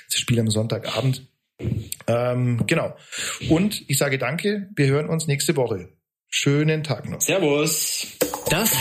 Das 0.09 0.17
Spiel 0.17 0.39
am 0.39 0.49
Sonntagabend. 0.49 1.27
Ähm, 2.07 2.63
genau. 2.65 2.95
Und 3.49 3.87
ich 3.87 3.99
sage 3.99 4.17
danke. 4.17 4.69
Wir 4.75 4.87
hören 4.87 5.09
uns 5.09 5.27
nächste 5.27 5.55
Woche. 5.55 5.89
Schönen 6.29 6.83
Tag 6.83 7.09
noch. 7.09 7.21
Servus. 7.21 8.07
Das 8.49 8.75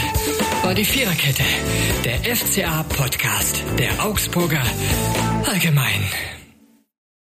war 0.63 0.75
die 0.75 0.85
Viererkette, 0.85 1.43
der 2.05 2.37
FCA-Podcast 2.37 3.65
der 3.79 4.05
Augsburger 4.05 4.63
Allgemein. 5.45 6.05